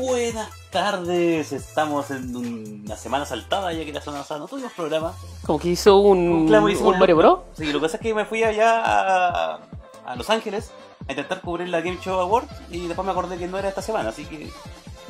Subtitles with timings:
[0.00, 5.12] Buenas tardes, estamos en una semana saltada ya que la semana pasada no tuvimos programa.
[5.44, 7.40] Como que hizo un, Claro, hicimos un Mario lo- Bros.
[7.56, 9.58] Sí, lo que pasa es que me fui allá a,
[10.06, 10.70] a Los Ángeles
[11.06, 13.82] a intentar cubrir la Game Show Award y después me acordé que no era esta
[13.82, 14.50] semana, así que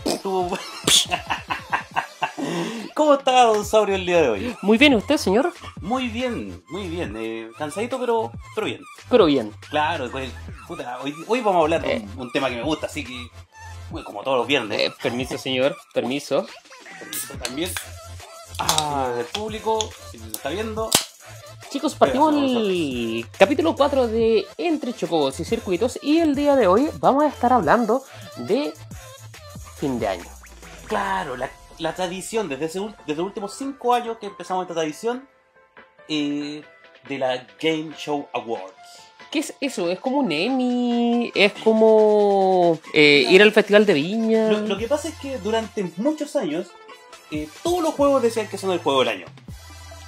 [0.05, 0.49] estuvo...
[2.95, 4.57] ¿Cómo está Don Saurio el día de hoy?
[4.63, 5.53] Muy bien, ¿usted, señor?
[5.81, 7.15] Muy bien, muy bien.
[7.17, 8.81] eh, cansadito, pero, pero bien.
[9.09, 9.53] Pero bien.
[9.71, 10.31] Claro, pues,
[10.67, 12.09] puta, hoy, hoy vamos a hablar de Eh.
[12.17, 13.29] un, un tema que me gusta, así que,
[13.91, 15.77] bueno, como todos los viernes, Eh, permiso, señor.
[15.93, 16.47] Permiso.
[16.99, 17.71] permiso también.
[18.59, 20.91] Ah, del público, si se está viendo.
[21.71, 26.91] Chicos, partimos el capítulo 4 de Entre Chocobos y Circuitos y el día de hoy
[26.99, 28.03] vamos a estar hablando
[28.39, 28.73] de
[29.77, 30.25] fin de año.
[30.89, 35.29] Claro, la, la tradición, desde, ese, desde los últimos cinco años que empezamos esta tradición
[36.09, 36.65] eh,
[37.09, 38.75] de la Game Show Awards.
[39.31, 39.89] ¿Qué es eso?
[39.91, 41.31] ¿Es como un Emmy?
[41.35, 44.51] ¿Es como eh, ir al Festival de Viña?
[44.51, 46.69] Lo, lo que pasa es que durante muchos años,
[47.31, 49.27] eh, todos los juegos decían que son el juego del año.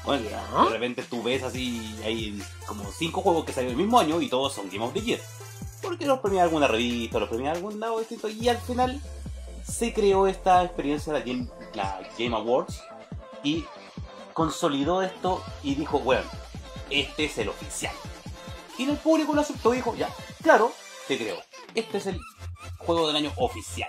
[0.05, 4.21] Bueno, de repente tú ves así, hay como cinco juegos que salieron el mismo año
[4.21, 5.21] y todos son Game of the Year.
[5.81, 8.29] Porque los premia alguna revista, los premia algún lado distinto.
[8.29, 9.01] Y al final
[9.65, 12.83] se creó esta experiencia, la Game, la Game Awards,
[13.45, 13.65] y
[14.33, 16.25] consolidó esto y dijo, bueno,
[16.91, 17.95] este es el oficial.
[18.83, 20.09] Y el público lo aceptó y dijo, ya,
[20.43, 20.73] claro,
[21.07, 21.37] te creo.
[21.75, 22.21] Este es el
[22.79, 23.89] juego del año oficial.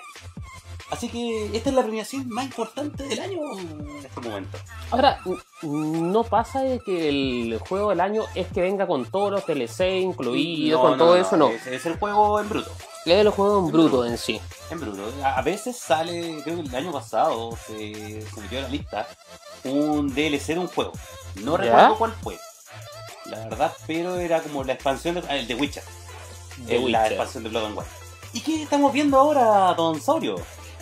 [0.92, 4.60] Así que esta es la premiación más importante del año en este momento.
[4.92, 5.20] Ahora,
[5.64, 10.02] no pasa de que el juego del año es que venga con todos los DLC
[10.02, 11.50] incluidos, con todo eso, no.
[11.50, 12.72] Es, es el juego en bruto.
[13.06, 14.40] Es de los juegos en bruto en sí.
[14.70, 15.12] En bruto.
[15.24, 19.08] A veces sale, creo que el año pasado se, se metió a la lista
[19.64, 20.94] un DLC de un juego.
[21.42, 21.64] No ¿Ya?
[21.64, 22.38] recuerdo cuál fue.
[23.26, 25.24] La verdad, pero era como la expansión de.
[25.30, 25.84] ah, el de Witcher.
[26.68, 27.90] The Eh, La expansión de Blood and White.
[28.34, 30.36] ¿Y qué estamos viendo ahora, Don Saurio?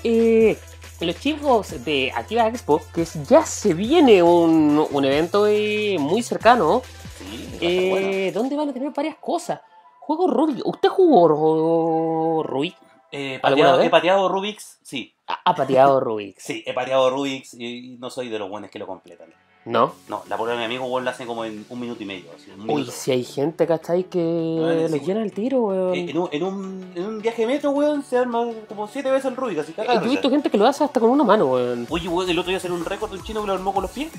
[0.03, 0.57] Eh,
[0.99, 6.81] los chicos de Akiba Expo, que ya se viene un, un evento eh, muy cercano,
[7.19, 7.49] Sí,
[7.89, 8.07] bueno.
[8.07, 9.61] eh, donde van a tener varias cosas.
[9.99, 10.65] Juego Rubik.
[10.65, 12.75] ¿Usted jugó Ru- Rubik?
[13.11, 13.87] Eh, ¿alguna pateado, vez?
[13.87, 15.13] he pateado Rubik's, sí.
[15.27, 16.37] Ha ha pateado Rubik.
[16.39, 19.27] Sí, he pateado Rubik's y no soy de los buenos que lo completan.
[19.63, 19.93] ¿No?
[20.07, 22.25] No, la prueba de mi amigo weón, la hace como en un minuto y medio.
[22.35, 22.91] así, un Uy, minuto.
[22.91, 24.05] si hay gente, ¿cachai?
[24.05, 24.17] Que
[24.59, 25.05] Bueno, le sí.
[25.05, 25.93] llena el tiro, weón.
[25.93, 29.11] Eh, en, un, en, un, en un viaje de metro, weón, se arma como siete
[29.11, 31.23] veces el Rubik, así que Yo he visto gente que lo hace hasta con una
[31.23, 31.85] mano, weón.
[31.91, 33.83] Oye, weón, el otro día salió un récord de un chino que lo armó con
[33.83, 34.11] los pies.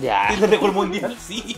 [0.00, 0.24] Ya.
[0.28, 1.14] ¿Tiene el récord mundial?
[1.20, 1.56] Sí.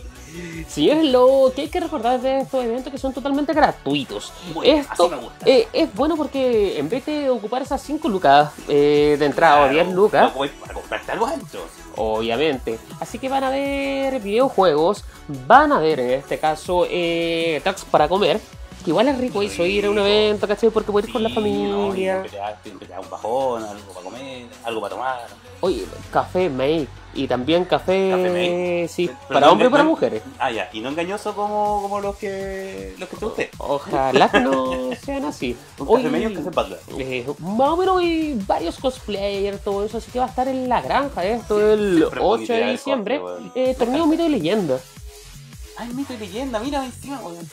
[0.68, 4.32] Sí, es lo que hay que recordar de estos eventos que son totalmente gratuitos.
[4.54, 9.26] Bueno, Esto eh, es bueno porque en vez de ocupar esas 5 lucas eh, de
[9.26, 11.28] entrada o 10 lucas, para comprarte algo
[11.96, 12.78] obviamente.
[13.00, 15.04] Así que van a ver videojuegos,
[15.46, 18.40] van a ver en este caso eh, tax para comer.
[18.84, 20.70] Que igual es rico eso, ir a un evento, ¿cachai?
[20.70, 22.24] Porque puedes ir con la no, familia.
[22.62, 25.26] siempre te da un bajón, algo para comer, algo para tomar.
[25.60, 26.86] Oye, café make.
[27.18, 30.22] Y también café, Café sí, Pero para no- hombres y para mujeres.
[30.38, 30.70] Ah, ya.
[30.72, 33.48] Y no engañoso como, como los que los que te usted.
[33.58, 35.56] Ojalá que no sean así.
[35.78, 36.78] Un Oye, café medio un café butler.
[36.98, 40.68] Eh, más o menos hay varios cosplayers, todo eso, así que va a estar en
[40.68, 43.20] la granja esto el siempre es 8 bonito ir de diciembre.
[43.20, 44.78] cosplay, eh, torneo mito y leyenda.
[45.76, 47.48] Ay, mito y leyenda, mira encima, weón.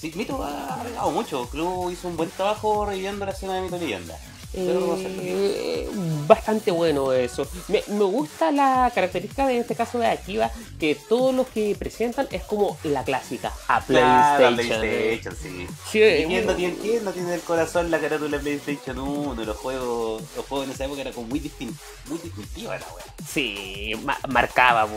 [0.00, 1.48] Sí, Mito ha regado mucho.
[1.50, 4.14] Creo hizo un buen trabajo reviviendo la escena de Mito y leyenda.
[4.56, 5.88] Eh,
[6.26, 7.46] bastante bueno eso.
[7.68, 10.50] Me, me gusta la característica de este caso de Akiba,
[10.80, 15.36] que todos los que presentan es como la clásica, a Claro, PlayStation.
[15.40, 15.66] Sí.
[15.90, 18.98] Sí, ¿Y ¿Quién no, tiene, quién no tiene en el corazón la carátula de PlayStation
[18.98, 19.44] 1?
[19.44, 21.76] Los juegos, los juegos en esa época eran como muy, distin
[22.08, 23.04] muy distintiva la wea.
[23.28, 24.88] Sí, ma- marcaba,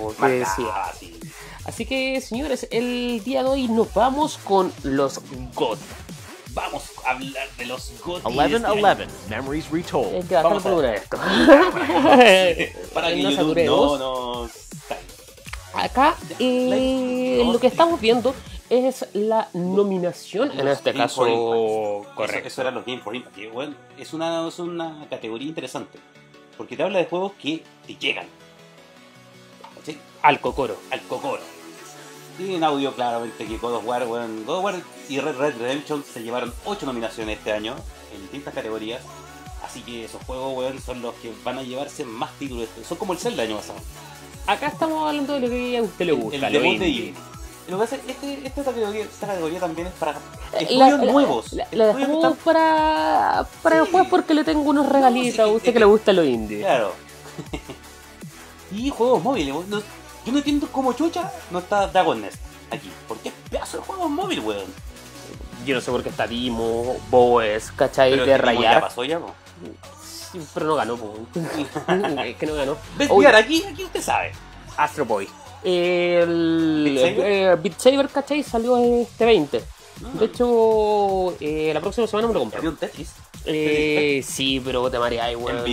[0.57, 0.65] sí.
[1.65, 5.19] Así que, señores, el día de hoy nos vamos con los
[5.53, 5.77] God.
[6.59, 8.27] Vamos a hablar de los GOTY.
[8.27, 10.27] 1111 Memories Es Retold.
[10.27, 11.17] que bajar el Vamos a- volumen a esto.
[12.93, 14.51] Para que no YouTube no nos...
[15.73, 18.33] Acá eh, lo que estamos viendo
[18.69, 21.21] es la nominación, en este Game caso,
[22.15, 22.39] correcto.
[22.39, 23.35] Eso, eso eran los Game for Impact.
[23.35, 25.97] que, bueno, es, una, es una categoría interesante.
[26.57, 28.25] Porque te habla de juegos que te llegan.
[29.77, 29.97] ¿cachai?
[30.23, 30.75] Al cocoro.
[30.91, 31.41] Al cocoro.
[32.39, 34.75] Y en audio, claramente, que God of War, bueno, God of War
[35.09, 37.75] y Red Red Redemption se llevaron 8 nominaciones este año
[38.15, 39.01] en distintas categorías.
[39.63, 42.67] Así que esos juegos, weón, son los que van a llevarse más títulos.
[42.87, 43.79] Son como el Zelda del año pasado.
[44.47, 47.01] Acá estamos hablando de lo que a usted le gusta, el lo debut de indie.
[47.09, 47.19] Unity.
[47.67, 50.15] Lo que pasa es que este, esta, categoría, esta categoría también es para
[50.59, 51.53] estudios la- nuevos.
[51.53, 53.81] La, la Estudios dejamos para, para Sí.
[53.81, 56.61] después porque le tengo unos regalitos sí, a usted es que le gusta lo indie.
[56.61, 56.93] Claro.
[58.71, 59.53] y juegos móviles.
[59.67, 59.83] No-
[60.29, 62.37] yo no entiendo cómo chucha no está Dragon Nest
[62.69, 62.91] aquí.
[63.07, 64.65] Porque es pedazo de juegos móviles, weón.
[65.65, 68.11] Yo no sé por qué está Dimo, Boes, ¿cachai?
[68.11, 68.81] Pero de tipo ya rayar.
[68.81, 69.33] pasó ya, po.
[70.03, 71.15] Sí, pero no ganó, po.
[72.23, 72.77] es que no ganó.
[72.97, 73.09] ¿Ves?
[73.11, 74.31] Oye, aquí, aquí usted sabe.
[74.77, 75.27] Astro Boy.
[75.63, 77.31] El ¿Beat Saber?
[77.31, 78.43] eh, Beat Saber, ¿cachai?
[78.43, 79.57] Salió este 20.
[79.57, 80.07] Ah.
[80.17, 82.59] De hecho, eh, la próxima semana me lo compré.
[82.59, 83.11] Había un Tetris.
[83.45, 85.63] Eh, sí, pero te mareáis, weón.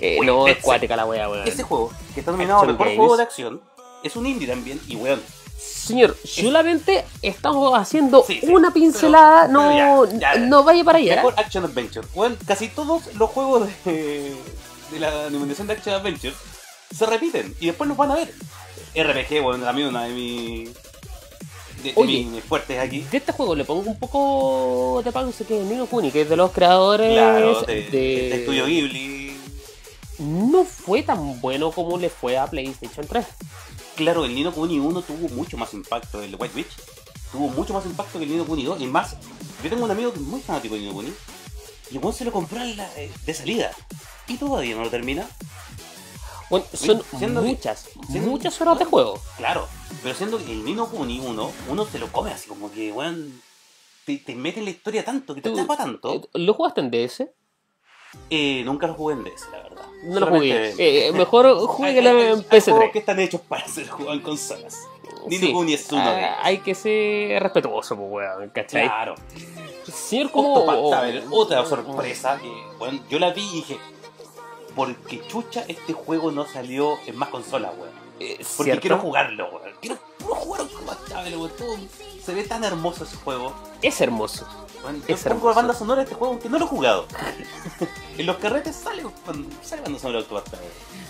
[0.00, 1.46] Eh, no, es cuática la wea, weón.
[1.46, 2.96] Ese juego, que está nominado mejor Games.
[2.96, 3.60] juego de acción,
[4.02, 4.80] es un indie también.
[4.88, 5.20] Y weón,
[5.58, 9.68] Señor, solamente estamos haciendo Sí, sí, una pincelada, pero- no,
[10.06, 10.40] pero ya, ya.
[10.40, 11.16] no vaya para allá.
[11.16, 12.06] mejor Action Adventure.
[12.14, 14.36] Weón, casi todos los juegos de,
[14.92, 16.34] de la nominación de Action Adventure
[16.96, 18.32] se repiten y después los van a ver.
[18.94, 20.70] RPG, bueno, mí una de mis.
[21.82, 22.24] De, de Oye.
[22.24, 23.00] mis fuertes aquí.
[23.10, 26.28] De este juego le pongo un poco de pausa que es Nino Kuni, que es
[26.28, 29.36] de los creadores Claro, de, de- de Estudio Ghibli.
[30.18, 33.24] No fue tan bueno como le fue a PlayStation 3.
[33.98, 36.70] Claro, el Nino Kuni 1 tuvo mucho más impacto, el White Witch
[37.32, 38.80] tuvo mucho más impacto que el Nino Kuni 2.
[38.80, 39.16] Y más,
[39.62, 41.12] yo tengo un amigo que es muy fanático de Nino Kuni
[41.90, 43.70] y el se lo compró la- eh, de salida
[44.28, 45.28] y todavía no lo termina.
[46.48, 49.20] Bueno, son siendo que- muchas, siendo- muchas horas de juego.
[49.36, 49.68] Claro,
[50.02, 53.42] pero siendo que el Nino Kuni 1, uno se lo come así como que, weón,
[54.06, 56.14] te, te mete en la historia tanto, que te atrapa tanto.
[56.14, 57.28] Eh, ¿Lo jugaste en DS?
[58.30, 59.84] Eh, nunca lo jugué en DS, la verdad.
[60.04, 60.74] No lo jugué.
[60.78, 62.90] Eh, mejor Hay- hay- en hay juegos PS3.
[62.92, 64.78] que están hechos para ser jugados en consolas.
[65.26, 65.52] Nino Sí.
[65.52, 68.84] Kuni es uno Ah, hay que ser respetuoso, pues, weón, ¿cachai?
[68.86, 69.14] Claro.
[69.92, 70.54] Señor, como...
[71.32, 73.78] Otra sorpresa que, bueno, yo la vi y dije,
[74.74, 77.90] porque chucha este juego no salió en más consolas, weón.
[78.20, 78.80] Eh, Porque ¿cierto?
[78.80, 79.72] quiero jugarlo, weón.
[79.80, 81.88] Quiero puro jugar Octopath Traveler, weón.
[82.24, 83.52] Se ve tan hermoso ese juego.
[83.82, 84.46] Es hermoso.
[84.84, 87.06] Weón, yo Es pongo la banda sonora de este juego aunque no lo he jugado.
[88.18, 89.02] en los carretes sale,
[89.62, 90.26] sale banda sonora de.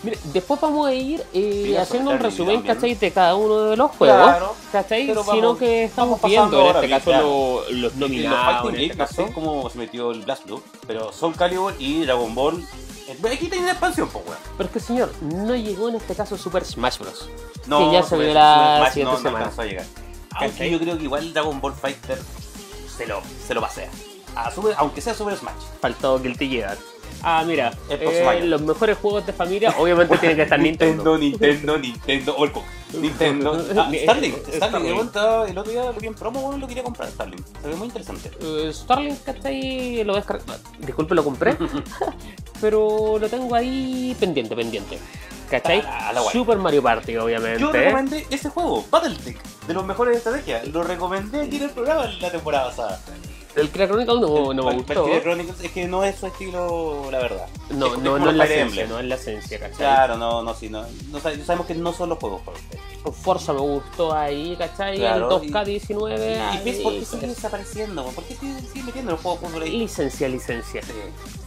[0.03, 2.63] Mire, después vamos a ir eh, Sí, haciendo un resumen.
[2.63, 2.95] ¿cachai?
[2.95, 5.07] De cada uno de los juegos, Claro, ¿cachai?
[5.09, 7.63] pero Sino vamos- que estamos vamos viendo en este caso claro.
[7.71, 8.63] los los nominados.
[8.63, 9.27] Fighting En este no caso.
[9.27, 12.65] sé cómo se metió el Blast Blue, pero Soul Calibur y Dragon Ball.
[13.09, 14.39] eh, Aquí tiene una expansión, pues, weón.
[14.57, 17.29] Pero es que, señor, no llegó en este caso Super Smash Bros.
[17.67, 19.39] No, Que ya se ve la siguiente no, no semana.
[19.47, 19.87] alcanzó a llegar.
[20.37, 20.71] Aunque ¿Cachai?
[20.71, 22.19] yo creo que igual Dragon Ball Fighter
[22.99, 23.89] se lo, se lo pasea.
[24.35, 25.55] A Super- aunque sea Super Smash.
[25.81, 26.77] Faltó Guilty Gear.
[27.23, 31.19] Ah, mira, eh, los mejores juegos de familia obviamente tienen que estar Nintendo.
[31.19, 32.65] Nintendo, Nintendo, o el Cook.
[33.01, 33.53] Nintendo.
[33.77, 34.37] Ah, Eh, Starlink.
[34.55, 35.09] Starlink.
[35.11, 35.51] Starlink.
[35.51, 37.09] El, otro día lo vi en promo, lo quería comprar.
[37.11, 37.45] Starlink.
[37.61, 38.31] Se ve muy interesante.
[38.41, 40.05] Eh, Starlink, ¿cachai?
[40.05, 40.45] Lo descargué.
[40.81, 41.57] Disculpe, lo compré.
[42.61, 44.99] pero lo tengo ahí pendiente, pendiente.
[45.51, 45.81] ¿Cachai?
[45.81, 46.33] A la guay.
[46.33, 47.61] Super Mario Party, obviamente.
[47.61, 50.63] Yo recomendé ese juego, Battletech, de los mejores de estrategia.
[50.73, 53.01] Lo recomendé aquí en el programa la temporada pasada.
[53.57, 54.95] El Crack Chronicle no, no me gustó.
[54.95, 57.47] Valkyria Chronicles es que no es su estilo, la verdad.
[57.71, 59.77] No, Es- es no, como no es la esencia, no es la esencia, ¿cachai?
[59.79, 62.79] Claro, no, no, sí, no, no sab- sabemos que no son los juegos usted.
[63.23, 64.99] Forza me gustó ahí, ¿cachai?
[64.99, 66.19] Claro, el 2K19.
[66.19, 68.05] ¿Y ahí, ves por qué pues, sigue desapareciendo?
[68.05, 69.71] ¿Por qué sigue metiendo los juegos por ahí?
[69.79, 70.83] Licencia, licencia.
[70.83, 70.93] Sí.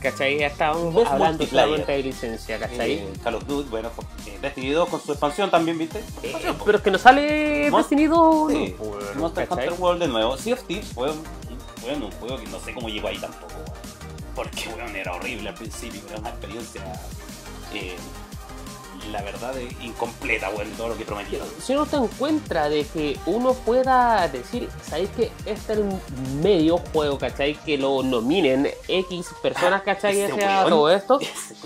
[0.01, 0.39] ¿Cachai?
[0.39, 2.93] Ya estábamos es hablando solamente de licencia, ¿cachai?
[2.93, 3.89] Eh, Call of Duty, bueno,
[4.25, 5.99] eh, Destiny 2 con su expansión también, ¿viste?
[6.23, 6.65] Eh, po.
[6.65, 9.47] pero es que no sale Destiny 2, Sí, no, pues, Monster.
[9.51, 10.37] Hunter World de nuevo.
[10.37, 11.21] Sea of Thieves fue un,
[11.81, 13.55] fue un juego que no sé cómo llegó ahí tampoco.
[14.35, 16.81] Porque, weón, era horrible al principio, era una experiencia,
[17.73, 17.95] eh,
[19.11, 21.47] la verdad, eh, incompleta, weón, todo lo que prometieron.
[21.59, 25.85] Si uno se encuentra de que uno pueda decir, ¿sabéis que este es el
[26.41, 27.55] medio juego, ¿cachai?
[27.55, 30.13] Que lo nominen X personas, ¿cachai?
[30.13, 31.19] Que sea todo esto.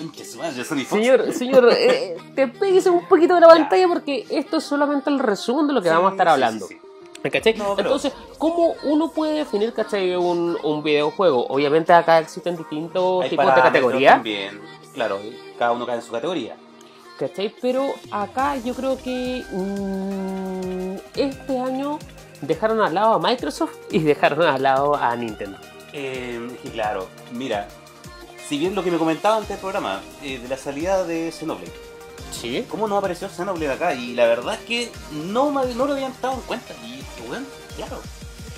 [0.95, 5.19] Señor, señor, eh, te pegues un poquito de la pantalla porque esto es solamente el
[5.19, 6.67] resumen de lo que vamos a estar hablando.
[6.67, 6.84] sí, sí.
[7.25, 7.55] ¿Me cachai?
[7.55, 11.47] No, pero- Entonces, ¿cómo uno puede definir, cachai, un, un videojuego?
[11.47, 14.61] Obviamente acá existen distintos Hay tipos de categorías, También,
[14.93, 15.19] claro,
[15.57, 16.55] cada uno cae en su categoría.
[17.17, 17.51] ¿cachai?
[17.59, 21.97] Pero acá yo creo que mm, este año
[22.41, 25.57] dejaron al lado a Microsoft y dejaron al lado a Nintendo.
[25.93, 27.67] Eh, y claro, mira,
[28.47, 31.73] si bien lo que me comentaba antes del programa, eh, de la salida de Xenoblade,
[32.31, 32.65] Sí.
[32.69, 33.93] ¿cómo no apareció Xenoblade acá?
[33.95, 36.73] Y la verdad es que no, no lo habían estado en cuenta.
[36.85, 37.45] Y weón,
[37.75, 37.99] claro,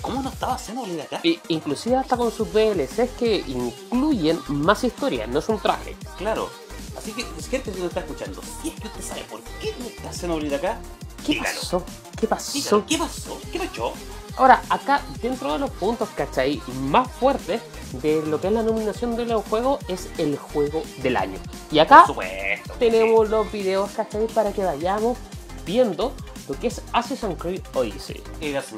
[0.01, 1.21] ¿cómo no estaba Xenoblade acá?
[1.47, 5.95] Inclusive hasta con sus DLCs que incluyen más historias, no es un traje.
[6.17, 6.49] Claro.
[6.97, 9.85] Así que, gente que nos está escuchando, si es que usted sabe por qué no
[9.85, 10.79] está Xenoblade acá,
[11.25, 11.59] ¿Qué dígalo.
[11.59, 11.83] pasó?
[12.19, 12.51] ¿Qué pasó?
[12.53, 13.39] Dígalo, ¿qué pasó?
[13.51, 13.93] ¿Qué pasó?
[14.37, 16.61] Ahora, acá, dentro de los puntos, ¿cachai?
[16.81, 17.59] Más fuertes
[17.91, 21.39] de lo que es la nominación de los juegos es el juego del año.
[21.71, 22.73] Y acá supuesto.
[22.77, 24.27] tenemos los videos, ¿cachai?
[24.27, 25.17] Para que vayamos
[25.65, 26.13] viendo
[26.47, 28.21] lo que es Assassin's Creed Odyssey.
[28.55, 28.75] así.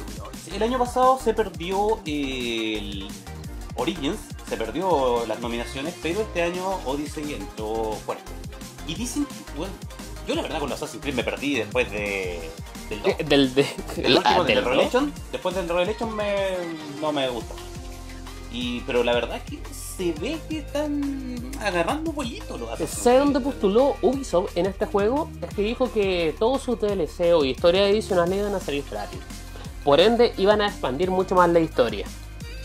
[0.53, 3.07] El año pasado se perdió el
[3.75, 8.31] Origins, se perdió las nominaciones, pero este año Odyssey entró fuerte.
[8.87, 9.73] Y dicen bueno,
[10.27, 12.49] yo la verdad con los Assassin's Creed me perdí después de,
[12.89, 13.11] del 2.
[13.11, 13.61] Eh, Del, de,
[13.97, 16.49] El último, ah, del del después del Revelation me,
[16.99, 17.53] no me gusta.
[18.51, 19.59] Y, pero la verdad es que
[19.99, 23.51] se ve que están agarrando pollito los Assassin's ¿Sabe dónde Creed.
[23.51, 25.29] postuló Ubisoft en este juego?
[25.41, 29.19] Es que dijo que todos sus DLC o historias adicionales iban a salir gratis.
[29.83, 32.05] Por ende, iban a expandir mucho más la historia.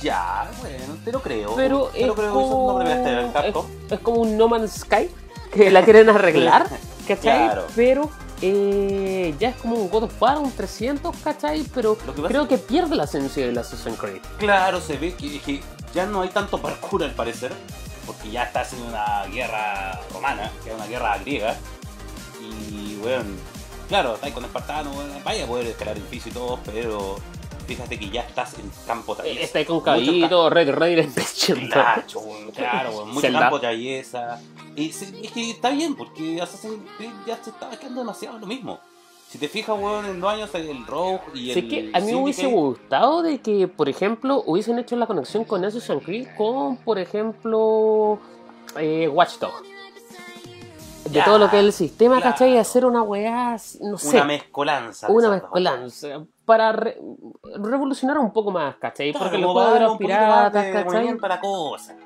[0.01, 1.57] Ya, bueno, te lo creo.
[1.57, 4.47] Pero te es, lo creo, Ubisoft, no te pegaste el como, es como un No
[4.47, 5.11] Man's Sky
[5.53, 6.69] que la quieren arreglar,
[7.09, 7.47] ¿cachai?
[7.47, 7.67] Claro.
[7.75, 8.11] Pero
[8.47, 11.65] eh, ya es como un God of War, un 300, ¿cachai?
[11.75, 14.21] Pero que creo es que pierde la esencia del Assassin's Creed.
[14.39, 15.63] Claro, se ve que, que
[15.95, 17.53] ya no hay tanto parkour al parecer,
[18.05, 21.57] porque ya está haciendo una guerra romana, que es una guerra griega.
[22.43, 23.25] Y bueno,
[23.89, 27.17] claro, está ahí con espartano, bueno, vaya a poder escalar edificio y todo, pero
[27.65, 29.41] fíjate que ya estás en campo traviesa.
[29.41, 31.69] Está ahí con caballito, Red Red Redemption.
[31.69, 32.03] Claro,
[32.55, 33.41] claro, mucho Zelda.
[33.41, 34.41] campo traviesa.
[34.77, 38.81] Y es que está bien, porque Assassin's Creed ya se estaba quedando demasiado lo mismo.
[39.29, 41.55] Si te fijas, weón, en dos años el Rogue y el.
[41.55, 45.45] Sé que a mí me hubiese gustado de que, por ejemplo, hubiesen hecho la conexión
[45.45, 48.19] con Assassin's Creed con, por ejemplo,
[48.79, 49.63] eh, Watch Dogs.
[51.05, 52.31] De Ya, todo lo que es el sistema, claro.
[52.33, 52.55] ¿cachai?
[52.55, 55.09] Y hacer una weá, no sé, Una mezcolanza.
[55.11, 56.25] una mezcolanza.
[56.45, 56.99] Para re-
[57.57, 59.13] revolucionar un poco más, ¿cachai?
[59.13, 60.85] Claro, Porque los para juegos de los piratas, ¿cachai?
[60.85, 61.97] movimiento a la cosa.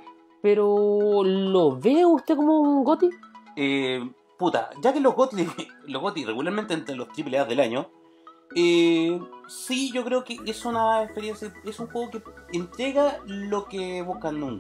[0.41, 3.11] Pero, ¿lo ve usted como un GOTI?
[3.57, 5.49] Eh, puta, ya que los GOTY,
[5.89, 7.89] los GOTY regularmente entre los AAA del año,
[8.55, 14.01] eh, sí, yo creo que es una experiencia, es un juego que entrega lo que
[14.03, 14.57] buscan un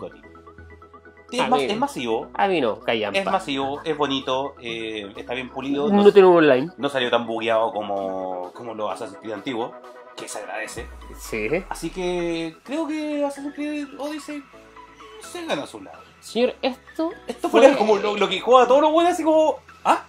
[1.30, 3.18] Es, mas- es masivo, A mí no, callampa.
[3.18, 6.70] es masivo, es bonito, eh, está bien pulido, No no, tiene un online.
[6.78, 9.72] no salió tan bugueado como, como los Assassin's Creed antiguos,
[10.16, 10.86] que se agradece.
[11.18, 11.48] Sí.
[11.68, 14.42] Así que creo que Assassin's Creed Odyssey
[15.20, 15.98] se gana a su lado.
[16.20, 17.10] Señor, esto.
[17.26, 19.56] Esto Fue- fue como lo, lo que juega a todos los buenos, así como.
[19.84, 20.04] ¿Ah?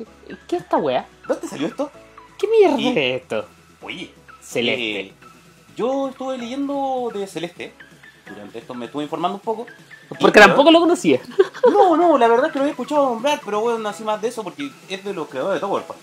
[0.47, 1.05] ¿Qué es esta weá?
[1.27, 1.91] ¿Dónde salió esto?
[2.37, 3.45] ¿Qué mierda Y- es esto?
[3.81, 4.11] Oye,
[4.41, 4.99] Celeste.
[5.01, 5.13] eh,
[5.75, 7.73] yo estuve leyendo de Celeste.
[8.27, 9.65] Durante esto me estuve informando un poco.
[10.19, 11.19] Porque tampoco lo conocía.
[11.69, 14.29] No, no, la verdad es que lo había escuchado nombrar, pero bueno, así más de
[14.29, 15.97] eso porque es de los creadores de Towerfall.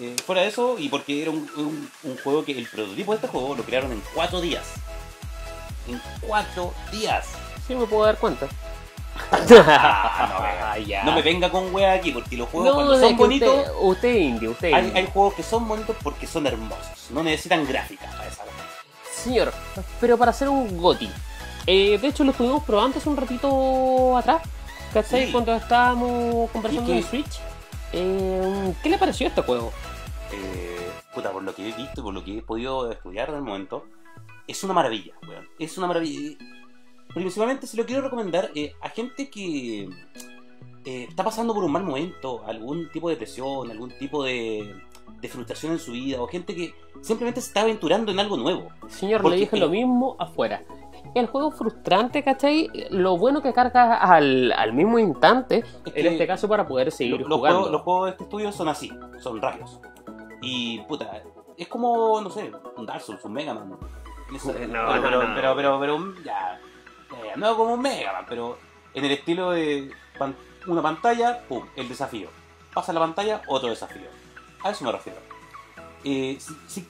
[0.00, 3.16] Eh, fuera de eso, y porque era un, un- un juego que el prototipo de
[3.16, 4.64] este juego lo crearon en cuatro días.
[5.86, 7.26] En cuatro días.
[7.68, 8.48] Sí, me puedo dar cuenta.
[9.30, 11.04] Ah, no, ya.
[11.04, 13.54] No me venga con wea aquí, porque los juegos No, cuando son bonitos.
[13.54, 15.00] Usted, usted es indie, usted es Hay, indie.
[15.00, 17.06] hay juegos que son bonitos porque son hermosos.
[17.10, 18.56] No necesitan gráficas para esa cosa.
[19.14, 19.52] Señor,
[20.00, 21.10] pero para hacer un GOTI.
[21.66, 24.42] Eh, de hecho, lo estuvimos probando hace un ratito atrás.
[24.92, 25.26] ¿Cachai?
[25.26, 25.32] Sí.
[25.32, 27.02] Cuando estábamos conversando ¿Y en?
[27.04, 27.40] Switch.
[27.92, 29.72] Eh, ¿Qué le pareció este juego?
[30.32, 33.36] Eh, puta, por lo que he visto y por lo que he podido estudiar en
[33.36, 33.86] el momento,
[34.46, 35.48] es una maravilla, weón.
[35.58, 36.36] Es una maravilla.
[37.14, 39.88] Principalmente se lo quiero recomendar eh, a gente que
[40.84, 44.74] eh, está pasando por un mal momento, algún tipo de depresión, algún tipo de,
[45.20, 48.68] de frustración en su vida, o gente que simplemente se está aventurando en algo nuevo.
[48.88, 50.62] Señor, Porque- le dije lo mismo afuera.
[51.14, 52.70] El juego frustrante, ¿cachai?
[52.90, 57.20] Lo bueno que carga al, al mismo instante, Es en este caso para poder seguir
[57.20, 57.58] lo- los, jugando.
[57.58, 58.90] juegos, los juegos de este estudio son así,
[59.20, 59.78] son rayos.
[60.40, 61.22] Y puta,
[61.56, 63.76] es como, no sé, un Dark Souls, un Mega Man.
[64.34, 65.34] Eso- No, pero, no, pero, no.
[65.34, 66.58] pero, pero, pero, ya,
[67.26, 68.56] ya, no como un Mega Man, pero
[68.94, 70.34] en el estilo de pan-
[70.66, 72.28] una pantalla, pum, el desafío.
[72.72, 74.08] Pasa la pantalla, otro desafío.
[74.64, 75.18] A eso me refiero.
[76.04, 76.88] Eh, si- si-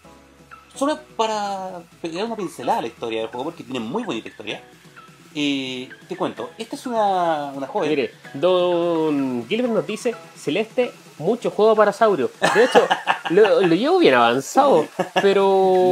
[0.75, 4.63] solo para pegar una pincelada a la historia del juego, porque tiene muy bonita historia.
[5.35, 7.89] eh, te cuento, esta es una, una joven.
[7.89, 12.31] Mire, Don Gilbert nos dice, Celeste, mucho juego para Saurio.
[12.55, 12.87] De hecho,
[13.31, 14.87] lo, lo llevo bien avanzado,
[15.23, 15.43] pero,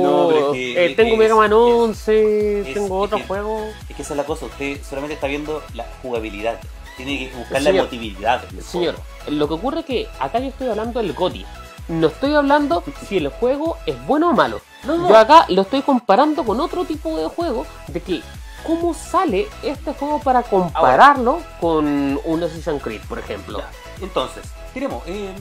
[0.02, 3.25] No, pero es que- eh, es tengo que Mega Man 11, es- tengo otro que-
[3.25, 3.64] juego.
[3.88, 6.60] Es que esa es la cosa, usted solamente está viendo la jugabilidad.
[6.96, 9.38] Tiene que buscar la Señor, emotividad del Señor, juego.
[9.38, 11.46] lo que ocurre es que acá yo estoy hablando del GOTI.
[11.88, 14.60] No estoy hablando si el juego es bueno o malo.
[14.84, 15.08] No, no.
[15.08, 18.22] Yo acá lo estoy comparando con otro tipo de juego, de que
[18.66, 23.58] cómo sale este juego para compararlo con un Assassin's Creed, por ejemplo.
[23.58, 23.70] Ya,
[24.02, 24.42] Entonces,
[24.75, 25.02] tenemos.
[25.06, 25.34] Eh,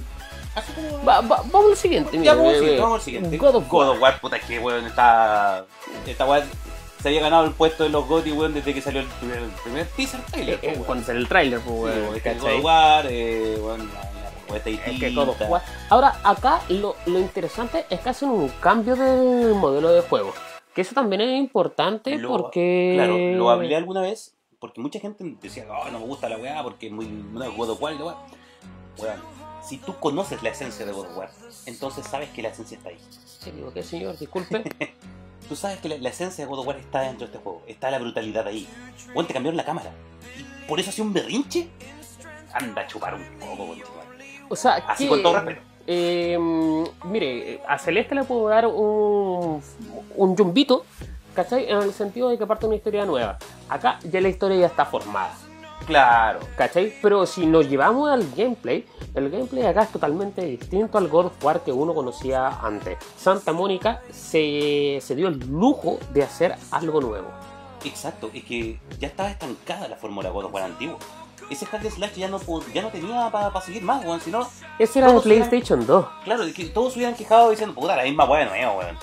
[0.56, 1.04] así como.
[1.06, 2.22] Va- va- vamos al siguiente.
[2.22, 3.38] ya, vamos, al eh, siguiente, eh, vamos al siguiente.
[3.38, 3.70] God of War.
[3.70, 5.66] God of War, puta, es que weón está.
[6.06, 6.44] Esta weón
[7.02, 9.50] se había ganado el puesto de los GOTY, weón, desde que salió el primer, el
[9.64, 10.56] primer teaser trailer.
[10.56, 13.90] Eh, eh, cuando sale el trailer, pues, Sí, weón, God of War, eh, weón,
[14.56, 15.16] Es que
[15.90, 20.34] Ahora, acá lo, lo interesante es que hacen un cambio del modelo de juego.
[20.74, 22.94] Que eso también es importante Lo- porque.
[22.96, 26.62] Claro, lo hablé alguna vez porque mucha gente decía, oh, no me gusta la weá
[26.64, 28.18] porque es muy no, God of War la weá.
[28.98, 29.22] Weón,
[29.64, 31.32] si tú conoces la esencia de God of War,
[31.66, 33.00] entonces sabes que la esencia está ahí.
[33.10, 34.64] Se equivoqué, señor, disculpe.
[35.48, 37.64] Tú sabes que la, la esencia de God of War está dentro de este juego,
[37.66, 38.68] está la brutalidad ahí.
[39.16, 39.92] Weón, te cambiaron la cámara.
[40.38, 41.70] ¿Y por eso hacía un berrinche?
[42.54, 43.76] Anda a chupar un poco.
[44.50, 45.62] O sea, Así que, con todo respeto.
[45.88, 46.38] eh,
[47.06, 49.62] mire, a Celeste le puedo dar un,
[50.16, 50.86] un yumbito,
[51.36, 51.70] ¿cachai?
[51.70, 53.38] En el sentido de que parte una historia nueva.
[53.70, 55.34] Acá ya la historia ya está formada.
[55.86, 56.40] Claro.
[56.56, 56.94] ¿Cachai?
[57.02, 61.44] Pero si nos llevamos al gameplay, el gameplay acá es totalmente distinto al God of
[61.44, 62.98] War que uno conocía antes.
[63.18, 67.30] Santa Mónica se, se dio el lujo de hacer algo nuevo.
[67.86, 70.98] Exacto, es que ya estaba estancada la fórmula God of War antiguo.
[71.50, 72.40] Ese hack and slash ya no,
[72.74, 74.22] ya no tenía para seguir más, weón.
[74.22, 76.06] Si no, Ese era de PlayStation 2.
[76.24, 78.90] claro, que todos se hubieran quejado diciendo, puta, la misma weá de nuevo, weón.
[78.90, 79.00] A mí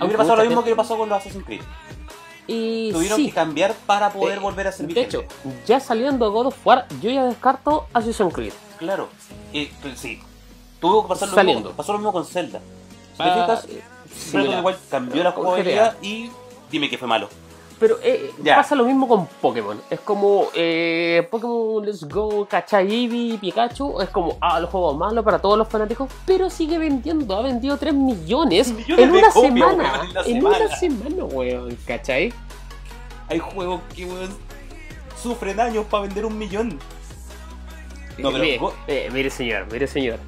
[0.00, 1.62] Aunque me pasó lo mismo que le pasó con los Assassin's Creed.
[2.46, 5.18] Y Tuvieron sí, que cambiar para poder Eh, volver a ser de vigente.
[5.18, 5.28] hecho,
[5.66, 8.52] ya saliendo God of War, yo ya descarto Assassin's Creed.
[8.78, 9.08] Claro,
[9.52, 10.20] eh, sí.
[10.80, 11.60] Tuvo que pasar lo, Saliendo.
[11.64, 12.60] mismo, pasó lo mismo con Zelda.
[13.12, 13.82] Si te Ah, fijas, eh,
[14.32, 16.30] the Wild cambió la jugabilidad y
[16.70, 17.28] dime que fue malo.
[17.80, 19.80] Pero eh, pasa lo mismo con Pokémon.
[19.88, 22.92] Es como eh, Pokémon Let's Go, ¿cachai?
[22.92, 24.00] Eevee, Pikachu.
[24.00, 26.10] Es como, ah, el juego malo para todos los fanáticos.
[26.26, 27.36] Pero sigue vendiendo.
[27.36, 30.02] Ha vendido 3 millones, Millones en una semana.
[30.04, 31.08] en una en una semana.
[31.10, 31.78] semana, weón.
[31.86, 32.32] ¿Cachai?
[33.28, 34.36] Hay juegos que weón,
[35.22, 36.78] sufren años para vender un millón.
[38.18, 40.18] No, pero mire, eh, mire, señor, mire, señor.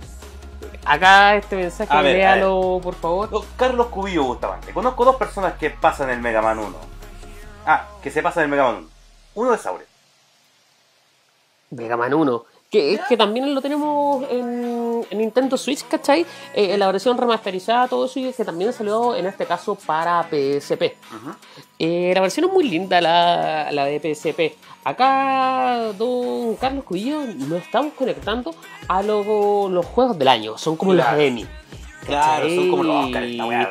[0.84, 3.28] Acá este mensaje, A ver, a léalo, por favor.
[3.56, 4.72] Carlos Cubillo Bustamante.
[4.72, 6.99] Conozco dos personas que pasan el Mega Man 1.
[7.66, 8.88] Ah, que se pasan el Mega Man 1.
[9.34, 9.84] Uno es Saure.
[11.70, 12.44] Mega Man 1.
[12.70, 16.20] Que, es que también lo tenemos en, en Nintendo Switch, ¿cachai?
[16.54, 20.22] Eh, en la versión remasterizada, todo eso, y que también salió en este caso para
[20.22, 20.94] PSP.
[21.80, 24.56] Eh, la versión es muy linda, la, la de PSP.
[24.84, 28.54] Acá, don Carlos Cubillo, nos estamos conectando
[28.86, 30.56] a lo- los juegos del año.
[30.56, 31.16] Son como Claro.
[31.16, 31.46] los Emmy.
[32.10, 32.56] Claro, ¿cachai?
[32.56, 33.70] son como los Oscars, esta weá.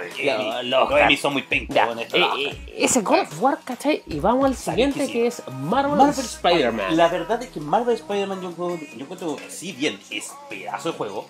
[0.63, 1.17] Los- Emmy.
[1.17, 4.03] son muy Ya, weón, esto, eh, los eh, ese God of War, ¿cachai?
[4.08, 6.98] Y vamos al siguiente que es Marvel, Marvel Spider-Man.
[6.98, 10.98] La verdad es que Marvel Spider-Man yo, encuentro- yo encuentro, si bien es pedazo de
[10.98, 11.27] juego,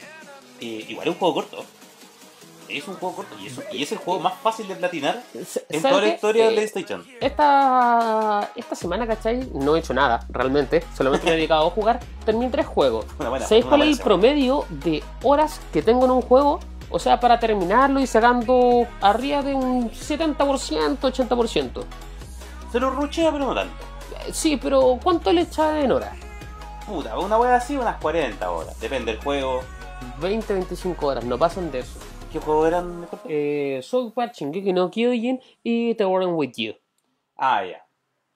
[0.62, 1.66] eh, igual es un juego corto.
[2.68, 5.44] Es un juego corto y es, y es el juego más fácil de platinar en
[5.82, 7.04] ¿sabe toda la historia de Eh, PlayStation.
[7.20, 9.50] Esta, esta semana, ¿cachai?
[9.56, 10.84] No he hecho nada, realmente.
[10.96, 12.00] Solamente me he dedicado a jugar.
[12.26, 13.06] Terminé tres juegos.
[13.18, 14.04] ¿Sabéis una cuál es el semana.
[14.04, 16.60] promedio de horas que tengo en un juego?
[16.92, 21.84] O sea, para terminarlo y sacando arriba de un 70%, 80%.
[22.72, 23.74] Se lo ruchea, pero no tanto.
[24.28, 26.18] Eh, Sí, pero ¿cuánto le echa en horas?
[26.86, 28.80] Puta, una wea así, unas 40 horas.
[28.80, 29.62] Depende del juego.
[30.22, 32.00] 20, 25 horas, no pasan de eso.
[32.32, 33.20] ¿Qué juego eran mejor?
[33.28, 36.74] Eh, Soul Park, Shingeki no Kyojin y The Warren With You.
[37.38, 37.86] Ah, ya.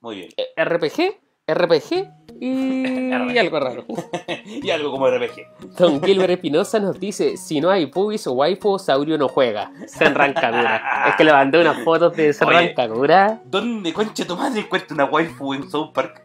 [0.01, 0.29] Muy bien.
[0.37, 2.22] Eh, RPG, RPG
[3.33, 3.85] y algo raro.
[4.45, 5.75] y algo como RPG.
[5.77, 9.71] Don Gilbert Espinosa nos dice, si no hay pubis o waifu, Saurio no juega.
[9.87, 11.07] Senran Kagura.
[11.09, 12.73] Es que le mandé unas fotos de Senran Oye.
[12.73, 13.41] Kagura.
[13.45, 16.23] ¿Dónde concha tu madre encuentra una waifu en South Park?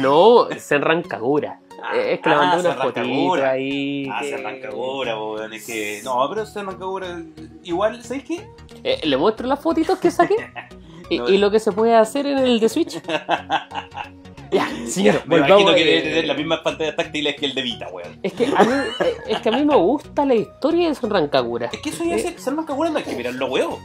[0.00, 1.58] No, Senran Kagura.
[1.94, 3.50] Eh, Es que le Ah, mandé unas fotitos Kagura.
[3.50, 4.06] ahí.
[4.10, 5.52] Ah, arranca Kagura, weón.
[5.52, 6.00] Es que.
[6.04, 7.20] No, pero se arranca Kagura.
[7.64, 8.46] Igual, ¿sabes qué?
[8.84, 10.36] Eh, le muestro las fotitos que saqué.
[11.10, 12.98] Y, y lo que se puede hacer en el de Switch.
[14.52, 17.54] Ya, señor, Me volvamos, imagino que eh, debe tener las mismas pantallas táctiles que el
[17.54, 18.18] de Vita, weón.
[18.22, 21.28] Es que, a mí, eh, es que a mí me gusta la historia de Senran
[21.28, 21.70] Kagura.
[21.72, 22.22] Es que eso ya es.
[22.42, 23.76] Se arranca Kagura no hay que mirarlo, weón.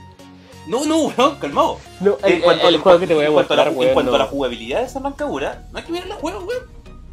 [0.68, 1.80] No, no, weón, calmado.
[2.02, 3.56] No, el, En cuanto, el en juego cuanto- que te voy a en cuanto a
[3.58, 6.08] mostrar, la, weón, En cuanto a la jugabilidad de San Kagura, no hay que mirar
[6.08, 6.64] la juego, weón.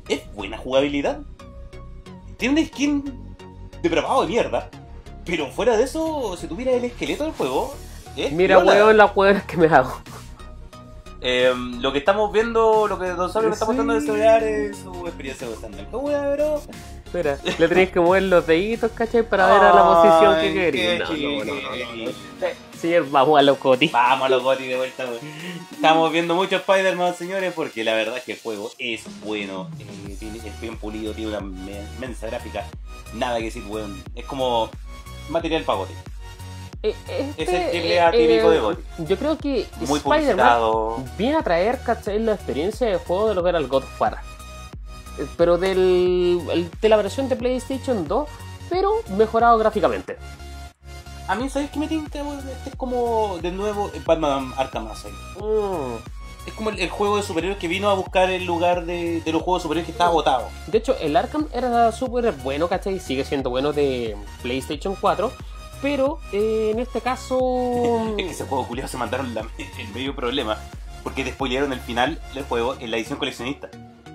[0.08, 1.18] Es buena jugabilidad.
[2.36, 3.36] Tiene un skin
[3.82, 4.68] depravado de mierda.
[5.24, 7.74] Pero fuera de eso, si tuviera el esqueleto del juego.
[8.16, 9.94] es Mira, weón, las weones que me hago.
[11.26, 13.70] Eh, lo que estamos viendo, lo que Don Sabio me está Sí.
[13.70, 16.60] mostrando de celular es su experiencia de San Kagura, pero.
[17.06, 19.22] Espera, le tenéis que mover los deditos, ¿cachai?
[19.22, 20.84] Para ver a la posición que queréis.
[20.84, 22.10] qué No, no, no, no, chiquitito.
[22.40, 22.78] no.
[22.80, 23.90] Señor, vamos a los cotis.
[23.92, 25.18] Vamos a los gotis de vuelta, weón.
[25.72, 29.70] Estamos viendo mucho Spider-Man, señores, porque la verdad es que el juego es bueno.
[29.78, 32.66] eh, tiene, es bien pulido, tiene una me- inmensa gráfica.
[33.14, 34.02] Nada que decir, weón.
[34.14, 34.68] Es como
[35.30, 35.94] material para goti.
[36.84, 38.82] Eh, este, Es el triple A típico de GOTY.
[39.08, 42.18] Yo creo que Spider-Man viene a traer, ¿cachai?
[42.18, 44.18] La experiencia de juego de lo que era el God of War.
[45.18, 48.28] Eh, Pero del, el- de la versión de PlayStation 2,
[48.68, 50.18] pero mejorado gráficamente.
[51.26, 52.18] A mí, ¿sabes qué me tinta?
[52.18, 55.16] Este es como, de nuevo, Batman Arkham Asylum.
[55.38, 55.96] Mm.
[56.46, 59.32] Es como el, el juego de superhéroes que vino a buscar el lugar de, de
[59.32, 60.48] los juegos de superhéroes que estaba botado.
[60.66, 63.00] De hecho, el Arkham era súper bueno, ¿cachai?
[63.00, 65.32] Sigue siendo bueno de PlayStation 4.
[65.84, 68.14] Pero eh, en este caso.
[68.18, 69.42] Es que ese juego culiado se mandaron la-
[69.78, 70.58] el medio problema.
[71.02, 73.68] Porque despoilearon el final del juego en la edición coleccionista.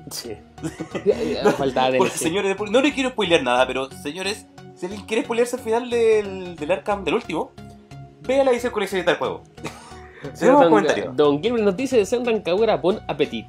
[0.10, 0.34] Sí.
[1.06, 2.12] Ya, Faltaba DLC.
[2.14, 6.56] señores, no les quiero spoilear nada, pero señores, si alguien quiere spoilearse el final del,
[6.56, 7.52] del Arkham del último,
[8.22, 9.44] vea la edición coleccionista del juego.
[10.42, 11.16] Don, comentarios.
[11.16, 13.46] Don Gilbert nos dice Senran Kagura bon appetit.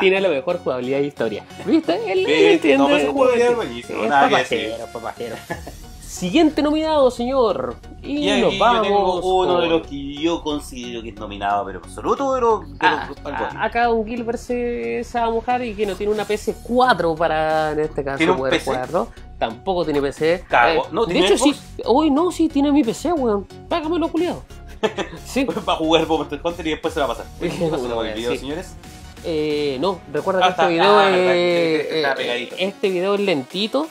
[0.00, 1.44] Tiene la mejor jugabilidad de historia.
[1.66, 1.94] ¿Viste?
[2.10, 2.78] Él, él entiende.
[2.78, 5.36] no, pero jugabilidad es buenísima, Es papajero, papajero.
[6.08, 7.74] Siguiente nominado, señor.
[8.02, 8.82] Y, Y nos yo vamos.
[8.82, 12.76] tengo uno de los que yo considero que es nominado, pero absoluto de los, de
[12.80, 16.10] Ah, los- ah, acá un Gilbert se, se va a mojar y que no tiene
[16.12, 18.64] una PC4 para en este caso ¿Tiene un poder PC?
[18.70, 19.08] jugarlo.
[19.38, 20.44] Tampoco tiene PC.
[20.48, 20.86] Cago.
[20.92, 21.54] No, de ¿tiene hecho, sí.
[21.84, 23.46] Hoy no, sí, tiene mi PC, weón.
[23.68, 24.42] Págamelo, culiado.
[25.26, 25.44] sí.
[25.44, 27.26] Va a jugar Monster Hunter y después se va a pasar.
[27.70, 28.38] Pásalo con el video, sí.
[28.38, 28.74] señores.
[29.24, 31.16] Eh, no, recuerda Ah, que este está- video ah, es.
[31.16, 32.56] verdad, eh, pegadito.
[32.58, 33.86] este video es lentito.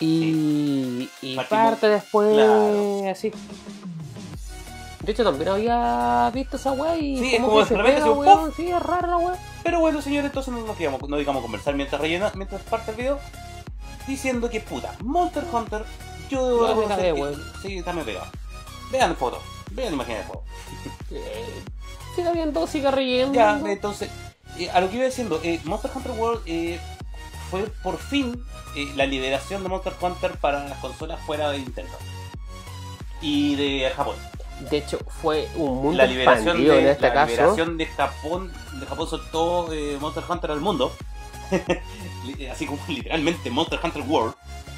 [0.00, 3.10] Y, y parte después claro.
[3.10, 3.32] así.
[5.02, 8.10] De hecho, también había visto esa weá y Sí, es como se repente pega, hace
[8.10, 8.52] un weón.
[8.54, 9.36] Sí, es rara la weá.
[9.62, 12.96] Pero bueno, señores, entonces no nos quedamos, no digamos conversar mientras rellena, mientras parte el
[12.98, 13.18] video,
[14.06, 15.84] diciendo que puta, Monster Hunter,
[16.30, 17.42] yo debo No, reconocer cagué, que- weón.
[17.62, 18.26] Sí, está muy pegado.
[18.92, 21.18] Vean fotos, vean imágenes de.
[21.18, 21.64] Eh,
[22.14, 23.34] siga viendo, siga riendo.
[23.34, 24.10] Ya, entonces,
[24.58, 26.78] eh, a lo que iba diciendo, eh, Monster Hunter World eh,
[27.50, 28.44] fue por fin
[28.76, 31.92] eh, la liberación de Monster Hunter para las consolas fuera de Nintendo.
[33.20, 34.16] Y de Japón.
[34.70, 37.30] De hecho, fue un mundo La liberación, expandido de, en este la caso.
[37.30, 40.92] liberación de Japón, de Japón soltó eh, Monster Hunter al mundo.
[42.52, 44.34] Así como literalmente Monster Hunter World.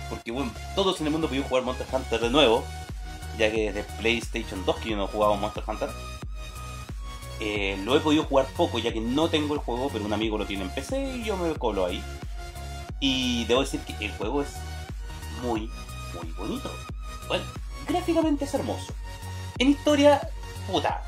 [0.09, 2.65] Porque bueno, todos en el mundo pudieron jugar Monster Hunter de nuevo.
[3.39, 5.89] Ya que desde PlayStation 2 que yo no jugaba Monster Hunter.
[7.41, 10.37] Eh, lo he podido jugar poco ya que no tengo el juego, pero un amigo
[10.37, 12.03] lo tiene en PC y yo me colo ahí.
[13.01, 14.57] Y debo decir que el juego es
[15.43, 15.71] muy,
[16.15, 16.71] muy bonito.
[17.29, 17.45] Bueno,
[17.89, 18.93] gráficamente es hermoso.
[19.59, 20.21] En historia,
[20.71, 21.03] puta.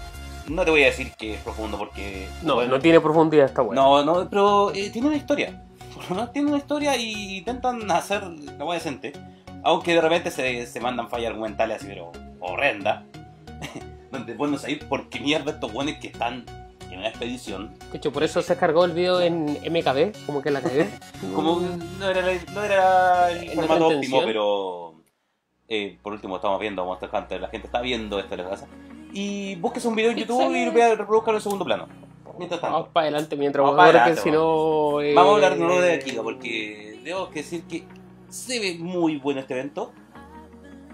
[0.48, 2.28] No te voy a decir que es profundo porque.
[2.42, 3.74] No, bueno, no tiene profundidad esta weá.
[3.74, 5.62] no, no, pero eh, tiene una historia.
[6.32, 9.12] Tiene una historia y intentan hacer la hueá decente.
[9.62, 13.04] Aunque de repente se, se mandan fallas argumentales así, pero horrenda.
[14.10, 16.44] Donde bueno saber por qué mierda estos buenos que están
[16.92, 17.74] en una expedición.
[17.90, 20.88] De hecho, por eso se cargó el video en MKB, como que la cagué.
[21.34, 21.60] Como
[21.98, 24.94] no era, la- no era el ¿En formato óptimo, pero
[25.68, 28.66] eh, por último estamos viendo Monster Hunter, la gente está viendo esto la casa.
[29.12, 30.70] Y busques un video en YouTube y Pixel.
[30.72, 31.86] vea reproduzcanlo en segundo plano.
[32.38, 32.74] Mientras tanto.
[32.76, 35.00] Vamos para adelante mientras Vamos vamos pa' que adelante, si no.
[35.02, 37.84] eh, Vamos a hablar de nuevo de Akira porque debo que decir que
[38.30, 39.92] se ve muy bueno este evento.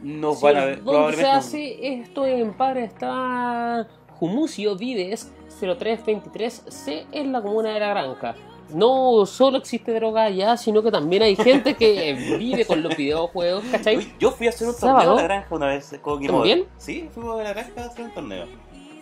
[0.02, 2.84] Nos Sí, van a ver ¿Dónde se hace esto en Padre?
[2.84, 3.86] Está
[4.18, 8.34] Jumusio Vides 0323C en la comuna de La Granja.
[8.74, 13.64] No solo existe droga allá, sino que también hay gente que vive con los videojuegos,
[13.70, 13.96] ¿cachai?
[13.96, 16.58] Uy, yo fui a hacer un torneo a la granja una vez con Game ¿También?
[16.60, 16.70] Over.
[16.76, 18.46] Sí, fuimos a la granja a hacer un torneo.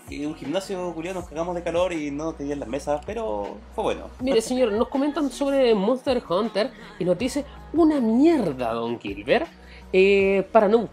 [0.09, 3.83] Y un gimnasio culiado nos cagamos de calor y no tenían las mesas, pero fue
[3.83, 4.03] bueno.
[4.21, 9.49] Mire, señor, nos comentan sobre Monster Hunter y nos dice una mierda, Don Gilbert.
[9.93, 10.89] Eh, para no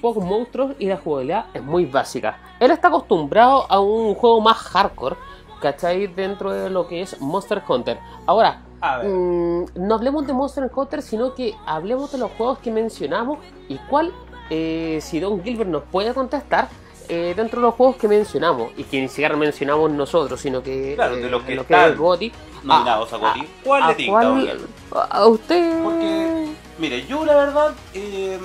[0.00, 2.38] pocos monstruos y la jugabilidad es muy básica.
[2.60, 5.16] Él está acostumbrado a un juego más hardcore,
[5.60, 6.06] ¿cachai?
[6.06, 7.98] Dentro de lo que es Monster Hunter.
[8.26, 9.08] Ahora, A ver.
[9.08, 13.76] mm, no hablemos de Monster Hunter, sino que hablemos de los juegos que mencionamos y
[13.90, 14.12] cuál,
[14.50, 16.68] eh, si Don Gilbert nos puede contestar.
[17.10, 20.92] eh, dentro de los juegos que mencionamos y que ni siquiera mencionamos nosotros, sino que,
[20.94, 21.92] Claro, de eh, los que lo están.
[21.92, 22.32] es GOTY,
[22.64, 23.48] Nominados a GOTY.
[23.64, 24.68] ¿Cuál ¿A le tinca, cuál-
[25.10, 25.82] a usted?
[25.84, 28.38] Porque, mire, yo la verdad, eh,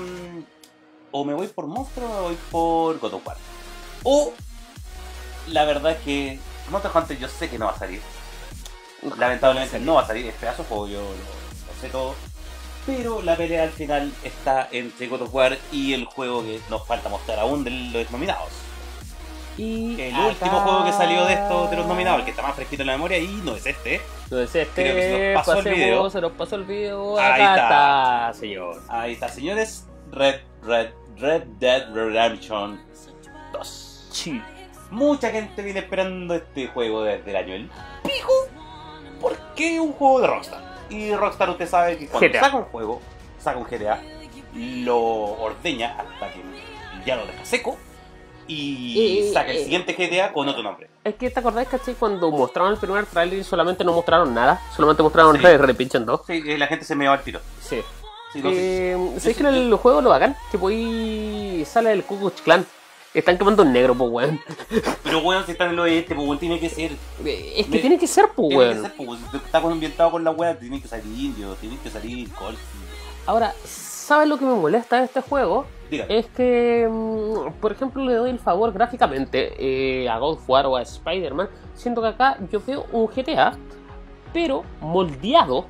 [1.13, 3.38] o me voy por Monster o me voy por God of War.
[4.04, 4.34] O,
[5.47, 8.02] la verdad es que Monster Hunter yo sé que no va a salir.
[9.17, 12.15] Lamentablemente no va a salir, es pedazo juego, yo lo, lo sé todo.
[12.86, 16.86] Pero la pelea al final está entre God of War y el juego que nos
[16.86, 18.49] falta mostrar aún de los nominados.
[19.58, 22.41] Y El acá- último juego que salió de estos de los nominados, el que está
[22.41, 24.02] más fresquito en la memoria, y no es este.
[24.32, 26.10] No es este, Creo que se nos pasó el video.
[26.10, 27.19] se nos pasó el video.
[27.19, 27.56] Ahí está.
[27.56, 28.82] está, señor.
[28.89, 29.86] Ahí está, señores.
[30.12, 32.82] Red, Red, Red Dead Redemption
[33.54, 34.08] 2.
[34.12, 34.41] Sí.
[34.91, 37.69] Mucha gente viene esperando este juego desde el año el
[38.04, 38.34] pico.
[39.19, 40.62] ¿Por qué un juego de Rockstar?
[40.89, 42.39] Y Rockstar usted sabe que cuando GTA.
[42.41, 43.02] saca un juego,
[43.39, 44.02] saca un GTA,
[44.56, 46.41] lo ordeña hasta que
[47.06, 47.78] ya lo deja seco
[48.47, 50.89] y saca el siguiente GTA con otro nombre.
[51.04, 51.95] Es que te acordás, ¿cachai?
[51.95, 55.41] Cuando mostraron el primer trailer y solamente no mostraron nada, solamente mostraron Sí.
[55.41, 56.21] Red Dead Redemption 2.
[56.28, 57.39] Sí, la gente se me va al tiro.
[57.62, 57.82] Sí.
[58.34, 58.50] Sí, no.
[58.52, 60.36] Eh, ¿Sabes que en el juego lo hagan?
[60.52, 62.65] Tipo ahí sale el Ku Klux Klan.
[63.13, 64.39] Están quemando un negro, pues weón.
[65.04, 66.93] Pero bueno, si está en el oeste, pues bueno, tiene que ser.
[67.24, 68.82] Eh, Es que Me- tiene que ser, pues Tiene que weón.
[68.82, 72.32] ser, pues, si está ambientado con la wea, tiene que salir indio, tiene que salir
[72.34, 72.58] Colt.
[73.28, 75.65] Ahora, ¿sabes lo que me molesta de este juego?
[75.91, 76.06] Diga.
[76.10, 80.65] Es que, mm, por ejemplo, le doy el favor gráficamente eh, a God of War
[80.65, 83.56] o a Spider-Man, siendo que acá yo veo un GTA,
[84.34, 85.67] pero moldeado,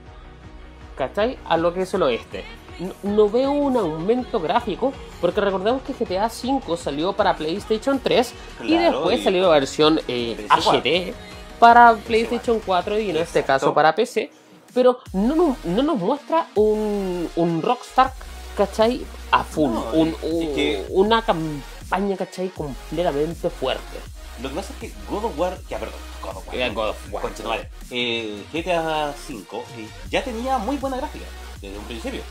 [1.07, 1.37] ¿cachai?
[1.45, 2.43] A lo que es el oeste.
[2.79, 8.33] No, no veo un aumento gráfico, porque recordemos que GTA V salió para PlayStation 3
[8.63, 10.81] y después y- salió la versión eh, PS4.
[10.81, 11.13] HD
[11.59, 14.31] para PlayStation 4 y en este caso para PC,
[14.73, 18.11] pero no, nos- no nos muestra un, un Rockstar,
[18.57, 19.05] ¿cachai?
[19.31, 19.71] a full.
[19.71, 22.49] No, un- es un- que- Una campaña, ¿cachai?
[22.49, 23.99] Completamente fuerte.
[24.41, 26.89] Lo que pasa es que God of War, ya perdón, God of War, Eh, God
[26.89, 27.13] of
[27.45, 27.69] War.
[27.91, 31.25] Eh, GTA V eh, ya tenía muy buena gráfica
[31.61, 32.21] desde un principio.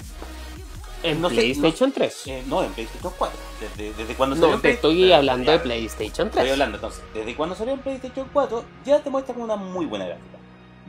[1.05, 2.27] En No sé, PlayStation 3.
[2.27, 3.39] Eh, no, en PlayStation 4.
[3.61, 6.37] Desde, desde cuando no, salió en te estoy hablando ya, de PlayStation 3.
[6.37, 7.03] Estoy hablando entonces.
[7.13, 10.39] Desde cuando salió en PlayStation 4 ya te muestra con una muy buena gráfica.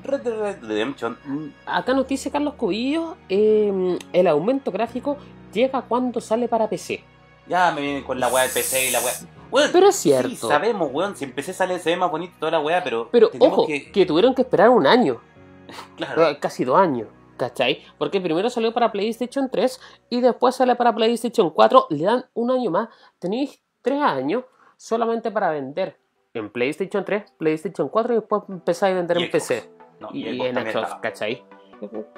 [0.04, 5.17] Red Dead Redemption mm, Acá nos dice Carlos Cubillo, eh, el aumento gráfico
[5.54, 7.02] llega cuando sale para PC.
[7.47, 9.13] ya me vienen con la weá del PC y la weá.
[9.54, 10.48] Weón, Pero es Sí, cierto.
[10.48, 11.16] sabemos, weón.
[11.16, 13.08] Si en PC sale, se ve más bonito toda la weá, pero.
[13.12, 14.06] Pero ojo, que...
[14.06, 15.22] tuvieron que esperar un año,
[15.98, 16.28] Claro.
[16.30, 17.84] eh, casi dos años, ¿cachai?
[17.98, 22.52] Porque primero salió para PlayStation 3 y después sale para PlayStation 4, le dan un
[22.52, 22.89] año más,
[23.20, 24.44] tenéis tres años
[24.78, 25.98] solamente para vender
[26.34, 29.44] en PlayStation 3, PlayStation 4 y después empezáis a vender Y en Xbox.
[29.48, 30.96] PC No, y, y en Xbox.
[31.02, 31.44] ¿cachai?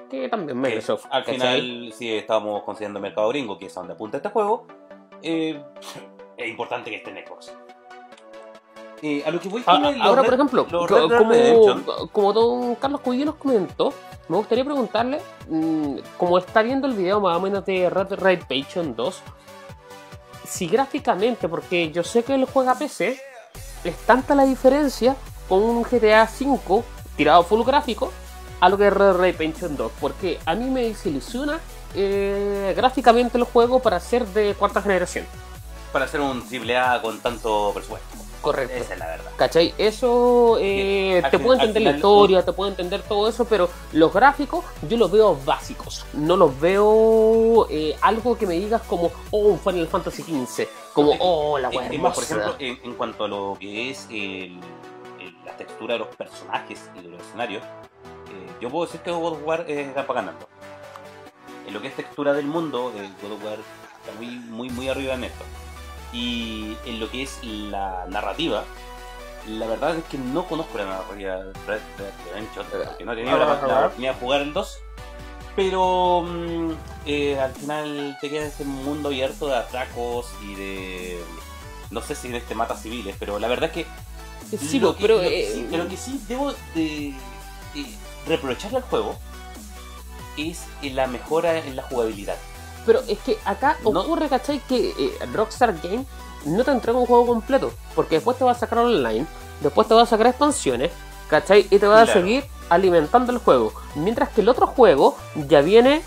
[0.10, 1.60] Que también Microsoft, al ¿cachai?
[1.62, 4.68] final, si estamos considerando mercado gringo, que es a donde apunta este juego,
[5.24, 5.62] eh,
[6.38, 7.52] es importante que esté en Xbox.
[9.02, 12.34] Eh, a lo que voy A- con a- el- Ahora, por Red- ejemplo, Red como,
[12.34, 13.94] don Carlos Cubillo nos comentó,
[14.30, 18.20] me gustaría preguntarle, mm, como está viendo el video más o menos de Red Dead
[18.20, 19.22] Redemption 2,
[20.48, 23.20] si gráficamente, porque yo sé que él juega PC,
[23.84, 25.16] es tanta la diferencia
[25.50, 26.84] con un GTA V
[27.18, 28.12] tirado full gráfico
[28.62, 31.60] a lo que es Red Dead Redemption 2, porque a mí me desilusiona
[31.98, 35.26] eh, gráficamente el juego para ser de cuarta generación.
[35.96, 38.18] Para hacer un AAA con tanto presupuesto.
[38.42, 38.76] Correcto.
[38.76, 39.32] Esa es la verdad.
[39.38, 39.74] ¿Cachai?
[39.78, 44.66] Eso eh, te puedo entender la historia, te puedo entender todo eso, pero los gráficos
[44.90, 46.06] yo los veo básicos.
[46.12, 50.68] No los veo eh, algo que me digas como, oh, Final Fantasy XV.
[50.92, 54.60] Como, oh, la wea por ejemplo, en, en cuanto a lo que es el-
[55.22, 59.12] el- la textura de los personajes y de los escenarios, eh, yo puedo decir que
[59.12, 60.46] God of War está ganando.
[61.66, 64.90] En lo que es textura del mundo, eh, God of War está muy, muy, muy
[64.90, 65.46] arriba en esto.
[66.16, 68.64] Y en lo que es la narrativa,
[69.50, 73.16] la verdad es que no conozco la narrativa de Red Dead Redemption, porque no he
[73.18, 74.78] tenido la, oportunidad de jugar el 2.
[75.58, 76.72] Pero mm,
[77.06, 81.22] eh, al final te queda este mundo abierto de atracos y de.
[81.92, 84.58] No sé si de este mata civiles, pero la verdad es que.
[84.58, 85.16] Sí, lo pues, que- pero...
[85.18, 87.14] lo que eh, sí, pero que sí debo de,
[87.74, 87.86] de
[88.26, 89.18] reprocharle al juego
[90.38, 92.38] es en la mejora en la jugabilidad.
[92.86, 94.60] Pero es que acá No- ocurre, ¿cachai?
[94.68, 96.06] Que eh, Rockstar Game
[96.46, 97.72] no te entrega un juego completo.
[97.96, 99.26] Porque después te va a sacar online,
[99.62, 100.92] después te va a sacar expansiones,
[101.30, 101.68] ¿cachai?
[101.72, 103.74] Y te va a seguir alimentando el juego.
[103.96, 105.18] Mientras que el otro juego
[105.48, 106.02] ya viene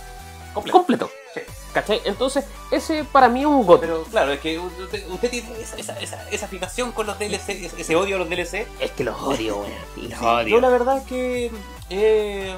[0.54, 0.76] Completo.
[0.78, 1.10] completo.
[1.34, 1.40] Sí.
[1.72, 2.00] ¿Cachai?
[2.04, 3.80] Entonces, ese para mí es un GOT.
[3.80, 7.50] Pero claro, es que usted, usted tiene esa, esa, esa, esa fijación con los DLC,
[7.50, 8.66] ese ese odio a los DLC.
[8.80, 9.72] Es que los odio, weón.
[10.08, 10.48] Los Sí, odio.
[10.48, 11.50] Yo la verdad es que
[11.90, 12.56] eh,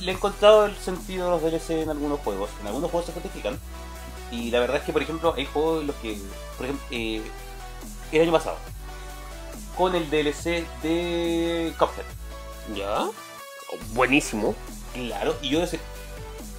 [0.00, 2.50] le he encontrado el sentido a los DLC en algunos juegos.
[2.60, 3.58] En algunos juegos se justifican.
[4.30, 6.18] Y la verdad es que, por ejemplo, hay juegos en los que,
[6.56, 7.22] por ejemplo, eh,
[8.12, 8.56] el año pasado,
[9.76, 12.04] con el DLC de Cuphead.
[12.74, 13.08] ¿Ya?
[13.92, 14.54] Buenísimo.
[14.94, 15.80] Claro, y yo decía,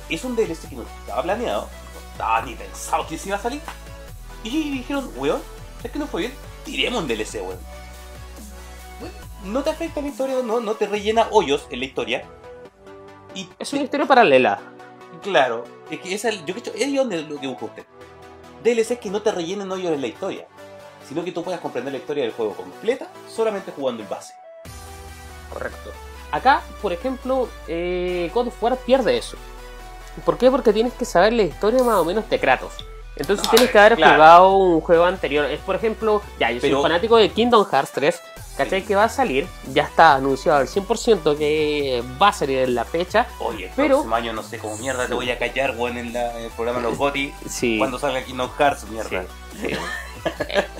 [0.09, 1.61] es un DLC que no estaba planeado,
[1.93, 3.61] no estaba ni pensado que se iba a salir.
[4.43, 5.41] Y dijeron, weón,
[5.83, 6.33] es que no fue bien,
[6.65, 7.59] tiremos un DLC, weón.
[9.01, 12.25] Weón, No te afecta la historia, no, no te rellena hoyos en la historia.
[13.35, 14.59] Y Es una historia paralela.
[15.21, 17.85] claro, es que esa, yo creo es donde lo que busca usted.
[18.63, 20.47] DLC que no te rellenen hoyos en la historia,
[21.07, 24.33] sino que tú puedas comprender la historia del juego completa solamente jugando el base.
[25.51, 25.91] Correcto.
[26.31, 29.35] Acá, por ejemplo, eh, God of War pierde eso.
[30.25, 30.49] ¿Por qué?
[30.51, 32.73] Porque tienes que saber la historia más o menos de Kratos.
[33.17, 34.13] Entonces Ah, tienes que haber claro.
[34.15, 35.45] jugado un juego anterior.
[35.45, 38.21] Es, por ejemplo, ya, yo soy Pero- fanático de Kingdom Hearts 3.
[38.57, 38.81] ¿Cachai?
[38.81, 38.87] Sí.
[38.87, 39.47] Que va a salir.
[39.73, 43.27] Ya está anunciado al 100% que va a salir en la fecha.
[43.39, 46.13] Oye, el Pero- próximo año no sé cómo mierda te voy a callar, weón, en,
[46.13, 47.33] la- en el programa los GOTY.
[47.49, 47.77] Sí.
[47.77, 49.23] Cuando salga Kingdom Hearts, mierda.
[49.59, 49.75] Sí, sí.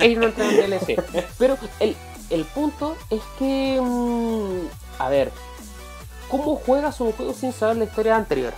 [0.00, 1.02] Ellos no entran en DLC.
[1.38, 1.96] Pero el,
[2.30, 3.80] el punto es que.
[3.82, 4.66] mm,
[4.98, 5.32] a ver.
[6.30, 8.52] ¿Cómo juegas un juego sin saber la historia anterior?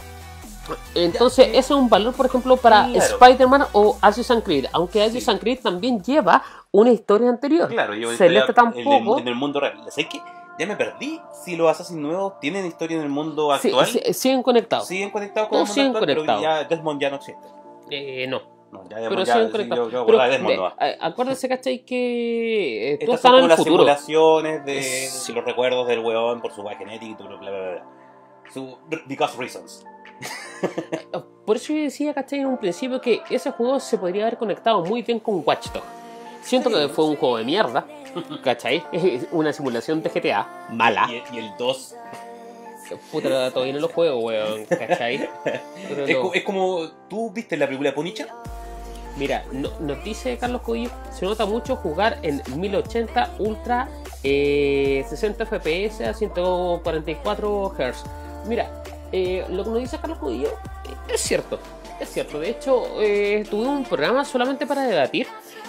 [0.95, 2.99] Entonces, ese es un valor, por ejemplo, para Claro.
[3.21, 4.67] Spider-Man o Assassin's Creed.
[4.73, 7.69] Aunque Assassin's Creed también lleva una historia anterior.
[7.69, 9.19] Claro, yo Celeste estoy en el- tampoco.
[9.19, 9.79] En, el mundo real.
[9.89, 10.21] ¿Sabes qué?
[10.59, 13.87] Ya me perdí si los Assassin's nuevos tienen historia en el mundo actual.
[13.87, 14.87] sí, siguen conectados.
[14.87, 17.47] Siguen conectados con Todos el siguen mundo actual, pero ya Desmond ya no existe.
[17.91, 18.55] Eh, no.
[18.73, 19.93] No, ya Pero Desmond siguen conectados.
[19.93, 21.85] yo, yo Pero, Desmond de- acuérdense, ¿cachai?
[21.85, 23.77] Que eh, Estas estás son como las futuro.
[23.77, 25.33] simulaciones de Sí.
[25.33, 27.51] los recuerdos del weón por su genética y bla bla.
[27.51, 27.87] bla.
[28.53, 29.85] Su, because reasons.
[31.47, 32.41] Por eso yo decía, ¿cachai?
[32.41, 35.87] En un principio que ese juego se podría haber conectado muy bien con Watch Dogs.
[36.43, 37.87] Siento que fue un juego de mierda,
[38.43, 38.83] ¿cachai?
[39.33, 41.07] Una simulación de GTA, mala.
[41.11, 41.95] Y, el- y el 2.
[43.11, 45.29] Puta, todavía no lo juego, weón, ¿cachai?
[45.89, 46.33] Pero Es, no.
[46.35, 46.87] es como.
[47.09, 48.27] ¿Tú viste la película Ponicha?
[49.17, 53.89] Mira, no, nos dice Carlos Codillo, se nota mucho jugar en 1080 Ultra
[54.25, 58.05] eh, 60 FPS a 144 Hz.
[58.49, 61.59] Mira, eh, lo que nos dice Carlos Codillo eh, es cierto,
[62.01, 62.39] es cierto.
[62.41, 65.27] De hecho, eh, tuve un programa solamente para debatir.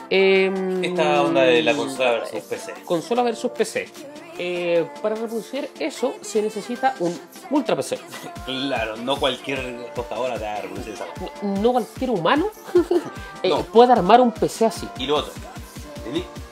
[0.10, 0.52] eh,
[0.84, 2.74] Esta onda de la consola versus PC.
[2.86, 3.89] consola versus PC.
[4.38, 7.17] Eh, para reproducir eso se necesita un
[7.52, 7.98] Ultra PC.
[8.45, 11.06] Claro, no cualquier tostadora te va a reproducir esa.
[11.41, 12.48] No, no cualquier humano
[13.45, 13.62] No.
[13.63, 14.89] puede armar un PC así.
[14.98, 15.32] Y lo otro,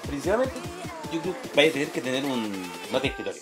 [0.08, 0.54] principalmente,
[1.12, 2.72] yo creo que vais a tener que tener un.
[2.92, 3.42] No de escritorio.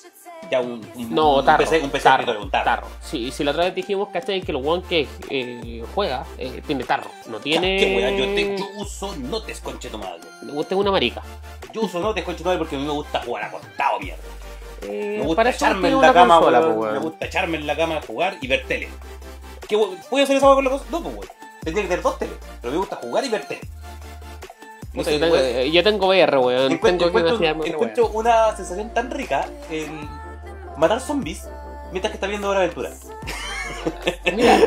[0.51, 1.63] Ya un, un, No, un tarro.
[1.63, 2.87] PC, un PC tarro, escritorio, un tarro.
[3.01, 4.41] Sí, si la otra vez dijimos, ¿cachai?
[4.41, 7.09] Que el one que eh, juega eh, tiene tarro.
[7.27, 7.77] No tiene.
[7.77, 8.11] ¿Qué wea?
[8.11, 10.19] Yo, te, yo uso notes conche tu madre.
[10.53, 11.21] Usted es una marica.
[11.73, 14.21] Yo uso notes conche tu madre porque a mí me gusta jugar acostado, mierda.
[14.81, 16.93] Eh, Me gusta echarme en la cama, consola, weón.
[16.93, 18.89] Me gusta echarme en la cama a jugar y ver tele.
[19.69, 19.77] ¿Qué
[20.09, 20.83] ¿Puedo hacer esa con la cosa?
[20.91, 21.29] No, pues weón.
[21.63, 22.33] Tendría que tener dos tele.
[22.61, 23.61] Pero me gusta jugar y ver tele.
[24.93, 26.71] No Puta, sé, yo, tengo, VR, weón.
[26.73, 30.09] Encuentro, tengo encuentro una sensación tan rica en
[30.81, 31.47] matar zombies
[31.91, 32.89] mientras que está viendo Hora Aventura.
[34.35, 34.57] Mira,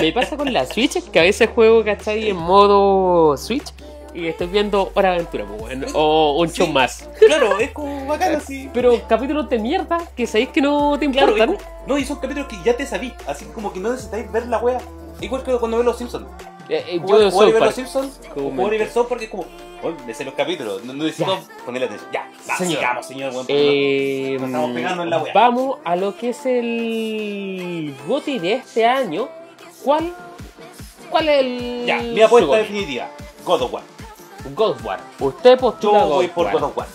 [0.00, 2.30] me- pasa con la Switch que a veces juego, ¿cachai?
[2.30, 3.72] En modo Switch
[4.14, 5.84] y estoy viendo Hora Aventura, weón.
[5.94, 6.72] O un show Sí.
[6.72, 7.08] más.
[7.18, 8.70] Claro, es como bacán así.
[8.72, 11.66] Pero capítulos de mierda que sabéis que no te Claro, es importan.
[11.86, 14.58] no, y son capítulos que ya te sabí, así como que no necesitáis ver la
[14.58, 14.80] wea.
[15.20, 16.26] Igual que cuando ves los Simpsons.
[16.68, 17.74] Eh, eh, yo Jugar, de jugar y South ver los.
[17.74, 18.56] Simpsons, o Comenta.
[18.56, 19.44] jugar y ver South Park es como,
[19.82, 22.10] oh, me sé los capítulos, no, no necesito ponerle atención.
[22.12, 22.76] Ya, va, Señor.
[22.76, 23.32] sigamos, señor.
[23.48, 25.32] Eh, Nos estamos pegando en la wea.
[25.32, 29.28] Vamos a lo que es el GOTY de este año.
[29.82, 30.12] ¿Cuál?
[31.10, 31.86] ¿Cuál es el.
[31.86, 33.08] Ya, mi apuesta definitiva,
[33.44, 33.82] God of War.
[34.54, 35.00] God of War.
[35.20, 36.52] Usted Yo postula God voy por.
[36.52, 36.86] God of War.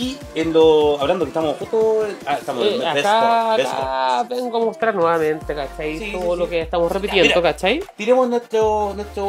[0.00, 4.94] Y en lo, hablando que estamos justo, ah, estamos Eh, en acá, vengo a mostrar
[4.94, 5.98] nuevamente, ¿cachai?
[5.98, 6.50] Sí, Todo sí, lo sí.
[6.50, 7.42] que estamos repitiendo, mira.
[7.42, 7.82] ¿cachai?
[7.96, 9.24] Tiremos nuestro, nuestro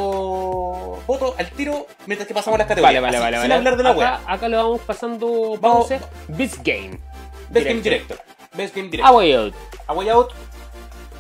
[1.06, 3.02] voto al tiro mientras que pasamos las categorías.
[3.02, 3.38] Vale, vale, vale.
[3.38, 3.54] sin vale.
[3.56, 5.88] hablar de la acá, acá le vamos pasando Vamos.
[5.90, 6.00] pause.
[6.30, 7.00] Best Game.
[7.50, 8.18] Best Game Director.
[8.54, 9.16] Best Game Director.
[9.16, 9.54] way out.
[9.88, 10.30] A Way Out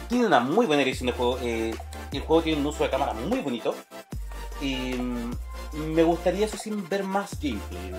[0.08, 1.38] tiene una muy buena dirección de juego.
[1.42, 1.76] eh,
[2.14, 3.76] el juego tiene un uso de cámara muy bonito.
[4.62, 5.32] Y mm,
[5.94, 7.92] me gustaría eso sin ver más gameplay.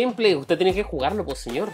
[0.00, 1.70] Gameplay, usted tiene que jugarlo, pues señor.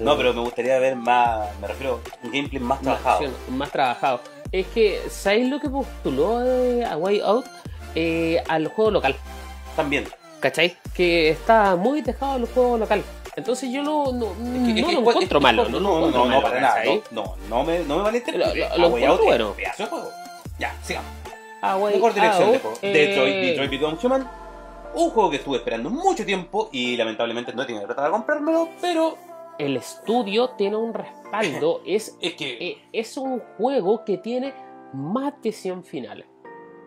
[0.00, 3.22] No, pero me gustaría ver más, me refiero, un gameplay más trabajado.
[3.22, 4.20] Más, más trabajado.
[4.52, 7.46] Es que, ¿sabéis lo que postuló eh, a Way Out
[7.96, 9.14] Eh, al juego local?
[9.76, 10.06] También.
[10.40, 10.76] ¿Cachai?
[10.94, 13.02] Que está muy dejado el juego local.
[13.36, 15.68] Entonces yo no, no, Es que- no es que lo encuentro es- malo.
[15.68, 16.82] No, no, lo no, no, para nada.
[17.10, 18.48] No, no, me, no me malinterprete.
[18.48, 19.54] Lo- lo- A lo encuentro bueno.
[19.56, 19.64] de.
[20.58, 21.10] Ya, sigamos.
[21.62, 22.74] A Way de Out, juego.
[22.82, 24.28] eh, Detroit, Detroit Become Human.
[24.96, 28.68] Un juego que estuve esperando mucho tiempo y lamentablemente no he tenido plata para comprármelo,
[28.80, 29.16] pero
[29.58, 31.80] El estudio tiene un respaldo.
[31.86, 34.54] es, es que eh, es un juego que tiene
[34.92, 36.26] más de 100 finales.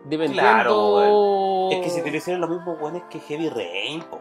[0.04, 0.40] Dependiendo...
[0.42, 4.18] Claro, Es que si te lo hicieron los mismos buenos que Heavy Rain, po.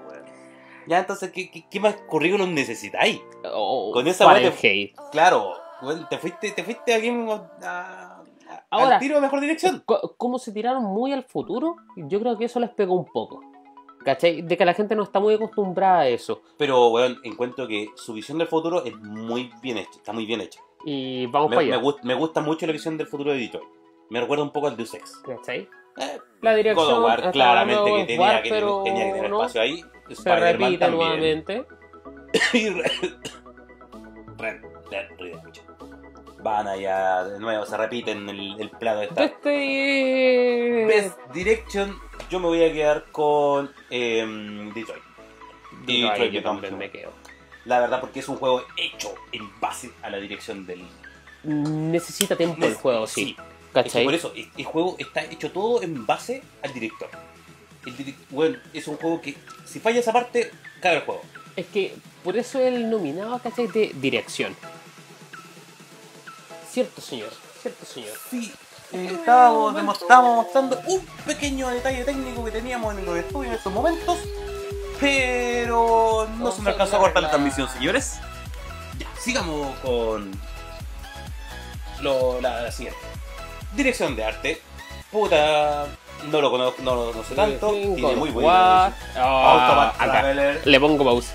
[0.87, 3.19] Ya, entonces, ¿qué, qué, qué más currículum necesitáis?
[3.53, 4.93] Oh, Con esa te-.
[5.11, 9.21] Claro, weón, te fuiste, te fuiste a Game of- a- a- Ahora- al tiro de
[9.21, 9.83] mejor dirección.
[10.17, 13.41] Como se tiraron muy al futuro, yo creo que eso les pegó un poco.
[14.03, 14.41] ¿Cachai?
[14.41, 16.41] De que la gente no está muy acostumbrada a eso.
[16.57, 20.41] Pero, weón, encuentro que su visión del futuro es muy bien hecha, está muy bien
[20.41, 20.61] hecha.
[20.85, 21.83] Y vamos Me, para me allá.
[21.83, 23.67] gust- me gusta mucho la visión del futuro de Detroit.
[24.09, 25.17] Me recuerda un poco al Deus Ex.
[25.25, 25.67] ¿Cachai?
[25.97, 26.85] Eh, La dirección.
[26.87, 29.83] God of War, claramente que tenía, War, que, pero tenía que tener no, espacio ahí.
[30.11, 31.65] Se repite nuevamente.
[32.53, 32.91] y Dead
[35.17, 35.65] Redemption.
[36.43, 39.23] Van allá de nuevo, se repiten el, el plato de esta.
[39.25, 40.85] este.
[40.85, 41.97] Best Direction,
[42.29, 45.03] yo me voy a quedar con em, Detroit.
[45.85, 47.11] Detroit yo también me quedo.
[47.65, 50.83] La verdad, porque es un juego hecho en base a la dirección del.
[51.43, 53.31] Necesita tiempo el juego, sí.
[53.31, 54.05] Es que ¿Cachai?
[54.05, 57.09] por eso, el, el juego está hecho todo en base al director.
[57.85, 61.21] El bueno, es un juego que, si falla esa parte, caga el juego.
[61.55, 63.67] Es que por eso el nominado, ¿cachai?
[63.67, 64.55] De dirección.
[66.71, 67.29] Cierto, señor.
[67.61, 68.13] Cierto, señor.
[68.29, 68.53] Sí,
[68.93, 73.73] eh, estábamos, estábamos mostrando un pequeño detalle técnico que teníamos en los estudios en estos
[73.73, 74.17] momentos,
[74.99, 78.19] pero no se me alcanzó a cortar la transmisión, señores.
[78.99, 80.31] Ya, sigamos con
[82.01, 82.99] lo, la, la siguiente.
[83.73, 84.61] Dirección de arte.
[85.11, 85.87] Puta,
[86.31, 87.71] no lo conozco, no lo sé tanto.
[87.71, 88.53] Tiene muy dirección.
[88.55, 89.97] Ah, Automat.
[89.97, 90.61] Traveler.
[90.65, 91.33] Le pongo pausa.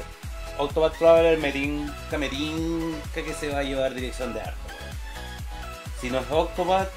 [0.59, 4.72] Automat Traveler me tinca, me tinca que se va a llevar dirección de arte.
[6.03, 6.88] Si no es Automat,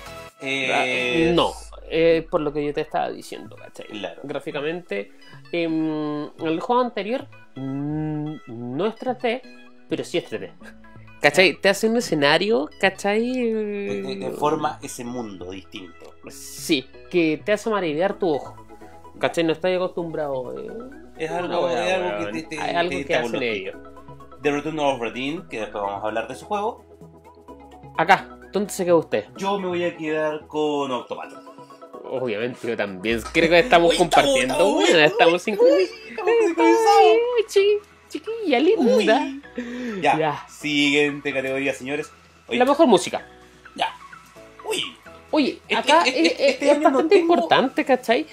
[0.41, 1.51] eh, No,
[1.89, 3.85] eh, por lo que yo te estaba diciendo, ¿cachai?
[3.87, 4.19] Claro.
[4.23, 5.11] Gráficamente,
[5.51, 9.41] em, el juego anterior mm, no es 3D,
[9.87, 10.51] pero sí es 3D.
[11.21, 11.55] ¿Cachai?
[11.61, 13.31] Te hace un escenario, ¿cachai?
[14.19, 16.13] Te, forma ese mundo distinto.
[16.29, 18.55] Sí, que te hace maravillar tu ojo.
[19.19, 19.43] ¿Cachai?
[19.43, 20.57] No estás acostumbrado.
[20.59, 20.67] eh.
[21.17, 23.41] Es algo, es algo que te, te- algo te- que te hacen voló.
[23.43, 23.75] ellos.
[24.41, 26.83] The Return of Redeem, que después vamos a hablar de su juego.
[27.97, 29.25] Acá, ¿dónde se queda usted?
[29.37, 31.33] Yo me voy a quedar con Octopath.
[32.07, 33.21] Obviamente, yo también.
[33.33, 34.53] Creo que estamos Uy, compartiendo.
[34.53, 35.89] estamos- Bueno, uy, estamos sincronizados.
[36.09, 37.17] estamos sincronizados.
[38.09, 38.95] Chiquilla linda.
[38.95, 40.01] Uy.
[40.01, 40.17] Ya.
[40.17, 40.45] Ya.
[40.47, 42.11] Siguiente categoría, señores.
[42.47, 43.27] Oye, La mejor música.
[43.75, 43.89] ya.
[44.69, 44.83] Uy,
[45.31, 48.25] Oye, Este- acá este- es, este es- año es no bastante tengo- importante, ¿cachai?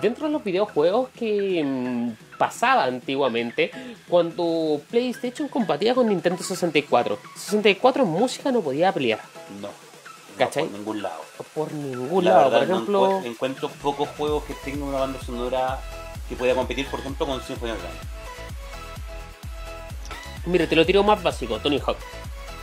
[0.00, 3.70] Dentro de los videojuegos que mm, pasaba antiguamente,
[4.08, 7.18] cuando PlayStation compatía con Nintendo 64.
[7.36, 9.20] 64 en música no podía pelear.
[9.60, 9.68] no.
[10.38, 10.64] ¿Cachai?
[10.64, 11.20] No, por ningún lado.
[11.54, 12.50] Por ningún La lado.
[12.50, 15.78] verdad, Por ejemplo, encue- encuentro pocos juegos que tengan una banda sonora
[16.28, 18.00] que pueda competir, por ejemplo, con Symphony of the Night.
[20.46, 21.98] mira, te lo tiro más básico, Tony Hawk.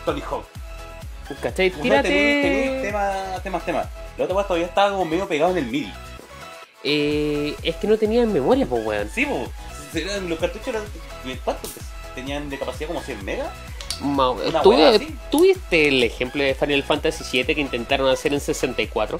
[0.05, 0.45] Tony Hawk.
[1.41, 1.69] ¿Cachai?
[1.71, 2.09] Tírate.
[2.09, 3.87] tení temas, temas, temas.
[4.17, 5.93] La otra todavía estaba como medio pegado en el MIDI.
[6.83, 9.09] Eh, es que no tenía memoria, pues, weón.
[9.13, 10.05] Sí, pues.
[10.23, 10.83] Los cartuchos eran.
[11.43, 11.71] ¿Cuántos
[12.15, 12.87] tenían de capacidad?
[12.87, 13.47] ¿Como 100 megas?
[14.01, 15.15] Ma- Una ¿tú- hueá así.
[15.29, 19.19] ¿Tuviste el ejemplo de Final Fantasy VII que intentaron hacer en 64?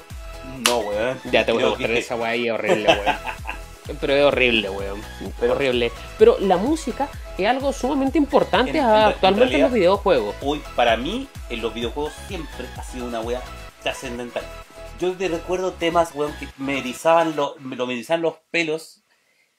[0.65, 1.19] No, weón.
[1.31, 3.15] Ya te voy a mostrar esa weá es horrible, weón.
[3.99, 5.01] Pero es horrible, weón.
[5.39, 5.91] Pero- horrible.
[6.17, 10.35] Pero la música es algo sumamente importante En- en- actualmente en, en los videojuegos.
[10.41, 13.41] Hoy, para mí, en los videojuegos siempre ha sido una wea
[13.83, 14.43] trascendental.
[14.99, 19.03] Yo te recuerdo temas, weón, que me erizaban, lo, me lo me erizaban los pelos.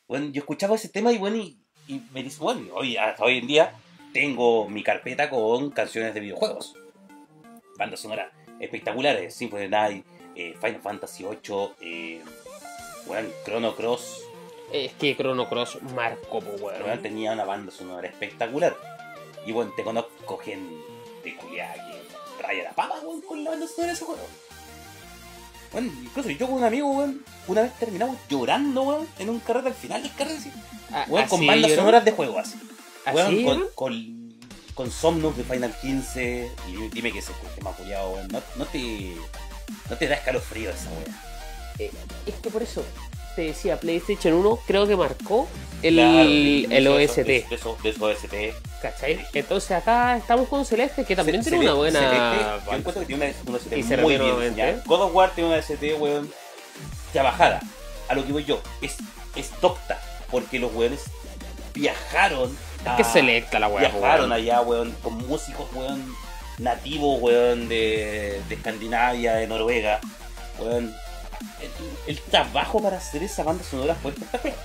[0.09, 1.59] Weón, yo escuchaba ese tema y, bueno, y,
[1.89, 3.72] y me dice, bueno, hoy, hasta hoy en día
[4.12, 6.74] tengo mi carpeta con canciones de videojuegos.
[7.78, 8.28] Bandas sonoras
[8.59, 10.07] espectaculares, Symphony of the Night,
[10.37, 12.22] eh, Final Fantasy VIII, eh,
[13.07, 14.23] weón, Chrono Cross,
[14.73, 17.03] Es que Chrono Cross marcó, Weón, weón.
[17.03, 18.77] tenía una banda sonora espectacular.
[19.47, 23.89] Y bueno, te conozco gente culiada que raya la papa, weón, con la banda sonora
[23.89, 24.21] de ese juego.
[25.73, 29.69] Bueno, incluso yo con un amigo, weón, una vez terminamos llorando, weón, en un carrete
[29.69, 30.53] al final del carrete, así,
[30.93, 31.77] Ah, weón, con bandas ¿no?
[31.77, 32.59] sonoras de juego, así.
[33.13, 33.69] Weón, ¿Así, con, weón?
[33.77, 34.35] con,
[34.75, 39.15] con Somnus de Final 15, y dime que ese tema culiado, weón, no, no te.
[39.89, 41.30] No te da escalofrío esa weá.
[41.81, 41.91] Eh,
[42.26, 42.85] es que por eso
[43.37, 45.49] te decía, PlayStation 1 creo que marcó
[45.83, 47.18] el, Claro, el OST.
[47.18, 48.35] eso- De, eso, de OST.
[48.83, 49.24] ¿Cachai?
[49.33, 51.99] Entonces acá estamos con Celeste, que también tiene una buena.
[52.01, 54.83] Celeste, yo encuentro que tiene una, una ST Y muy bien diseñada.
[54.87, 56.31] God of War tiene una ST, weón,
[57.12, 57.61] trabajada.
[58.09, 58.97] A lo que voy yo, es,
[59.37, 60.01] es docta,
[60.31, 61.01] porque los weones
[61.74, 62.57] viajaron.
[62.85, 64.33] Es que selecta la po, Viajaron weón.
[64.33, 66.14] allá, weón, con músicos, weón,
[66.59, 70.01] nativos, weón, de, de Escandinavia, de Noruega.
[70.59, 70.95] Weón,
[71.61, 71.70] el,
[72.16, 74.57] el trabajo para hacer esa banda sonora fue espectacular.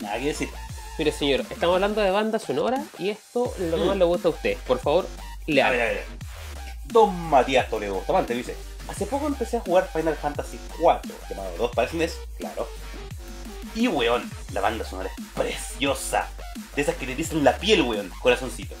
[0.00, 0.48] Nada que decir.
[0.98, 3.86] Mire, señor, estamos hablando de banda sonora y esto es lo que Mm.
[3.88, 4.56] más le gusta a usted.
[4.66, 5.70] Por favor, A lea.
[5.70, 6.04] ver, a ver.
[6.86, 8.56] Don Matías Toledo Bustamante dice:
[8.88, 12.68] Hace poco empecé a jugar Final Fantasy IV, llamado 2 para SNES, claro.
[13.74, 16.28] Y weón, la banda sonora es preciosa.
[16.74, 18.74] De esas que le dicen la piel, weón, corazoncito.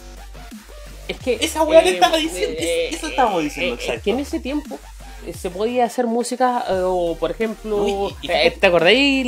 [1.08, 1.38] Es que.
[1.40, 4.02] Esa weá que estaba diciendo, eso estábamos diciendo, eh, Es exacto.
[4.04, 4.78] que en ese tiempo eh,
[5.34, 7.78] se podía hacer música, eh, o por ejemplo.
[7.78, 9.26] No, y- y eh, ¿Te acordáis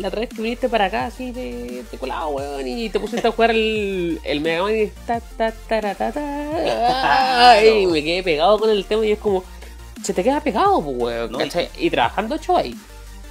[0.00, 2.66] la otra vez que viniste para acá, así de, de colado, weón?
[2.66, 4.86] Y te pusiste a jugar el, el Mega Man y.
[5.06, 9.42] Ta, ta, tara, ta, ta, Ay, me quedé pegado con el tema y es como.
[10.02, 11.32] Se te queda pegado, pues, weón.
[11.32, 11.38] No,
[11.78, 12.74] y- trabajando ocho ahí.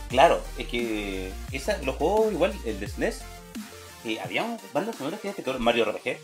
[0.09, 3.21] Claro, es que esa, los juegos igual, el de SNES,
[4.05, 6.17] eh, había bandas sonoras que este Mario RPG.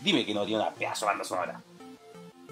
[0.00, 1.60] Dime que no tiene una pedazo de banda sonora.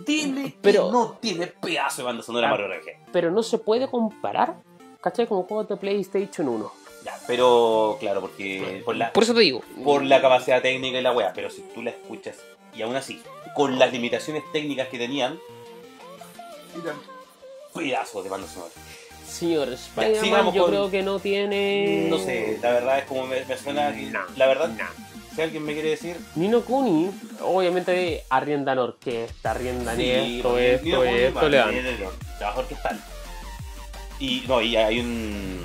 [0.06, 2.50] Dime Pero- que no tiene pedazo de banda sonora Ah.
[2.50, 3.10] Mario RPG.
[3.12, 4.56] Pero no se puede comparar,
[5.00, 5.26] ¿cachai?
[5.26, 6.72] Con juegos de PlayStation 1.
[7.04, 9.60] Ya, pero claro, porque por la, Por eso te digo.
[9.84, 12.36] por la capacidad técnica y la wea, pero si tú la escuchas
[12.76, 13.20] y aún así,
[13.56, 15.38] con las limitaciones técnicas que tenían,
[16.82, 16.96] eran
[17.74, 18.72] pedazos de banda sonora.
[19.26, 22.06] Señor, Spider-Man yo con- creo que no tiene...
[22.08, 24.84] No sé, la verdad es como me, me suena que, No, la verdad, no.
[25.34, 27.10] Si alguien me quiere decir, Nino Kuni,
[27.40, 32.56] obviamente arriendan orquesta, arriendan esto, porque esto, esto, bueno, le dan.
[32.56, 33.00] orquestal.
[34.18, 35.64] Y no, y hay un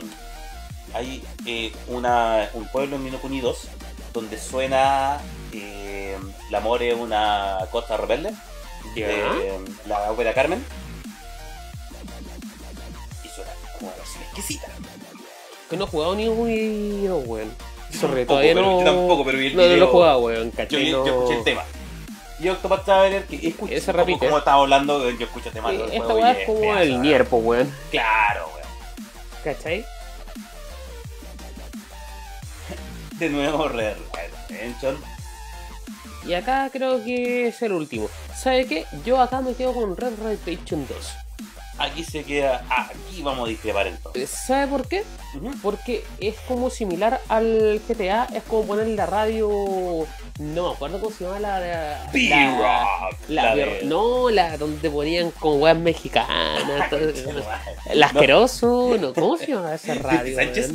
[0.94, 3.68] hay eh, una, un pueblo en Nino Kuni 2
[4.14, 5.20] donde suena
[5.52, 6.18] eh,
[6.50, 8.34] El amor es una costa rebelde
[8.96, 10.64] de la ópera Carmen.
[13.24, 14.68] Y suena como versión exquisita.
[15.70, 17.67] Que no he jugado ni 2, weón.
[17.92, 18.80] Sorry, todavía pero- no...
[18.80, 19.88] yo tampoco, pero vi el no, no lo he video.
[19.92, 20.90] jugado, weón, Yo, ¿cachai?
[20.90, 21.64] yo No- escuché el tema.
[22.40, 24.20] Y Octopath Traveler, que escuché Ese repite.
[24.26, 27.02] como estaba hablando, yo escucho temas Sí, del esta weá es como pedazo, el ¿verdad?
[27.02, 27.74] Nier, po, weón.
[27.90, 28.68] Claro, weón.
[29.44, 29.86] ¿Cachai?
[33.14, 33.96] De nuevo, Red
[34.50, 34.98] Redemption.
[36.28, 38.10] Y acá creo que es el último.
[38.36, 38.86] ¿Sabe qué?
[39.06, 41.14] Yo acá me quedo con Red Red Redemption 2.
[41.80, 42.64] Aquí se queda.
[42.70, 44.30] Aquí vamos a discrepar entonces.
[44.30, 45.04] ¿Sabe por qué?
[45.62, 49.48] Porque es como similar al GTA, es como poner la radio.
[50.40, 51.96] No me acuerdo cómo se llama la de.
[52.14, 53.20] B-Rock.
[53.30, 56.90] La, La de- No, la donde ponían con weas mexicanas.
[56.90, 57.00] todo-
[57.90, 60.36] el asqueroso, no, ¿cómo se llama esa radio?
[60.36, 60.72] Sánchez.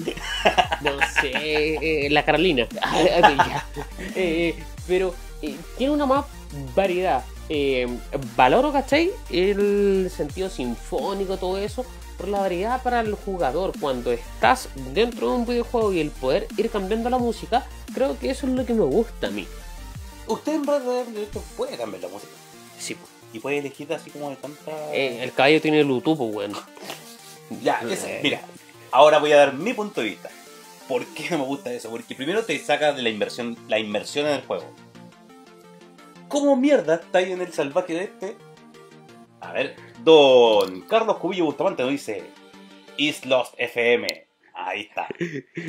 [0.82, 2.66] No sé, eh, la Carolina.
[4.14, 4.54] Eh,
[4.86, 6.24] pero eh, tiene una más
[6.74, 7.22] variedad.
[7.54, 7.86] Eh,
[8.34, 9.10] valoro, ¿cachai?
[9.28, 11.84] El sentido sinfónico, todo eso,
[12.16, 13.72] por la variedad para el jugador.
[13.78, 18.30] Cuando estás dentro de un videojuego y el poder ir cambiando la música, creo que
[18.30, 19.46] eso es lo que me gusta a mí.
[20.26, 22.32] Usted en Red Dead Redemption puede cambiar la música.
[22.78, 22.96] Sí,
[23.34, 24.70] Y puede elegir así como de tanta.
[24.94, 26.52] eh, el caballo tiene Bluetooth, pues, weón.
[27.62, 28.40] Ya, ese- mira,
[28.92, 30.30] ahora voy a dar mi punto de vista.
[30.88, 31.90] ¿Por qué no me gusta eso?
[31.90, 34.64] Porque primero te saca de la inversión, la inmersión en el juego.
[36.32, 38.36] ¿Cómo mierda está ahí en el salvaje de este?
[39.42, 42.22] A ver, don Carlos Cubillo Bustamante nos dice
[42.96, 44.08] Is Lost FM.
[44.54, 45.08] Ahí está.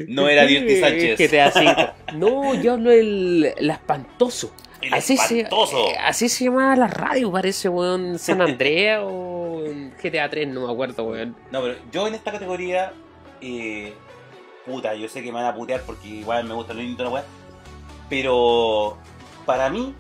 [0.08, 1.18] No era Dirty Sánchez.
[1.18, 4.54] Que te da No, yo hablo del el espantoso.
[4.82, 5.88] El así espantoso.
[5.88, 8.18] Se, eh, así se llama la radio, parece, weón.
[8.18, 9.66] San Andrea o
[10.02, 11.36] GTA 3, no me acuerdo, weón.
[11.52, 12.94] No, pero yo en esta categoría,
[13.42, 13.94] eh,
[14.66, 17.26] puta, yo sé que me van a putear porque igual me gusta de la weá.
[18.10, 18.98] Pero
[19.46, 19.94] para mí,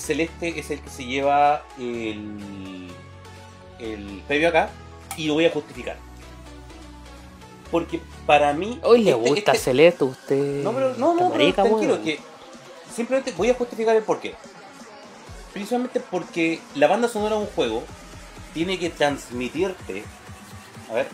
[0.00, 2.88] Celeste es el que se lleva el,
[3.78, 4.70] el premio acá
[5.16, 5.96] y lo voy a justificar.
[7.70, 8.80] Porque para mí.
[8.82, 10.62] Hoy le este- gusta este- Celeste usted.
[10.64, 12.18] No, pero, no, no, pero tranquilo, que
[12.94, 14.34] simplemente voy a justificar el porqué.
[15.52, 17.82] Principalmente porque la banda sonora de un juego
[18.54, 20.04] tiene que transmitirte.
[20.90, 21.08] A ver.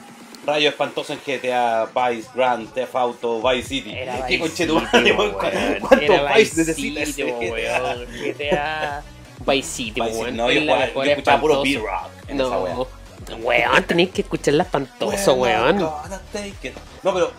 [0.46, 3.92] Rayo espantoso en GTA, Vice, Grand Theft Auto, Vice City.
[3.92, 4.88] Era ¿Qué Vice City, weón?
[4.92, 5.32] weón.
[5.80, 7.50] ¿Cuántos Era Vice necesita ese GTA?
[7.50, 8.06] weón.
[8.22, 9.02] GTA
[9.44, 10.36] Vice City, weón.
[10.36, 11.84] No, yo, la yo escuchaba puro espantoso.
[11.84, 12.74] B-Rock en esa wea.
[12.74, 15.78] No, weón, tenéis que escucharla espantoso, We're weón.
[15.78, 17.32] No, pero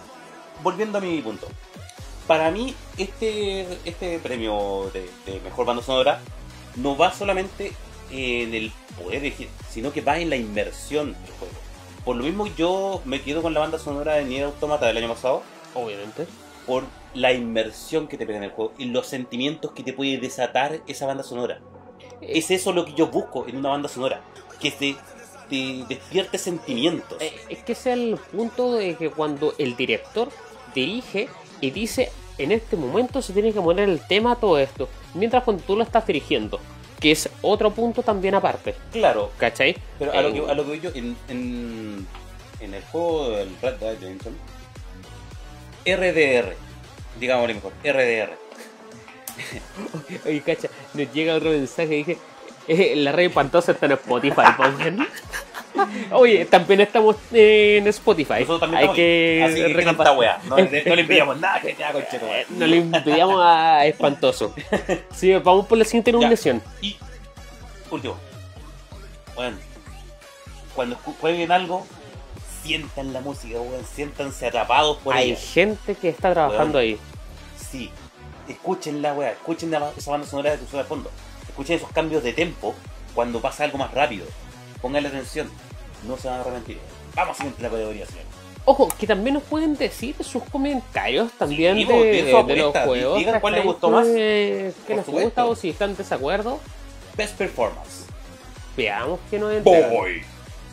[0.62, 1.48] volviendo a mi punto.
[2.28, 6.20] Para mí, este, este premio de, de mejor banda sonora
[6.76, 7.72] no va solamente
[8.12, 11.67] en el poder elegir, sino que va en la inmersión del juego.
[12.08, 15.10] Por lo mismo, yo me quedo con la banda sonora de Nier Automata del año
[15.10, 15.44] pasado,
[15.76, 16.26] Obviamente.
[16.66, 20.18] por la inmersión que te pega en el juego y los sentimientos que te puede
[20.18, 21.60] desatar esa banda sonora.
[22.22, 24.22] Es eso lo que yo busco en una banda sonora,
[24.62, 24.96] que te,
[25.50, 27.22] te despierte sentimientos.
[27.22, 30.30] Eh, Es que ese es el punto de que cuando el director
[30.74, 31.28] dirige
[31.60, 35.44] y dice en este momento se tiene que poner el tema a todo esto, mientras
[35.44, 36.62] cuando tú lo estás dirigiendo,
[37.00, 39.76] que es otro punto también aparte, Claro, ¿cachai?
[40.00, 42.08] Pero a lo Eh, que, a lo que yo, en, en,
[42.60, 44.36] en el juego del Red Dead Redemption,
[45.86, 46.56] RDR,
[47.20, 48.38] digámosle mejor, RDR.
[50.26, 52.18] Oye, cacha, nos llega otro mensaje dije, eh,
[52.96, 55.08] la red espantosa está en Spotify, pongan.
[56.12, 58.34] Oye, también estamos en Spotify.
[58.40, 59.52] Nosotros también Hay que ahí.
[59.52, 59.74] Así que
[60.12, 60.40] wea.
[60.48, 62.00] No, le- no le enviamos nada que te haga
[62.50, 64.54] No le enviamos a espantoso.
[65.16, 66.62] Sí, vamos por la siguiente nominación.
[66.82, 66.98] Y,
[67.92, 68.18] último.
[69.36, 69.58] Bueno,
[70.76, 71.86] cuando jueguen algo,
[72.64, 73.86] sientan la música, weón.
[73.86, 75.40] Siéntanse atrapados por Hay ella.
[75.40, 76.98] gente que está trabajando ahí.
[77.72, 77.92] Sí,
[78.50, 81.12] escuchen la weá, escuchen la- esa banda sonora de tu de fondo.
[81.50, 82.76] Escuchen esos cambios de tempo
[83.16, 84.26] cuando pasa algo más rápido.
[84.82, 85.50] Pónganle atención,
[86.08, 86.78] no se van a arrepentir.
[87.16, 88.26] Vamos a siguiente la categoría, señor.
[88.66, 93.18] Ojo, que también nos pueden decir sus comentarios también Sí, de, los juegos.
[93.18, 94.06] digan cuál les gustó más.
[94.06, 96.60] Por les gusta o si están en desacuerdo.
[97.16, 98.06] Best Performance.
[98.76, 99.90] Veamos que nos entregan.
[99.90, 100.22] Boy,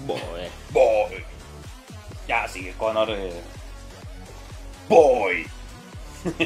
[0.07, 0.19] Boy.
[0.71, 1.25] boy.
[2.29, 3.09] Ya, sigue Connor.
[3.11, 3.33] Eh.
[4.89, 5.47] Boy.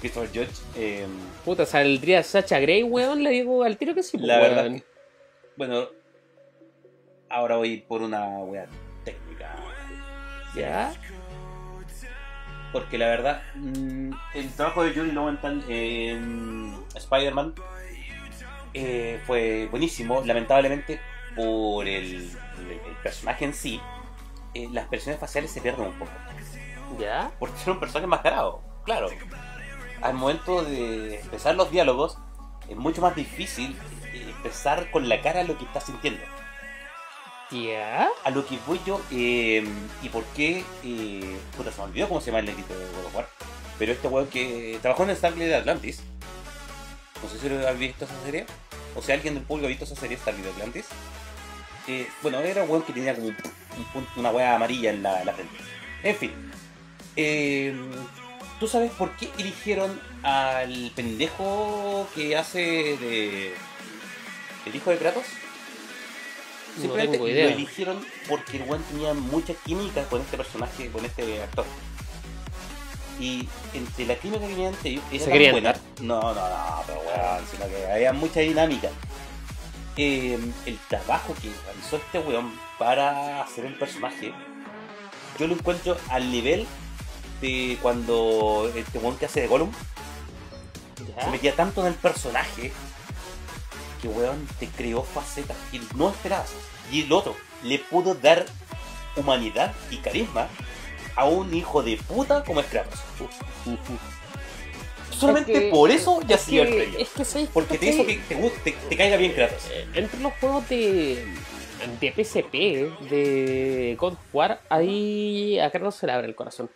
[0.00, 0.60] Christopher Judge.
[0.76, 1.06] eh,
[1.44, 3.22] Puta, saldría Sacha Grey, weón.
[3.22, 4.54] Le digo al tiro que sí, la weón.
[4.54, 4.82] verdad.
[5.56, 5.88] bueno,
[7.28, 8.66] ahora voy por una weá
[9.04, 9.54] técnica.
[10.54, 10.92] Ya.
[12.72, 17.54] Porque la verdad, mm, el trabajo de Johnny Lowenthal en Spider-Man
[18.74, 20.22] eh, fue buenísimo.
[20.24, 21.00] Lamentablemente,
[21.34, 22.30] por el, el-
[22.70, 23.80] el personaje en sí,
[24.54, 26.10] eh, las expresiones faciales se pierden un poco.
[26.98, 27.30] Ya.
[27.40, 29.08] Porque era un personaje enmascarado, claro.
[30.02, 32.16] Al momento de expresar los diálogos,
[32.68, 33.76] es mucho más difícil
[34.14, 36.22] expresar con la cara lo que estás sintiendo.
[37.50, 38.08] Ya.
[38.24, 39.66] A lo que voy yo, eh,
[40.02, 43.06] y por qué, eh, puta, se me olvidó cómo se llama el negrito de God
[43.06, 43.28] of War,
[43.78, 46.00] pero este weón que trabajó en Stargate de Atlantis,
[47.22, 48.46] no sé si lo habéis visto esa serie,
[48.94, 50.86] o si alguien del público ha visto esa serie Stargate de Atlantis,
[51.88, 53.34] Eh, bueno, era un weón que tenía como un
[53.92, 55.56] punto- una weá amarilla en la, en la frente.
[56.04, 56.52] En fin,
[58.60, 62.60] ¿Tú sabes por qué eligieron al pendejo que hace
[62.98, 63.54] de.
[64.66, 65.24] el hijo de Kratos?
[66.78, 71.64] Simplemente lo eligieron porque el weón tenía mucha química con este personaje, con este actor.
[73.18, 75.74] Y entre la química que tenían entre ellos era ¿Se tan buena.
[76.02, 78.90] No, no, no, pero weón, sino que había mucha dinámica.
[79.96, 84.32] Eh, el trabajo que realizó este weón para hacer el personaje,
[85.38, 86.66] yo lo encuentro al nivel
[87.40, 89.70] de cuando este weón que hace de Gollum
[91.16, 91.24] ¿Ya?
[91.24, 92.72] se metía tanto en el personaje
[94.02, 96.50] que weón te creó facetas que no esperabas.
[96.90, 98.46] Y el otro le pudo dar
[99.16, 100.48] humanidad y carisma
[101.16, 103.00] a un hijo de puta como es Kratos.
[105.10, 106.98] Solamente Es que- por eso ya es se el premio.
[106.98, 108.34] Es que ¿sabes Porque te hizo que te,
[108.64, 109.64] te- te caiga bien Kratos.
[109.70, 111.26] Eh, Entre los juegos de,
[112.00, 112.52] de PSP,
[113.10, 116.70] de God of War, ahí a Kratos se le abre el corazón.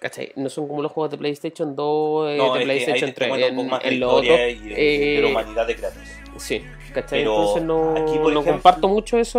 [0.00, 0.32] ¿Cachai?
[0.36, 3.28] No son como los juegos de PlayStation 2, eh, No, de PlayStation te 3.
[3.28, 4.70] cuenta un En, poco en la lo otro, historia y de,
[5.22, 6.02] la eh, humanidad de Kratos.
[6.38, 7.18] Sí, ¿cachai?
[7.20, 9.38] Pero Entonces no, aquí, no ejemplo- comparto mucho eso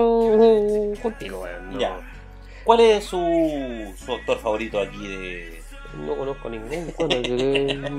[1.01, 1.45] contigo.
[1.71, 1.99] No, Ya.
[2.63, 5.61] ¿Cuál es su, su actor favorito aquí de,
[5.97, 6.93] no conozco ningún,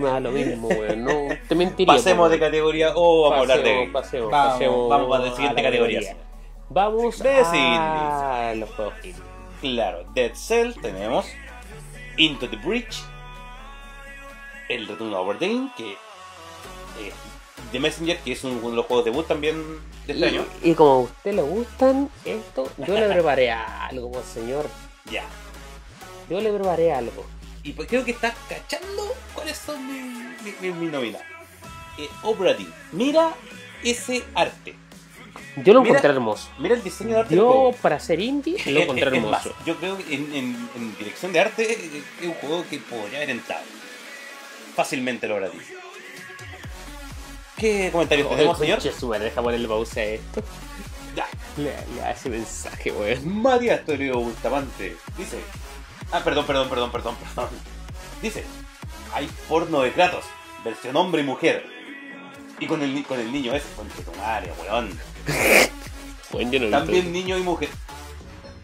[0.00, 1.04] bueno, lo mismo, weón.
[1.04, 1.94] No, te mentiría.
[1.94, 3.90] Pasemos de categoría o vamos a hablar de.
[3.92, 6.16] Pasemos, pasemos, vamos, pasemos vamos a la siguiente la categoría.
[6.68, 8.94] Vamos De a los juegos.
[9.60, 11.26] Claro, Dead Cell tenemos
[12.16, 13.02] Into the Breach,
[14.68, 17.12] El Retorno a Aberdeen, que eh,
[17.72, 19.56] The Messenger, que es un- uno de los juegos debut también
[20.06, 20.44] de este año.
[20.62, 24.68] Y, y como a usted le gustan esto, yo le preparé algo, pues, señor.
[25.10, 25.24] Ya.
[26.28, 27.24] Yo le preparé algo.
[27.64, 31.08] Y pues creo que estás cachando cuáles son mis mi, mi, mi.
[31.10, 32.56] Eh, Obra.
[32.92, 33.34] Mira
[33.84, 34.74] ese arte.
[35.56, 36.48] Yo lo Mira, encontré hermoso.
[36.58, 37.72] Mira el diseño de arte del Yo, juego.
[37.82, 39.64] para ser indie, lo Es- encontré es- es más, hermoso.
[39.66, 43.18] yo creo que en, en- en dirección de arte eh, es un juego que podría
[43.18, 43.62] haber entrado.
[44.74, 45.64] Fácilmente lo habrá dicho.
[47.56, 48.78] ¿Qué comentarios tenemos, señor?
[48.80, 50.42] Conche su madre, deja ponerle pausa a esto.
[51.14, 51.26] Ya.
[51.56, 51.64] Le,
[51.94, 53.42] le ese mensaje, weón.
[53.42, 55.38] Matías Toledo Bustamante dice.
[56.10, 57.50] Ah, perdón, perdón, perdón, perdón, perdón.
[58.22, 58.44] Dice:
[59.12, 60.24] Hay porno de Kratos,
[60.64, 61.64] versión hombre y mujer.
[62.58, 64.02] Y con el, con el niño ese, con tu
[64.62, 64.98] weón.
[66.32, 67.68] Weón, yo no he visto También niño y mujer.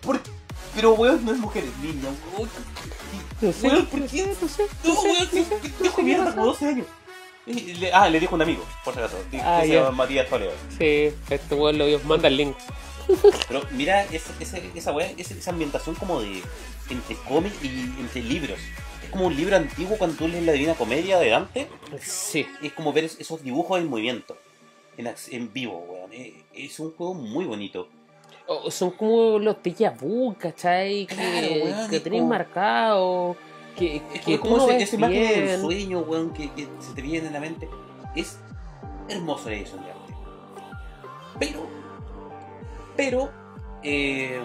[0.00, 0.30] ¿Por qué?
[0.74, 2.08] Pero weón no es mujer, es niño.
[2.36, 2.48] Weón,
[3.40, 4.26] No sé, Weón, ¿por qué?
[4.40, 6.66] no sé, No, no sé, weón, no sí, sé, no dijo mierda como pasa.
[6.66, 6.86] 12 años.
[7.46, 9.16] Le- ah, le dijo un amigo, por si acaso.
[9.30, 10.52] Dijo Ah, que se llama Matías Toledo.
[10.78, 11.98] Sí, este weón lo vio.
[12.00, 12.56] Manda el link.
[13.48, 16.42] Pero mira esa, esa, esa weá, esa, esa ambientación como de
[16.90, 17.68] entre cómic y
[18.00, 18.58] entre libros.
[19.02, 21.68] Es como un libro antiguo cuando tú lees la Divina Comedia de Dante.
[22.02, 22.46] Sí.
[22.62, 24.36] Es como ver es- esos dibujos en movimiento.
[24.98, 26.12] En, vivo, weón.
[26.12, 27.88] Es, es un juego muy bonito.
[28.70, 29.56] Son como los
[30.00, 31.06] vu, ¿cachai?
[31.06, 33.36] Que, weón, que como- marcado.
[33.76, 37.00] Que, Es que como tú ese- esa imagen del sueño, weón, que, que se te
[37.02, 37.68] viene en la mente.
[38.16, 38.38] Es
[39.08, 40.14] hermoso eso de arte.
[41.38, 41.60] Pero,
[42.96, 43.30] pero,
[43.84, 44.40] eh,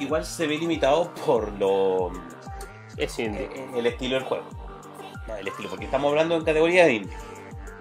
[0.00, 2.10] igual se ve limitado por lo
[2.96, 3.42] Es indie.
[3.44, 4.44] eh, el estilo del juego.
[5.28, 7.16] No, el estilo, porque estamos hablando en categoría de indie.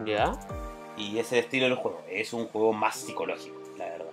[0.05, 0.33] ¿Ya?
[0.99, 2.01] Y ese es estilo del juego.
[2.09, 4.05] Es un juego más psicológico, la verdad.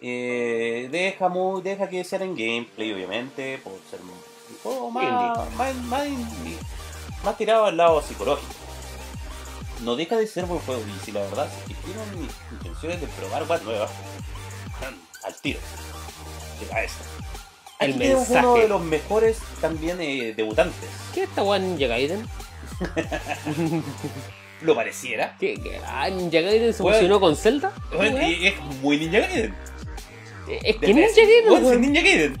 [0.00, 5.74] Eh, deja, muy, deja que sea en gameplay, obviamente, por ser un juego más, más,
[5.74, 6.56] más indie,
[7.24, 8.52] más tirado al lado psicológico.
[9.82, 10.80] No deja de ser buen juego.
[10.80, 13.90] Y si la verdad, si tienen intenciones de probar cosas nuevas,
[15.24, 15.58] al tiro,
[16.60, 17.00] de cabeza.
[17.80, 18.46] El Aquí mensaje.
[18.46, 20.88] uno de los mejores también eh, debutantes.
[21.12, 22.28] ¿Qué es weón Ninja Gaiden?
[24.64, 25.36] Lo pareciera.
[25.38, 25.78] ¿Qué, qué?
[25.86, 26.94] Ah, Ninja Gaiden se Weón.
[26.94, 27.72] fusionó con Zelda?
[27.94, 28.30] Bueno, Weón.
[28.30, 29.54] y es muy Ninja Gaiden.
[30.48, 31.80] Es De que Ninja Gaiden, bueno, weón.
[31.80, 32.40] Ninja Gaiden.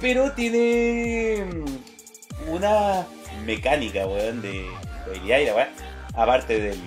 [0.00, 3.06] Pero tiene mm, una
[3.44, 4.66] mecánica, weón, de
[5.06, 5.68] habilidad y la weá.
[6.14, 6.80] Aparte del,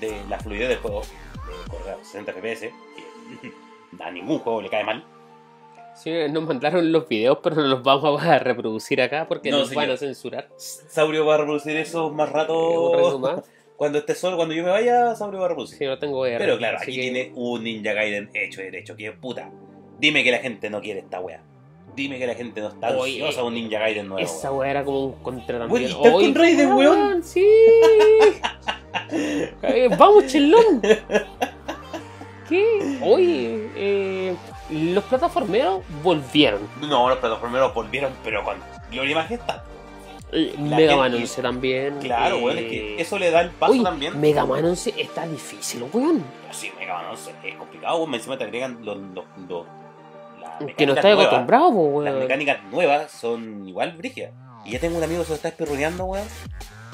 [0.00, 4.68] de la fluidez del juego, de correr a 60 FPS, que a ningún juego le
[4.68, 5.04] cae mal.
[5.96, 9.74] Sí, nos mandaron los videos, pero no los vamos a reproducir acá porque No, nos
[9.74, 10.48] van a censurar.
[10.56, 13.18] Saurio va a reproducir eso más rato.
[13.18, 13.40] más.
[13.76, 15.78] Cuando esté solo, cuando yo me vaya, Saurio va a reproducir.
[15.78, 16.38] Sí, no tengo VR.
[16.38, 18.96] Pero claro, aquí que- tiene un Ninja Gaiden hecho y derecho.
[18.96, 19.50] Que puta.
[19.98, 21.42] Dime que la gente no quiere esta wea.
[21.94, 24.22] Dime que la gente no está Oye, ansiosa un Ninja Gaiden nuevo.
[24.22, 25.82] Esa weá era como un contra también.
[25.82, 27.22] y está el Oye, Tomb Raider, weón.
[27.22, 27.46] Sí.
[29.62, 30.80] Eh, Vamos, chelón.
[32.48, 32.98] ¿Qué?
[33.02, 34.34] Oye, eh,
[34.70, 36.60] los plataformeros volvieron.
[36.80, 38.56] No, los plataformeros volvieron, pero con
[38.90, 39.62] gloria y majestad.
[40.32, 41.98] Eh, La Mega Man gente- 11 también.
[42.00, 44.20] Claro, eh, weón, es que eso le da el paso oye, también.
[44.20, 46.24] Mega Man 11 está difícil, weón.
[46.50, 48.14] Sí, Mega Man 11 es complicado, weón.
[48.14, 48.96] Encima te agregan los.
[48.96, 49.64] los, los
[50.76, 51.26] Que no estás nuevas.
[51.26, 52.24] acostumbrado, po, Las weón.
[52.24, 54.32] mecánicas nuevas son igual brígidas.
[54.64, 56.26] Y ya tengo un amigo que se lo está espirroneando, weón.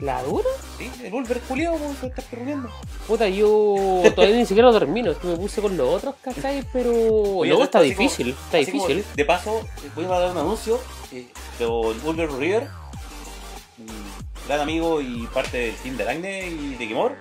[0.02, 0.48] ¿La dura?
[0.78, 2.68] Sí, el Volver culiado, weón, se lo está espirroneando.
[3.06, 5.12] Puta, yo todavía ni siquiera lo termino.
[5.12, 6.64] Es que me puse con los otros, ¿cachai?
[6.72, 7.44] Pero.
[7.44, 8.30] Esto está como- difícil.
[8.30, 9.04] Está como difícil.
[9.14, 9.60] de paso,
[9.94, 10.80] voy a dar un anuncio.
[11.12, 11.28] Eh,
[11.60, 12.68] don Volver River,
[13.78, 13.86] un
[14.48, 17.12] gran amigo y parte del team de Agne y de Kimor,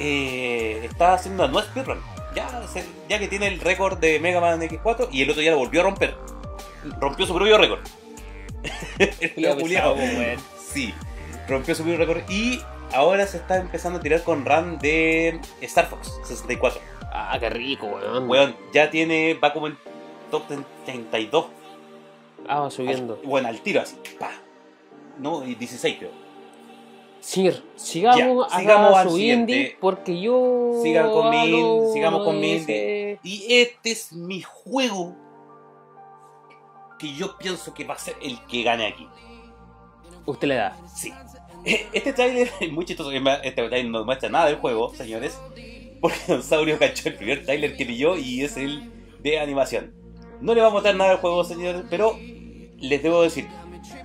[0.00, 1.98] eh, está haciendo una nueva speedrun.
[2.34, 2.62] Ya,
[3.10, 5.80] ya que tiene el récord de Mega Man X4 y el otro ya lo volvió
[5.80, 6.14] a romper.
[6.98, 7.80] Rompió su propio récord.
[8.98, 10.38] El weón.
[10.72, 10.94] Sí,
[11.48, 12.60] rompió su propio récord y
[12.92, 16.80] ahora se está empezando a tirar con run de Star Fox 64.
[17.12, 18.28] Ah, qué rico, weón.
[18.28, 19.78] Weón, ya tiene, va como en
[20.30, 20.44] top
[20.84, 21.46] 32.
[22.46, 23.20] Ah, va subiendo.
[23.24, 23.96] Bueno, al tiro así.
[24.18, 24.30] Pa.
[25.18, 26.28] No, y 16 creo.
[27.20, 30.80] Sir, sigamos, Ya, a sigamos al su indie porque yo.
[30.82, 35.16] Sigan con mi indie, sigamos con mi Y este es mi juego
[36.98, 39.08] que yo pienso que va a ser el que gane aquí.
[40.26, 40.76] Usted le da.
[40.94, 41.12] Sí.
[41.92, 43.10] Este trailer es muy chistoso.
[43.12, 45.38] Este trailer no muestra nada del juego, señores.
[46.00, 48.90] Porque Don Saurio cachó el primer trailer que pilló y es el
[49.22, 49.92] de animación.
[50.40, 52.16] No le va a mostrar nada del juego, señores, pero
[52.78, 53.46] les debo decir.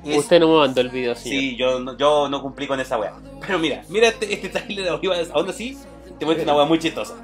[0.03, 1.39] es- Usted no me mandó el video, señor.
[1.39, 3.13] Sí, yo no, yo no cumplí con esa wea.
[3.45, 5.77] Pero mira, mira este, este trailer arriba, aún así,
[6.17, 7.15] te muestra una wea muy chistosa.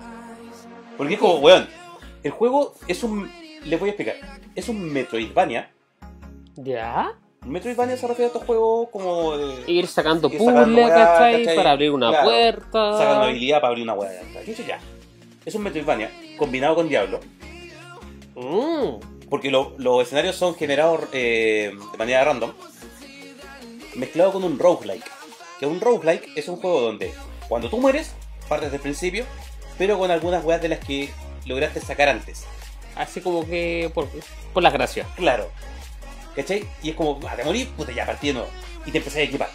[0.98, 1.68] Porque es como, weón,
[2.24, 3.30] el juego es un.
[3.66, 4.16] Les voy a explicar.
[4.56, 5.72] Es un Metroidvania.
[6.56, 7.18] ¿Ya?
[7.46, 9.38] Metroidvania se refiere a estos juegos como.
[9.38, 11.56] de- Ir sacando sacando puzzles, ¿cachai?
[11.56, 12.26] Para abrir una Claro.
[12.26, 12.98] puerta.
[12.98, 14.22] sacan una habilidad para abrir una wea.
[14.46, 14.80] Eso ya.
[15.46, 17.20] Es un Metroidvania combinado con Diablo.
[18.36, 19.28] Mm.
[19.30, 22.52] Porque lo- los escenarios son generados eh, de manera random.
[23.96, 25.06] Mezclado con un roguelike.
[25.60, 27.14] Que un roguelike es un juego donde
[27.48, 28.14] cuando tú mueres,
[28.48, 29.26] partes del principio,
[29.78, 31.10] pero con algunas weas de las que
[31.46, 32.46] lograste sacar antes.
[32.96, 34.08] Así como que por,
[34.54, 35.08] por las gracias.
[35.16, 35.50] Claro.
[36.42, 36.66] ¿Cachai?
[36.84, 38.50] Y es como, ah, te morí, puta, ya partí de nuevo.
[38.86, 39.50] Y te empecé a equipar.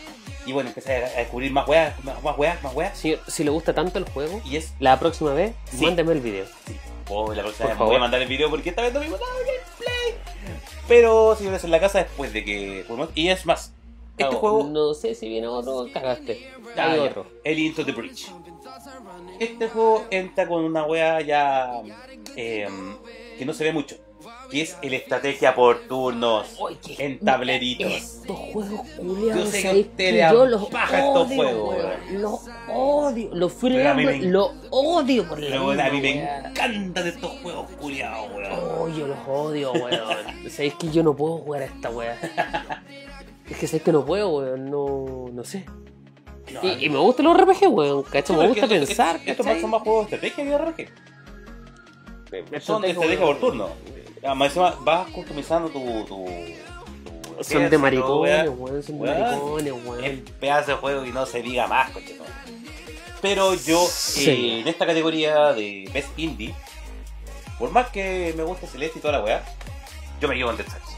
[0.46, 2.98] Y bueno, empecé a a descubrir más weas, más, más weas, más weas.
[2.98, 5.84] Señor, si le gusta tanto el juego, Y es, la próxima vez, Sí.
[5.86, 6.44] mándeme el video.
[6.66, 6.76] sí,
[7.08, 7.86] oh, la próxima Por vez favor.
[7.88, 10.64] voy a mandar el video porque esta vez no vimos nada de gameplay.
[10.86, 12.84] Pero señores, en la casa después de que.
[13.14, 13.72] Y es más,
[14.18, 14.64] este juego.
[14.64, 16.50] No sé si viene otro, cagaste.
[16.76, 17.02] Ah, Hay ya.
[17.04, 17.26] otro.
[17.42, 18.30] El Into the Bridge.
[19.40, 21.80] Este juego entra con una wea ya
[22.36, 22.68] eh,
[23.38, 23.96] que no se ve mucho.
[24.54, 26.56] Que es el estrategia por turnos
[26.98, 27.92] en tableritos.
[27.92, 32.22] Estos juegos culiados, Yo sé que yo los apaja estos odio, juegos, weón.
[32.22, 33.30] Los odio.
[33.34, 33.52] Los
[34.22, 38.52] los odio por la bueno, a mí me encantan estos juegos culiados, weón.
[38.78, 40.48] Oh, yo los odio, weón.
[40.48, 42.16] Sabéis que yo no puedo jugar a esta wea.
[43.50, 44.70] Es que sabéis que no puedo, weón.
[44.70, 45.64] No, no sé.
[46.52, 48.04] No, Y, y me gustan los RPG, weón.
[48.04, 48.36] ¿cachai?
[48.36, 50.88] Me gusta pensar, Estos son más juegos de estrategia que RPG.
[52.60, 53.40] Son de Estrategia, por weón.
[53.40, 53.68] turno.
[54.24, 56.04] Además, encima vas customizando tu.
[56.04, 56.24] tu,
[57.36, 58.82] tu Son de maricones, weón.
[58.82, 59.20] Son de Weón.
[59.30, 60.24] maricones, Es weón.
[60.40, 62.14] pedazo de juego y no se diga más, coche.
[62.18, 62.24] no.
[63.20, 64.30] Pero yo, Sí.
[64.30, 66.54] eh, en esta categoría de Best Indie,
[67.58, 69.42] por más que me guste Celeste y toda la weá,
[70.20, 70.96] yo me quedo con Dead Cells.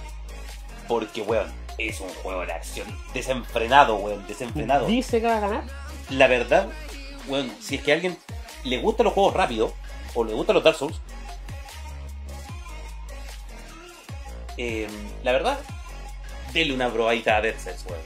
[0.89, 4.87] Porque, weón, es un juego de acción desenfrenado, weón, desenfrenado.
[4.87, 5.65] Dice que va a ganar.
[6.11, 6.69] La verdad,
[7.29, 8.17] weón, si es que a alguien
[8.65, 9.73] le gustan los juegos rápidos,
[10.15, 10.97] o le gustan los Dark Souls,
[14.57, 14.87] eh,
[15.23, 15.59] la verdad,
[16.53, 18.01] denle una probadita a Dead Cells, weón.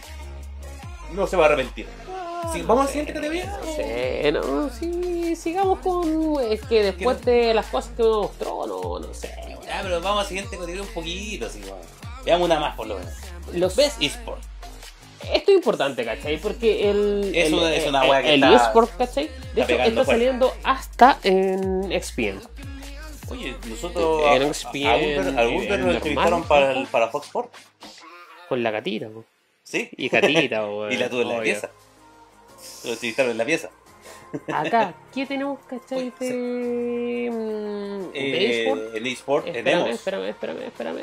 [1.15, 1.87] No se va a arrepentir.
[2.53, 3.47] Sí, ¿Vamos a la siguiente categoría?
[3.47, 6.37] No sé, no, sí, sigamos con.
[6.51, 9.31] Es que después de las cosas que me mostró, no, no sé.
[9.67, 11.79] Ya, pero vamos a la siguiente categoría un poquito, así, weón.
[12.25, 13.13] Veamos una más por lo menos.
[13.53, 14.41] Los Best eSport.
[15.33, 16.39] Esto es importante, ¿cachai?
[16.39, 17.33] Porque el.
[17.35, 19.31] Es el- una- es una el- que El está- eSport, ¿cachai?
[19.55, 22.41] De hecho, está saliendo hasta en XPN.
[23.31, 24.23] Oye, nosotros.
[24.25, 24.45] A- a- a el
[25.81, 27.53] nos entrevistaron para, el- para Fox Sport.
[28.49, 29.25] Con la gatita, po.
[29.63, 29.89] ¿Sí?
[29.97, 31.71] Y gatita, y la tuve en la pieza.
[32.85, 33.71] Lo entrevistaron en la pieza.
[34.53, 36.13] Acá, ¿qué tenemos, cachai?
[36.21, 37.29] De.
[37.33, 38.95] mm, de Eh, eSport?
[38.97, 41.01] en eSport Espérame, espérame, espérame, espérame.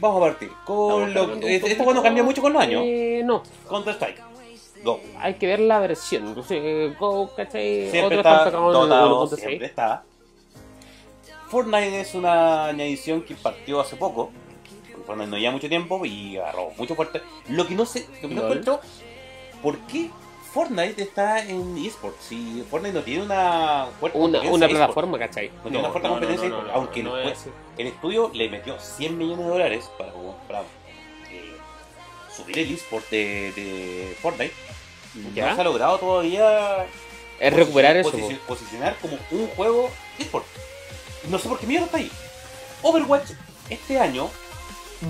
[0.00, 1.84] Vamos a partir con lo cargando un eh, Este poquito.
[1.84, 2.82] juego no cambia mucho con los años.
[2.86, 4.22] Eh, no, Counter Strike.
[4.84, 5.00] Go.
[5.18, 6.34] hay que ver la versión.
[6.98, 7.90] Go, ¿cachai?
[7.90, 9.36] Siempre Otro está dotado, 1.6.
[9.40, 10.04] siempre está.
[11.50, 14.30] Fortnite es una añadición que partió hace poco.
[15.06, 17.22] Fortnite no lleva mucho tiempo y agarró mucho fuerte.
[17.48, 18.80] Lo que no sé, lo que no encuentro,
[19.62, 20.10] ¿por qué
[20.52, 22.24] Fortnite está en eSports?
[22.24, 25.48] Si Fortnite no tiene una fuerte Una, competencia una plataforma, ¿cachai?
[25.48, 30.12] No tiene una fuerte competencia, aunque el, estudio le metió 100 millones de dólares para,
[30.46, 30.60] para
[31.30, 31.54] eh,
[32.34, 34.52] subir el eSport de, de Fortnite.
[35.34, 35.48] ¿Ya?
[35.50, 36.86] No se ha logrado todavía
[37.40, 38.12] Es recuperar eso.
[38.12, 38.46] posi- po.
[38.54, 40.44] posicionar como un juego eSport.
[41.28, 42.10] No sé por qué mierda está ahí.
[42.82, 43.30] Overwatch
[43.70, 44.30] este año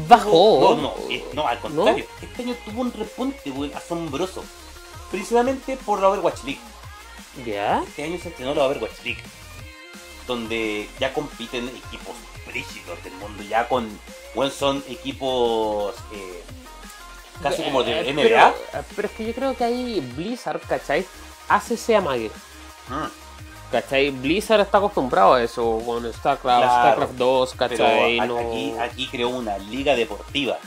[0.07, 0.77] Bajó.
[0.77, 2.05] No, no, eh, no, al contrario.
[2.21, 4.45] Este año tuvo un repunte, weón, asombroso.
[5.11, 6.61] Principalmente por la Overwatch League.
[7.47, 7.83] ¿Ya?
[7.87, 9.23] Este año se estrenó la Overwatch League.
[10.27, 12.15] Donde ya compiten equipos
[12.47, 13.43] brígidos del mundo.
[13.45, 13.89] Ya con.
[14.35, 15.95] Bueno, son equipos.
[16.13, 16.43] eh,
[17.43, 18.23] casi como de Eh, NBA.
[18.73, 21.07] Pero, pero es que yo creo que ahí Blizzard, ¿cachai?
[21.49, 22.31] Hace ese amague.
[22.89, 23.28] Mm.
[23.71, 24.11] ¿Cachai?
[24.11, 26.71] Blizzard está acostumbrado a eso con StarCraft, Claro.
[26.71, 28.19] StarCraft 2, Pero ¿cachai?
[28.21, 30.59] aquí, aquí creó una liga deportiva.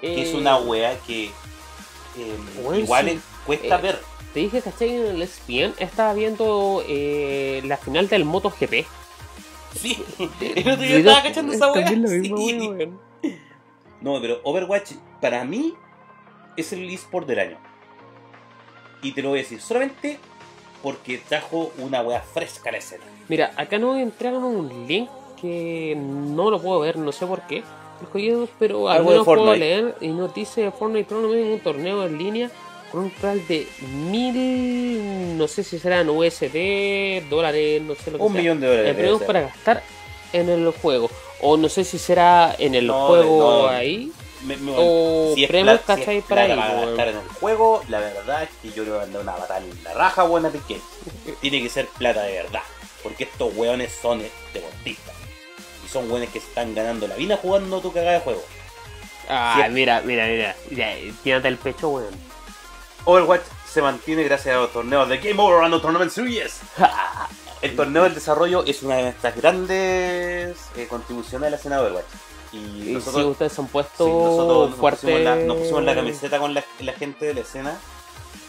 [0.00, 1.26] Que es Eh, una wea que.
[1.26, 3.20] eh, Weón, igual sí.
[3.44, 4.00] cuesta Eh, ver.
[4.32, 4.90] Te dije, ¿cachai?
[4.96, 8.86] En el ESPN estaba viendo eh, la final del MotoGP.
[9.74, 10.02] Sí,
[10.40, 11.84] el otro día estaba cachando esa wea.
[11.84, 12.36] También lo mismo,
[13.22, 13.34] sí.
[14.00, 15.74] No, pero Overwatch para mí
[16.56, 17.58] es el eSport del año.
[19.02, 20.18] Y te lo voy a decir solamente
[20.82, 23.04] porque trajo una wea fresca a la escena.
[23.28, 25.08] Mira, acá nos entregan un link
[25.40, 27.62] que no lo puedo ver, no sé por qué.
[28.60, 32.50] Pero al Algo de puedo leer y nos dice Fortnite Tournament un torneo en línea
[32.92, 33.66] con un total de
[34.32, 38.40] mil, no sé si serán USD, dólares, no sé lo que Un sea.
[38.40, 38.90] millón de dólares.
[38.92, 39.82] Eh, premios para gastar
[40.32, 41.10] en el juego.
[41.40, 43.68] O no sé si será en el No, juego no.
[43.68, 44.12] ahí.
[44.44, 46.18] Me- me- O si es premios, si ¿cachai?
[46.18, 46.86] es para ahí, para weón.
[46.88, 49.66] gastar en el juego, la verdad es que yo le voy a mandar una batalla
[49.66, 50.80] en la raja, buena Piqué.
[51.40, 52.62] Tiene que ser plata de verdad.
[53.02, 54.22] Porque estos weones son
[54.52, 55.14] deportistas.
[55.84, 58.44] Y son weones que se están ganando la vida jugando tu cagada de juego.
[59.28, 60.54] Ah, mira, mira, mira.
[61.22, 62.14] Tírate el pecho, weón.
[63.04, 66.60] Overwatch se mantiene gracias a los torneos de Game Over Random Tournament Series.
[67.60, 71.82] El torneo del desarrollo es una de nuestras grandes eh, contribuciones a la escena de
[71.82, 72.04] Overwatch.
[72.52, 75.00] Y Y nosotros, sí, ustedes han sí, puesto nosotros nos, fuerte.
[75.06, 77.78] pusimos la, nos pusimos la camiseta con la, la gente de la escena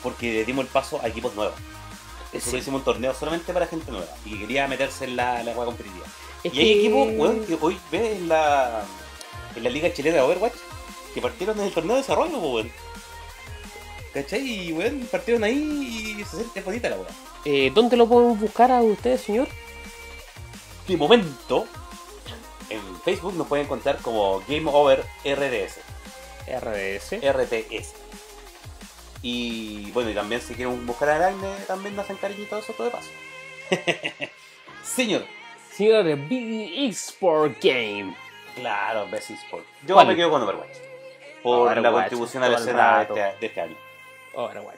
[0.03, 1.55] porque le dimos el paso a equipos nuevos.
[2.31, 2.57] Nosotros Sí.
[2.57, 6.05] hicimos un torneo solamente para gente nueva y que quería meterse en la, la competitiva.
[6.43, 8.83] Es Y hay equipos, weón, que hoy ves en la,
[9.55, 10.53] en la liga chilena de Overwatch
[11.13, 12.71] que partieron en el torneo de desarrollo, po, weón.
[14.13, 14.67] ¿Cachai?
[14.69, 17.07] Y weón, partieron ahí y se siente bonita la weá.
[17.45, 19.47] Eh, ¿Dónde lo podemos buscar a ustedes, señor?
[20.87, 21.65] De momento,
[22.70, 25.80] en Facebook nos pueden encontrar como Game Over RDS,
[26.47, 27.13] RDS.
[27.22, 27.93] RTS.
[29.22, 32.86] Y bueno, y también si quieren buscar a Aragne, también nos hacen cariñito eso todo
[32.86, 33.09] de paso.
[34.84, 35.26] Señor,
[35.72, 38.15] Señor de Big Sport Game.
[38.55, 39.65] claro, Best Sport.
[39.86, 40.07] Yo ¿Cuál?
[40.07, 40.78] me quedo con Overwatch.
[41.43, 43.76] Por la contribución a la escena de este, de este año.
[44.34, 44.78] Overwatch.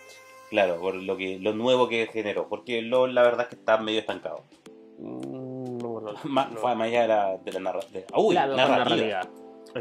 [0.50, 2.48] Claro, por lo que lo nuevo que generó.
[2.48, 4.44] Porque LOL la verdad es que está medio estancado.
[5.00, 5.41] Mm,
[5.82, 6.58] No, no, Más, no.
[6.60, 8.68] fue más allá de la, de la narra- de- uy, con narrativa.
[8.68, 9.22] narrativa.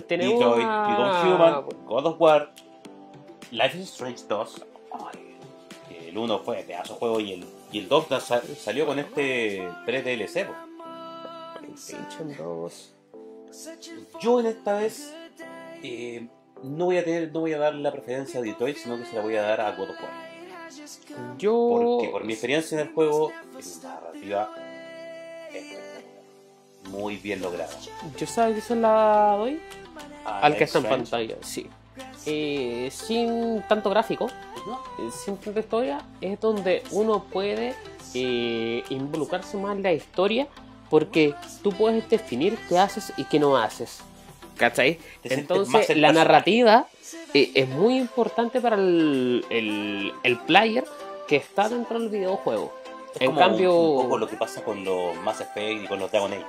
[0.06, 2.52] Tiene Detroit, una- Become Human, God of War,
[3.50, 4.66] Life is Strange 2.
[4.92, 5.36] Ay,
[6.08, 8.98] el 1 fue pedazo de juego y el, y el 2 da- sa- salió con
[9.00, 10.46] este 3 DLC.
[11.58, 12.94] PlayStation 2.
[14.20, 15.12] Yo en esta vez
[15.82, 16.28] eh,
[16.62, 19.16] no voy a tener, no voy a dar la preferencia a Detroit, sino que se
[19.16, 20.30] la voy a dar a God of War.
[21.36, 21.52] Yo.
[21.96, 24.54] Porque por mi experiencia en el juego es una narrativa
[25.52, 25.89] espectacular.
[26.88, 27.70] Muy bien lograda.
[28.18, 29.60] Yo sabes que se la doy
[30.24, 31.68] A al que está en pantalla, sí.
[32.26, 37.74] Eh, sin tanto gráfico, ujú, eh, sin tanta historia, es donde uno puede
[38.14, 40.46] eh, involucrarse más en la historia
[40.90, 44.00] porque tú puedes definir qué haces y qué no haces.
[44.56, 44.98] ¿Cachai?
[45.24, 46.86] Entonces, la narrativa
[47.32, 50.84] eh, es muy importante para el, el, el player
[51.26, 52.74] que está dentro del videojuego.
[53.14, 55.98] Es en como cambio, un poco lo que pasa con los Mass Effect y con
[55.98, 56.44] los Dragon Age.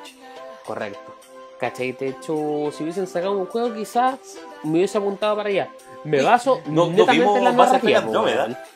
[0.65, 1.15] correcto.
[1.59, 1.91] ¿Cachai?
[1.91, 4.15] De hecho, si hubiesen sacado un juego, quizás
[4.63, 5.69] me hubiese apuntado para allá.
[6.03, 7.99] Me baso no- no netamente vimos en la narrativa.
[7.99, 8.43] Andrómeda.
[8.45, 8.57] weón.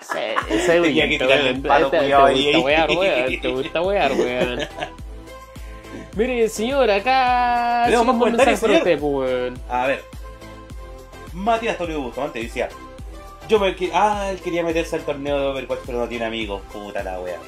[0.00, 0.18] Sí,
[0.50, 2.56] ese Tenía que tirarle el palo, te, te culiao, gusta ahí.
[2.62, 3.40] wear, weón.
[3.40, 4.60] Te gusta wear, weón.
[6.16, 7.82] Mire, señor, acá.
[7.86, 9.58] Tenemos más comentarios, para usted, pues, weón.
[9.70, 10.04] A ver.
[11.32, 12.68] Matías Toledo Bustamante decía.
[13.48, 17.02] Yo me ah, él quería meterse al torneo de Overwatch pero no tiene amigos, puta
[17.02, 17.38] la wea.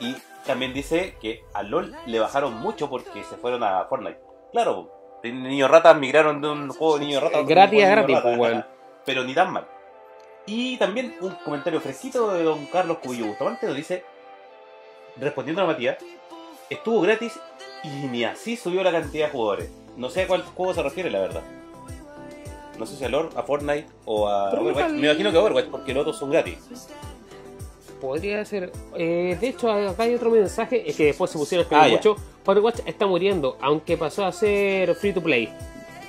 [0.00, 4.20] Y también dice que a LOL le bajaron mucho porque se fueron a Fortnite.
[4.52, 4.90] Claro,
[5.22, 8.38] niños ratas migraron de un juego de niños ratas a otro Gratis juego gratis, ratas,
[8.38, 8.64] pues.
[9.04, 9.66] Pero ni tan mal.
[10.46, 14.04] Y también un comentario fresquito de don Carlos Cubillo Bustamante nos dice,
[15.16, 15.96] respondiendo a Matías,
[16.70, 17.38] estuvo gratis
[17.82, 19.70] y ni así subió la cantidad de jugadores.
[19.96, 21.42] No sé a cuál juego se refiere, la verdad.
[22.78, 24.90] No sé si a LOL, a Fortnite o a Pero Overwatch.
[24.92, 26.58] Me imagino que a Overwatch, porque los otros son gratis.
[28.00, 28.72] Podría ser.
[28.94, 30.88] Eh, de hecho, acá hay otro mensaje.
[30.88, 32.16] Es que después se pusieron a Ah, mucho.
[32.44, 35.48] Overwatch está muriendo, aunque pasó a ser free to play.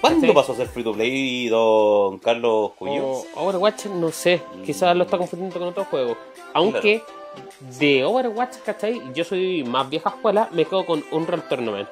[0.02, 0.34] ¿Cuándo Sí.
[0.34, 3.08] pasó a ser free to play, don Carlos Cubillo?
[3.08, 4.42] O Overwatch, no sé.
[4.66, 6.18] Quizás lo está confundiendo con otro juego.
[6.54, 7.02] Aunque
[7.80, 9.02] de Overwatch, ¿cachai?
[9.16, 11.88] Yo soy más vieja escuela, me quedo con Unreal Tournament.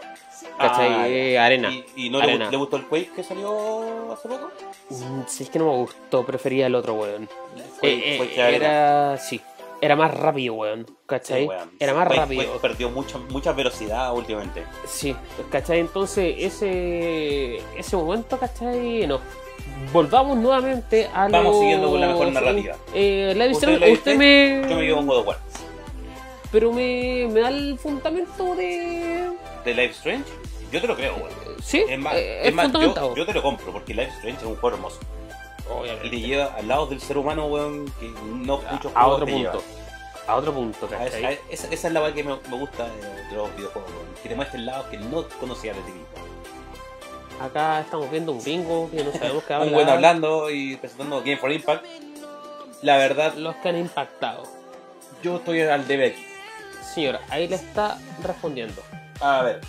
[0.58, 0.88] ¿Cachai?
[0.94, 1.70] Ah, Eh, arena.
[1.72, 2.50] ¿Y, y no le, Arena.
[2.50, 4.52] le gustó el Quake que salió hace poco?
[4.90, 7.28] Mm, Si es que no me gustó, prefería el otro, weón.
[7.82, 9.18] Quake- Eh, Quake eh, era.
[9.18, 9.42] Sí.
[9.82, 10.86] Era más rápido, weón.
[11.06, 11.42] ¿Cachai?
[11.44, 11.72] Sí, weón.
[11.80, 12.58] Era más Quake- rápido.
[12.62, 14.64] Perdió mucha, mucha velocidad últimamente.
[14.88, 15.14] Sí,
[15.52, 15.80] ¿cachai?
[15.82, 19.06] Entonces, ese, ese momento, ¿cachai?
[19.08, 19.20] No.
[19.92, 22.76] Volvamos nuevamente a Vamos los- siguiendo con la mejor narrativa.
[22.94, 24.16] Eh, la ¿Usted la usted, viste?
[24.18, 24.62] me.
[24.70, 25.38] Yo me quedo con God of War.
[26.52, 29.30] Pero me, me da el fundamento de.
[29.66, 30.24] ¿De Life Strange?
[30.72, 31.30] Yo te lo creo, weón.
[31.64, 33.10] Sí, Es más, eh, es es más, fundamentado.
[33.10, 35.00] yo, yo te lo compro porque Life Strange es un juego hermoso.
[35.68, 36.10] Y Obviamente.
[36.10, 39.64] te lleva al lado del ser humano, weón, que no muchos a juegos otro punto.
[40.28, 40.90] A otro punto.
[41.00, 44.06] A esa, a esa- esa es la que me, me gusta de, los videojuegos, weón.
[44.22, 46.08] Que te muestren lados que no conocías de ti mismo.
[47.42, 49.68] Acá estamos viendo un gringo que no sabemos qué habla.
[49.68, 51.86] Un buen hablando y presentando Game for Impact.
[52.82, 54.44] La verdad, Los que han impactado.
[55.24, 56.26] yo estoy al debe aquí.
[56.94, 58.82] Señora, ahí le está respondiendo.
[59.20, 59.62] A ver,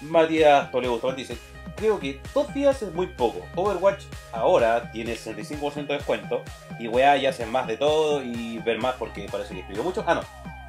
[0.00, 1.36] Matías Toledo dice:
[1.76, 3.44] Creo que dos días es muy poco.
[3.54, 6.42] Overwatch ahora tiene 65% de descuento.
[6.78, 10.04] Y weá ya hacen más de todo y ver más porque parece que escribió mucho.
[10.06, 10.22] Ah, no,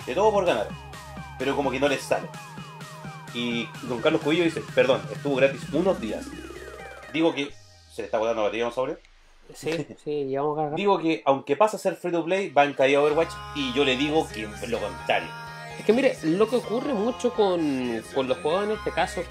[0.06, 0.68] de todo por ganar.
[1.38, 2.28] Pero como que no les sale.
[3.34, 6.26] Y don Carlos Cubillo dice: Perdón, estuvo gratis unos días.
[7.14, 7.52] Digo que.
[7.92, 8.98] Se le está botando la batería sobre.
[9.54, 10.78] Sí, sí, llevamos a cargar.
[10.78, 13.32] Digo que aunque pasa a ser free to play, va en caída Overwatch.
[13.56, 15.47] Y yo le digo que es lo contrario.
[15.80, 19.22] Es que mire, lo que ocurre mucho con, con los juegos en este caso,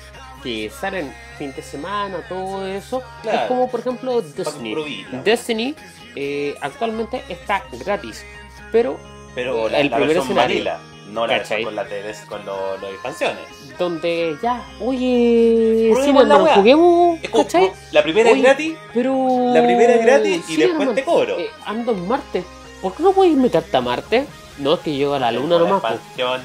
[0.42, 3.38] que salen fin de semana, todo eso, Claro.
[3.40, 5.05] es como por ejemplo Destiny.
[5.24, 5.74] Destiny
[6.14, 8.24] eh, actualmente está gratis,
[8.72, 8.99] pero
[9.34, 10.64] Pero la, El la primer escenario.
[10.64, 10.78] vanilla,
[11.11, 13.44] no la con las TVs, con lo- las expansiones.
[13.78, 19.53] donde ya, oye, sí, la hermano, juguemos, Es la primera Oye, es gratis, Pero.
[19.53, 21.38] la primera es gratis y Sí, después hermano, te cobro.
[21.38, 22.44] eh, ando en Marte.
[22.80, 24.26] ¿Por qué no puedes meterte a Marte?
[24.59, 25.82] No, es que yo a la luna nomás.
[25.82, 25.94] La po.
[25.94, 26.42] expansión.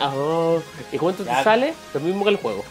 [0.00, 0.56] Ah,
[0.92, 1.44] ¿Y cuánto te Ya.
[1.44, 1.74] sale?
[1.94, 2.64] Lo mismo que el juego.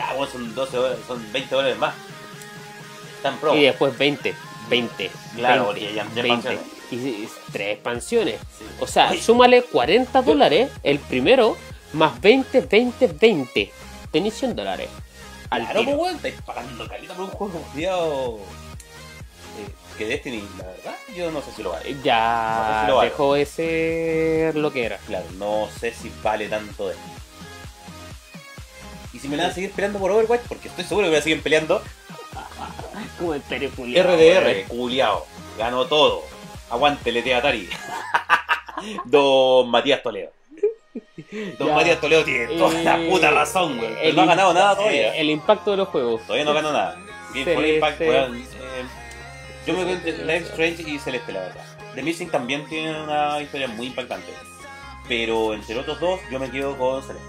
[0.00, 1.94] Ah, bueno, son 12 horas, son 20 dólares más.
[3.16, 3.54] Están pro.
[3.54, 4.34] Y después 20.
[4.68, 5.10] 20.
[5.36, 6.52] Claro, 20, porque ya- ya 20.
[6.52, 6.60] expansiones.
[6.90, 8.40] Y y- tres expansiones.
[8.58, 8.64] Sí.
[8.80, 11.56] O sea, Oye, súmale 40 dólares el primero,
[11.92, 13.72] más 20, 20, 20.
[14.10, 14.88] Tenés 100 dólares.
[15.50, 18.38] Al Claro, pues weón, estáis pagando calita por un juego cuidado.
[19.90, 21.96] Eh, que Destiny, la verdad, yo no sé si lo vale.
[22.02, 24.98] Ya No sé si lo dejó de ser lo que era.
[25.06, 26.96] Claro, no sé si vale tanto de
[29.12, 31.16] Y si me la van a seguir peleando por Overwatch, porque estoy seguro que me
[31.18, 31.82] la siguen peleando,
[33.18, 35.26] Comentario culiao, RDR, culiao,
[35.58, 36.22] ganó todo.
[36.70, 37.68] Aguante, le Atari.
[39.04, 40.30] Don Matías Toledo.
[41.58, 41.74] Don Ya.
[41.74, 43.90] Matías Toledo tiene toda la Eh, puta razón, güey.
[43.94, 45.14] Pero el no ha ganado nada todavía.
[45.14, 46.22] eh, El impacto de los juegos.
[46.22, 46.96] Todavía no ganó nada.
[47.34, 47.68] Game.
[47.74, 48.36] Impact, weón.
[48.36, 48.42] eh,
[49.66, 51.64] yo me quedo entre Life Strange y Celeste, la verdad.
[51.94, 54.32] The Missing también tiene una historia muy impactante.
[55.08, 57.26] Pero entre los otros dos, yo me quedo con Celeste.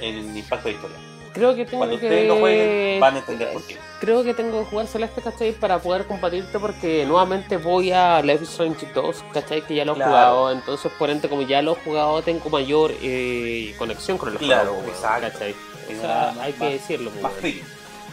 [0.00, 0.96] En impacto de historia.
[1.32, 2.06] Creo que tengo Cuando que.
[2.06, 3.76] ustedes lo jueguen, van a entender por qué.
[4.00, 5.52] Creo que tengo que jugar Celeste, ¿cachai?
[5.52, 9.60] Para poder compartirte porque nuevamente voy a Life is Strange 2, ¿cachai?
[9.62, 10.10] Que ya lo he Claro.
[10.10, 14.38] jugado, entonces por ende como ya lo he jugado tengo mayor eh, conexión con el
[14.38, 15.28] Claro, juego, exacto.
[15.32, 15.54] ¿cachai?
[15.94, 17.32] O sea, hay que decirlo, Más.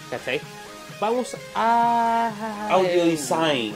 [0.09, 0.41] ¿cachai?
[0.99, 2.67] Vamos a...
[2.69, 3.73] Audio design.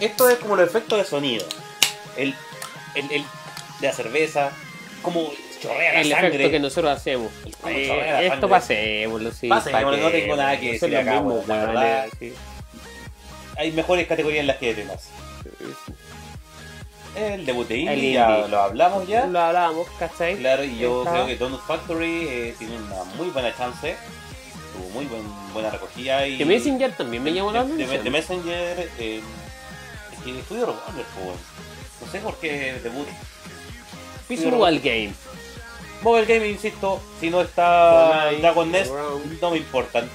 [0.00, 1.44] Esto es como los efectos de sonido.
[2.16, 2.34] El,
[2.94, 3.22] el, el
[3.80, 4.50] de la cerveza,
[5.02, 6.28] como chorrea la El sangre.
[6.28, 7.30] efecto que nosotros hacemos.
[7.66, 9.48] Eh, esto pasémoslo, sí.
[9.48, 12.06] Pasémoslo, pa' no tengo nada que decir acá, mismo, la verdad.
[12.18, 12.34] sí.
[13.58, 15.08] Hay mejores categorías en las que temas.
[17.14, 18.48] El debut de Indie, El ya indie.
[18.48, 19.26] lo hablamos ya.
[19.26, 20.36] Lo hablábamos, ¿cachai?
[20.38, 23.96] Claro, y yo Está- creo que Donut Factory eh, tiene una muy buena chance.
[24.72, 26.38] Tuvo muy buen, buena recogida y.
[26.38, 28.04] Que Messenger también me llamó la de, de- atención.
[28.04, 28.90] de Messenger.
[28.98, 29.20] Eh,
[30.12, 31.36] es que estudio Warner, pues.
[32.04, 33.06] No sé por qué debut.
[34.28, 35.12] Visual Game.
[36.02, 38.90] Mobile Game, insisto, si no está Fortnite, Dragon Nest,
[39.42, 40.08] no me importan.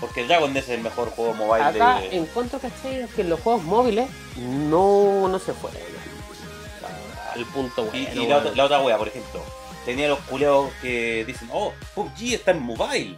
[0.00, 2.16] Porque Dragon Nest es el mejor juego mobile Acá de.
[2.16, 3.06] encuentro ¿cachai?
[3.14, 5.80] que los juegos móviles no, no se fueron
[7.34, 8.22] al punto Y, bueno.
[8.22, 8.56] y la, otra, weón.
[8.56, 9.42] la otra wea, por ejemplo,
[9.84, 13.16] tenía los culeados que dicen, oh, PUBG está en mobile.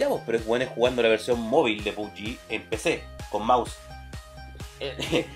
[0.00, 3.76] Ya vos, pero es bueno jugando la versión móvil de PUBG en PC, con mouse.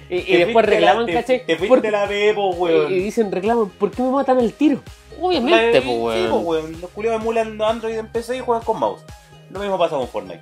[0.08, 1.44] Y, y después reclaman, la- ¿cachai?
[1.44, 2.88] Te, te la bebo, y weón.
[2.88, 4.80] dicen, reclaman, ¿por qué me matan al tiro?
[5.20, 6.30] Obviamente, pues, sí, weón.
[6.30, 6.80] po, weón.
[6.80, 9.02] Los culeados emulan Android en PC y juegan con mouse.
[9.50, 10.40] Lo mismo pasa con Fortnite.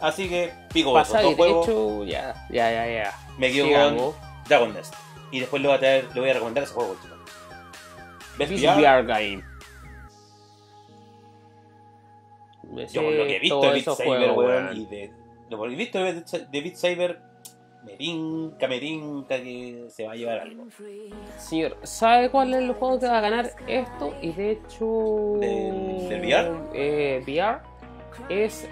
[0.00, 3.14] Así que, pico Pasa y juegos, hecho, ya, ya, ya, ya.
[3.38, 4.14] me quedo con
[4.48, 4.92] Dragon Nest.
[5.30, 7.18] Y después le voy a, traer, le voy a recomendar ese juego, chicos.
[8.38, 9.44] VR Game.
[12.68, 15.10] Me Yo por lo que he visto de Beat Saber, weón, y de
[15.50, 17.18] lo que he visto de, Beat Saber,
[17.84, 20.64] me tinca, me tinca que se va a llevar algo.
[21.38, 24.14] Señor, ¿sabe cuál es el juego que va a ganar esto?
[24.20, 25.36] Y de hecho.
[25.40, 26.50] ¿Del- del VR?
[26.74, 27.60] Eh, VR
[28.28, 28.68] es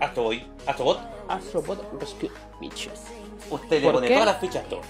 [0.00, 2.30] Astro Boy, Astro Bot, Astrobot Rescue
[2.60, 2.94] Mission.
[3.50, 4.14] usted le ¿Por pone qué?
[4.14, 4.80] todas las fichas a todo.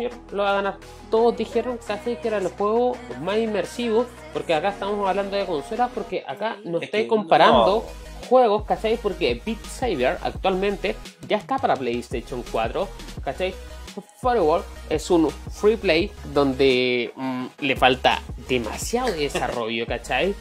[0.00, 0.76] Señor, lo va a ganar.
[1.10, 5.90] Todos dijeron casi que era el juego más inmersivo, porque acá estamos hablando de consolas,
[5.94, 7.84] porque acá no Es estoy que comparando
[8.28, 8.96] juegos, ¿cachai?
[8.96, 10.96] Porque Beat Saber actualmente
[11.28, 12.88] ya está para PlayStation 4,
[13.22, 13.54] ¿cachai?
[14.22, 20.34] Firewall es un free play donde mm, le falta demasiado desarrollo, ¿cachai?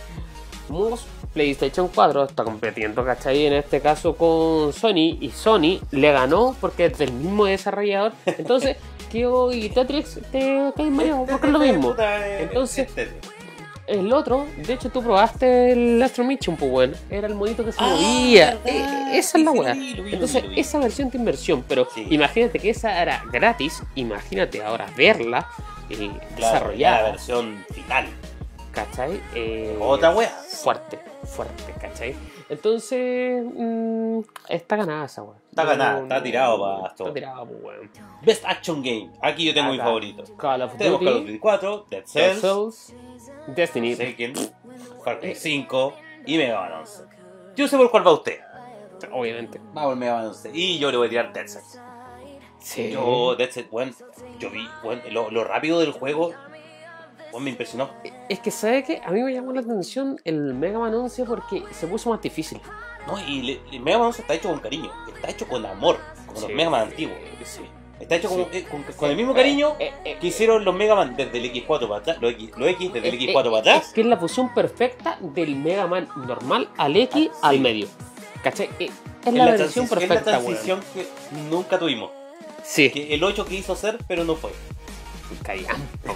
[0.69, 1.01] Mus
[1.33, 3.45] PlayStation 4 está compitiendo, ¿cachai?
[3.45, 8.13] En este caso con Sony y Sony le ganó porque es del mismo desarrollador.
[8.25, 8.77] Entonces,
[9.13, 11.95] Y Tetris te caen Mario porque es lo mismo.
[11.99, 13.09] Eh, Entonces- este-
[13.87, 17.71] El otro, de hecho, tú probaste el Astro Mission, pues bueno, era el monito que
[17.71, 18.59] se Ah, movía.
[18.63, 18.85] Eh,
[19.17, 19.73] esa es la weá.
[19.73, 20.59] vi, Entonces, vi.
[20.59, 22.05] esa versión de inversión, pero Sí.
[22.11, 25.47] imagínate que esa era gratis, imagínate ahora verla
[25.89, 28.05] eh, la desarrollada, versión final.
[28.71, 29.19] ¿cachai?
[29.33, 30.29] Eh, Otra wea.
[30.29, 32.13] Fuerte, fuerte, ¿cachai?
[32.49, 34.19] Entonces, mm,
[34.49, 35.35] está ganada esa weá.
[35.49, 37.03] Está No, ganada, no, está tirado no, pa' esto.
[37.03, 37.91] Está tirado, pues weón.
[38.23, 39.11] Best Action Game.
[39.21, 40.23] Aquí yo tengo mi Acá, favorito.
[40.37, 42.93] Call of Tenemos Call of Duty, Duty 4, Dead Dead Cells, Cells,
[43.55, 43.95] Destiny.
[43.95, 44.33] Tekken,
[45.03, 45.35] Far Cry Eh.
[45.35, 45.93] 5
[46.25, 47.03] y Mega Man 11.
[47.55, 48.39] Yo sé por cuál va usted.
[49.11, 49.59] Obviamente.
[49.77, 50.49] Va por Mega Man 11.
[50.53, 51.79] Y yo le voy a tirar Dead Cells.
[52.57, 52.91] Sí.
[52.91, 53.93] Yo, Dead Cells, bueno,
[54.39, 56.33] yo vi bueno, lo, lo rápido del juego.
[57.31, 57.89] Bueno, me impresionó.
[58.29, 59.01] Es que, ¿sabe qué?
[59.05, 62.59] A mí me llamó la atención el Mega Man 11 porque se puso más difícil.
[63.07, 64.91] No, y le- le- Mega Man 11 está hecho con cariño.
[65.15, 65.97] Está hecho con amor.
[66.27, 66.53] Como los Sí.
[66.55, 67.17] Mega Man antiguos.
[67.43, 67.61] Sí.
[67.99, 68.45] Está hecho Sí.
[68.53, 71.45] eh, con, con el mismo cariño Eh, eh, que hicieron los Mega Man desde el
[71.51, 72.17] X4 para atrás.
[72.21, 73.87] Los X, los X desde el eh, X4 eh, para atrás.
[73.87, 77.61] Es que es la fusión perfecta del Mega Man normal al X Ah, al sí.
[77.61, 77.87] medio.
[78.43, 78.67] ¿Cachai?
[78.79, 78.91] Eh, es
[79.27, 81.07] Es la, la, versión transi- es la perfecta, transición que
[81.49, 82.11] nunca tuvimos.
[82.63, 82.89] Sí.
[82.91, 84.51] Que el 8 quiso hacer, pero no fue.
[85.37, 86.13] Callampa.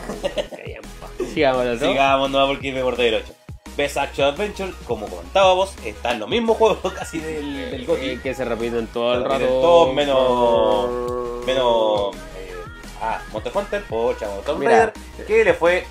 [0.49, 1.07] Callampa.
[1.33, 1.77] Sigamos, ¿no?
[1.79, 3.33] Sigamos nomás porque me acordé del 8.
[3.75, 8.05] Best Action Adventure, como comentábamos, están los mismos juegos casi del, del GOTY.
[8.09, 9.61] Eh, que se repiten todo Se el repiten rato.
[9.61, 12.15] todos menos- Menos.
[12.37, 12.53] eh,
[13.01, 14.61] ah, Monster Hunter, pocha, Tomb.
[14.63, 14.93] Raider,
[15.25, 15.85] que le fue.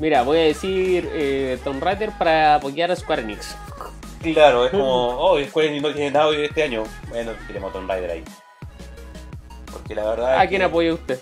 [0.00, 3.54] Mira, voy a decir eh, Tomb Raider para apoyar a Square Enix.
[4.22, 5.10] Claro, es como.
[5.20, 6.84] Oh, Square Enix no tiene nada este año.
[7.08, 8.24] Bueno, tenemos Tomb Raider ahí.
[9.72, 10.38] Porque la verdad.
[10.38, 11.20] ¿A es quién que apoya usted?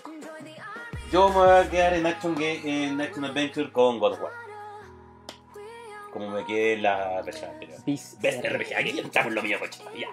[1.11, 4.33] Yo me voy a quedar en Action, Game, en Action Adventure con God of War.
[6.13, 7.79] Como me quedé en la versión anterior.
[8.21, 9.81] Best RPG, aquí estamos lo mío, coche.
[9.99, 10.09] Ya.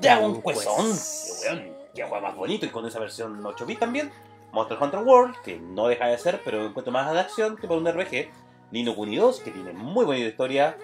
[0.00, 0.78] Dragon Quest Quest.
[0.78, 1.74] 11, weón.
[1.94, 4.10] Ya juega más bonito y con esa versión 8 bit también.
[4.52, 7.78] Monster Hunter World, que no deja de ser, pero encuentro más de acción que para
[7.80, 8.30] un RPG.
[8.70, 10.76] Nino Kuni 2, que tiene muy bonita historia,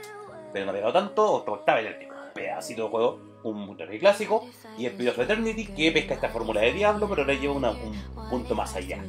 [0.53, 1.33] pero no ha pegado tanto.
[1.33, 4.47] Octava Eléctrico, pedacito de juego, un RPG clásico.
[4.79, 8.29] Y Spirit of Eternity, que pesca esta fórmula de Diablo, pero le lleva una- un
[8.31, 9.03] punto más allá.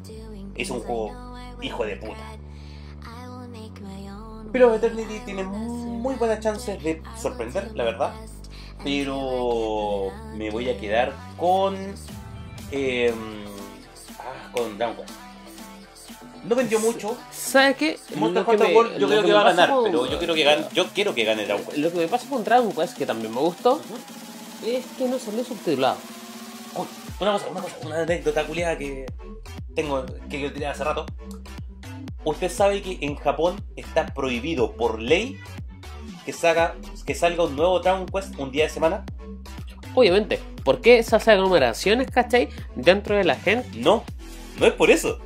[0.56, 2.18] Es un juego hijo de puta.
[4.54, 8.14] Of Eternity tiene muy buenas chances de sorprender, la verdad.
[8.84, 11.76] Pero me voy a quedar con.
[12.72, 13.14] eh,
[14.20, 15.10] ah, con Dragon Quest.
[16.44, 17.16] No vendió mucho.
[17.32, 18.00] ¿Sabes qué?
[18.16, 20.44] Monster Hunter me- World yo creo que, va a ganar, con- pero yo quiero que
[20.44, 21.78] gane, yo quiero que gane Dragon Quest.
[21.78, 23.80] Lo que me pasa con Dragon Quest, que también me gustó,
[24.66, 25.98] es que no salió subtitulado.
[26.76, 26.88] Uy,
[27.20, 29.06] una cosa, una cosa, una anécdota culiada que
[29.76, 31.06] tengo que quiero tirar hace rato.
[32.24, 35.40] Usted sabe que en Japón está prohibido por ley
[36.26, 36.76] que salga,
[37.06, 39.06] que salga un nuevo Dragon Quest un día de semana.
[39.96, 42.50] Obviamente, ¿por qué esas aglomeraciones, cachai?
[42.76, 43.68] Dentro de la gente.
[43.80, 44.04] No,
[44.60, 45.20] no es por eso.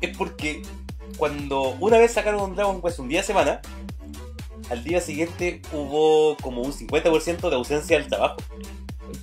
[0.00, 0.62] Es porque
[1.16, 3.60] cuando una vez sacaron un Dragon Quest un día de semana,
[4.70, 8.36] al día siguiente hubo como un 50% de ausencia del trabajo.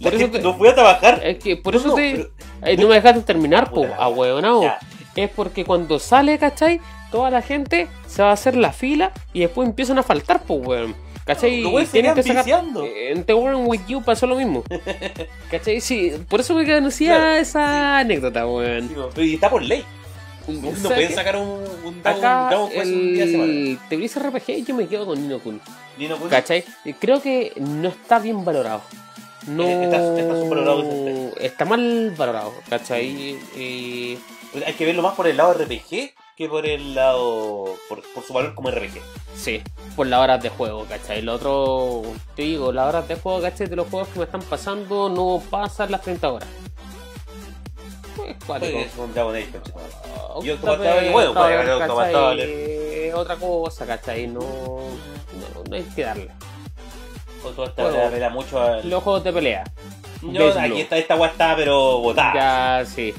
[0.02, 1.22] Por eso te- no fue a trabajar.
[1.24, 2.11] Es que por No, eso no, te.
[2.11, 2.30] pero-
[2.72, 4.10] eh, no me dejaste terminar, po, a.
[4.61, 4.80] Ya.
[5.16, 6.80] Es porque cuando sale, ¿cachai?
[7.11, 10.60] Toda la gente se va a hacer la fila y después empiezan a faltar, pues,
[10.66, 10.95] weón.
[11.26, 11.64] ¿Cachai?
[11.64, 12.45] Güeyes Tienen que sacar.
[12.84, 14.64] Eh, En The World With You pasó lo mismo.
[15.52, 15.80] ¿Cachai?
[15.82, 18.88] Sí, por eso me conocía Claro, esa anécdota, weón.
[18.88, 19.84] Digo, pero y está por ley.
[20.48, 24.74] No ¿Sabes pueden sacar un, un Dragon, Acá, Quest un día el Tebris RPG, yo
[24.74, 25.61] me quedo con Nino Kun.
[25.98, 26.64] Ni no pueden- ¿Cachai?
[26.99, 28.82] Creo que no está bien valorado.
[29.48, 29.64] No.
[29.64, 30.34] Eh, está- está
[31.40, 33.07] Está mal valorado, ¿cachai?
[33.56, 34.20] Y.
[34.66, 37.66] Hay que verlo más por el lado RPG que por el lado.
[37.88, 38.99] por, por su valor como RPG.
[39.36, 39.61] Sí,
[39.95, 41.22] por las horas de juego, ¿cachai?
[41.22, 42.02] Lo otro,
[42.36, 43.68] te digo, las horas de juego, ¿cachai?
[43.68, 46.49] De los juegos que me están pasando no pasan las 30 horas.
[48.28, 48.80] Es cuático.
[48.80, 48.91] Es
[53.16, 54.28] Otra cosa, ¿cachai?
[54.28, 56.32] No, no, no hay que darle.
[57.41, 57.66] Juego.
[57.91, 58.90] le apela mucho al.
[58.90, 59.64] Los juegos de pelea.
[60.22, 62.34] Yo, aquí está esta weá está, pero botada.
[62.84, 63.14] Ya, sí.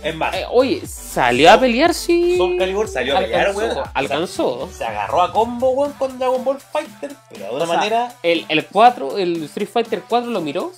[0.00, 2.36] Es más, Eh, oye, ¿salió a pelear sí?
[2.36, 3.88] Soul Calibur salió a pelear, alcanzó, weón.
[3.94, 4.68] alcanzó.
[4.72, 8.14] Se agarró a combo, weón, con Dragon Ball Fighter, pero de una O sea, manera.
[8.22, 10.70] El, el 4, el Street Fighter 4 lo miró.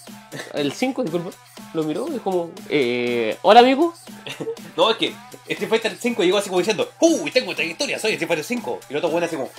[0.54, 1.30] El 5, disculpa.
[1.74, 3.96] Lo miró y como, eh, hola amigos.
[4.76, 5.12] No, es que
[5.48, 7.98] Street Fighter 5 llegó así como diciendo, ¡Uy, tengo trayectoria!
[7.98, 8.80] Soy Street Fighter 5.
[8.88, 9.50] Y el otro weón así como,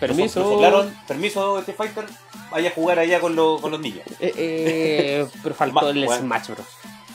[0.00, 0.60] Permiso.
[0.60, 2.04] Nos permiso Street Fighter,
[2.50, 4.02] vaya a jugar allá con, los- con los niños.
[4.20, 6.22] Eh, eh, pero faltó el bueno.
[6.22, 6.66] Smash Bros.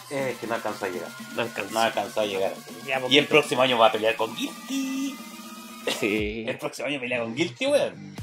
[0.10, 1.10] Es que no alcanzó a llegar.
[1.36, 1.72] No alcanzó.
[1.74, 2.54] No alcanzó a llegar.
[2.86, 5.16] Ya, Y el próximo año va a pelear con Guilty.
[6.00, 6.46] Sí.
[6.48, 8.16] El próximo año pelea con Guilty, weón.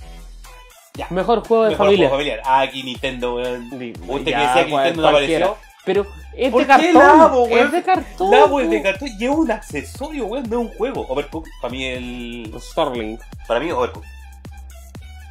[1.10, 2.08] Mejor juego de Mejor familia.
[2.08, 2.42] juego familiar.
[2.44, 3.64] Ah, aquí Nintendo, weón.
[3.72, 5.56] Usted que ya, decía que Nintendo no apareció.
[5.88, 6.06] Pero
[6.36, 7.18] es ¿Por de qué cartón.
[7.18, 7.66] Labo, weón?
[7.66, 8.30] es de cartón.
[8.30, 11.06] Labo es de cartón y es un accesorio, weón, no es un juego.
[11.08, 12.54] Overcook, para mí el.
[12.60, 13.20] Starlink.
[13.46, 14.04] Para mí, Overcook.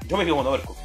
[0.07, 0.75] Yo me quedo con Overcook.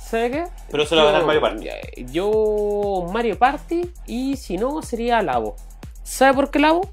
[0.00, 0.44] ¿Sabe qué?
[0.70, 1.68] Pero se lo va a ganar Mario Party.
[2.12, 5.56] Yo Mario Party y si no sería Labo.
[6.04, 6.88] ¿Sabe por qué Labo?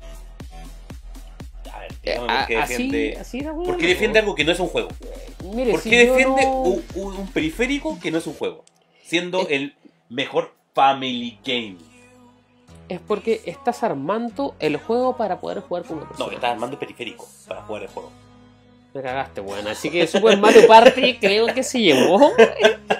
[1.72, 3.18] A ver, Eh, dígame por qué así, defiende.
[3.22, 3.69] así era bueno.
[3.72, 4.89] ¿Por qué defiende algo que no es un juego?
[5.53, 8.64] Mire, ¿Por si qué defiende no- un, un- un periférico que no es un juego?
[9.03, 9.76] Siendo Es- el
[10.10, 11.77] mejor family game.
[12.89, 16.34] Es porque estás armando el juego para poder jugar con una No, persona.
[16.35, 18.11] estás armando periférico para jugar el juego.
[18.93, 19.68] Me cagaste, weón.
[19.68, 22.31] Así que Super Mario Party creo que se llevó.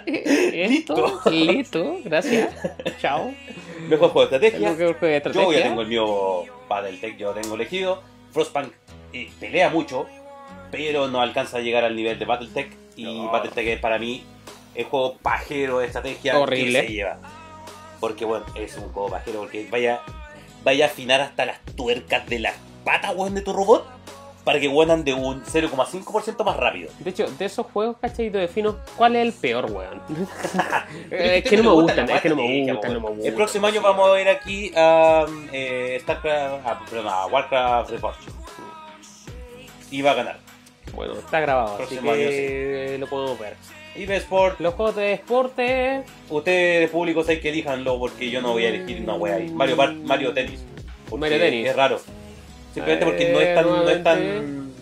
[0.06, 1.22] Esto.
[1.30, 1.98] Listo.
[2.04, 2.54] Gracias.
[3.00, 3.32] Chao.
[3.88, 4.76] Mejor juego de Es estrategia.
[4.76, 8.02] juego de Yo ya tengo el mío Battletech, yo lo tengo elegido.
[8.32, 8.72] Frostpunk
[9.12, 10.08] eh, pelea mucho,
[10.72, 12.72] pero no alcanza a llegar al nivel de Battletech.
[12.96, 13.30] Y No.
[13.32, 14.24] Battletech es para mí
[14.74, 16.82] el juego pajero de estrategia Horrible.
[16.82, 17.18] que se lleva.
[18.04, 20.02] Porque bueno, es un juego pajero, porque vaya,
[20.62, 22.54] vaya a afinar hasta las tuercas de las
[22.84, 23.88] patas, weón, de tu robot.
[24.44, 26.92] Para que weonan de un 0,5% más rápido.
[27.00, 28.30] De hecho, de esos juegos, ¿cachai?
[28.30, 30.02] Te defino cuál es el peor, weón.
[31.10, 33.06] Pero es a que no me gusta gustan, es que no me gustan, no me
[33.06, 33.16] weón.
[33.16, 33.26] gustan.
[33.26, 38.34] El próximo año vamos a ver aquí a eh, Starcraft, ah, perdón, a Warcraft Reforged.
[39.92, 40.40] Y va a ganar.
[40.94, 43.56] Bueno, está grabado, así Próximo año, que lo podemos ver.
[43.96, 46.04] Y de Sport, Los juegos de deporte.
[46.30, 49.50] ustedes públicos hay que elijanlo porque yo no voy a elegir una wea ahí.
[49.52, 50.64] Mario, Bar- Mario Tennis.
[51.10, 51.68] Porque Mario Tennis.
[51.68, 52.00] Es raro.
[52.74, 53.66] Simplemente porque no es tan.
[53.68, 54.74] No es tan.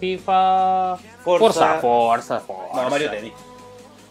[0.00, 0.96] FIFA.
[1.24, 1.24] Forza.
[1.24, 2.82] Forza, Forza, Forza.
[2.82, 3.32] no, Mario Tennis.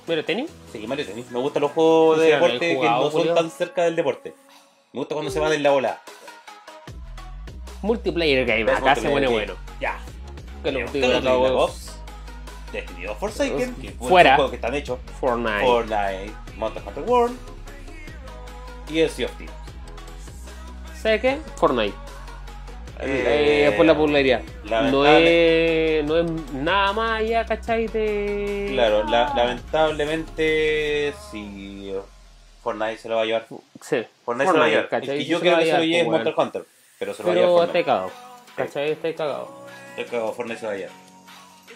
[0.07, 0.49] ¿Mario Tenis?
[0.71, 1.29] Sí, Mario Tennis.
[1.29, 3.33] Me gustan los juegos de deporte que no son Julio.
[3.35, 4.33] tan cerca del deporte.
[4.93, 6.01] Me gusta cuando se van en la bola.
[7.83, 9.53] Multiplayer game, acá se pone bueno.
[9.79, 9.99] Ya.
[10.63, 10.79] Que lo
[12.73, 12.97] Call of digo Duty de Black todos.
[12.97, 14.29] Ops, Destiny 2 Forsaken, que fue Fuera.
[14.31, 14.99] un juego que están hechos.
[15.19, 15.65] Fortnite.
[15.65, 17.37] Fortnite, Monster Hunter World
[18.89, 19.55] y el Sea of Thieves.
[21.01, 21.37] ¿Sabes qué?
[21.55, 21.95] Fortnite.
[22.99, 24.41] Eh, Eh, por la popularidad.
[24.63, 27.87] No es, no es nada más allá, ¿cachai?
[27.87, 28.69] De...
[28.71, 31.93] Claro, la- lamentablemente si
[32.61, 33.45] Fortnite se lo va a llevar.
[33.81, 34.05] Sí.
[34.23, 34.87] Fortnite, se lo va a llevar.
[34.91, 36.65] El que Sí yo creo que se lo lleve es llevar, Monster pues, Hunter,
[36.99, 38.11] pero se lo va a llevar Pero estáis cagado.
[38.55, 38.91] ¿Cachai?
[38.91, 39.49] Estáis cagado.
[39.95, 41.02] Creo que Fortnite se lo va a llevar.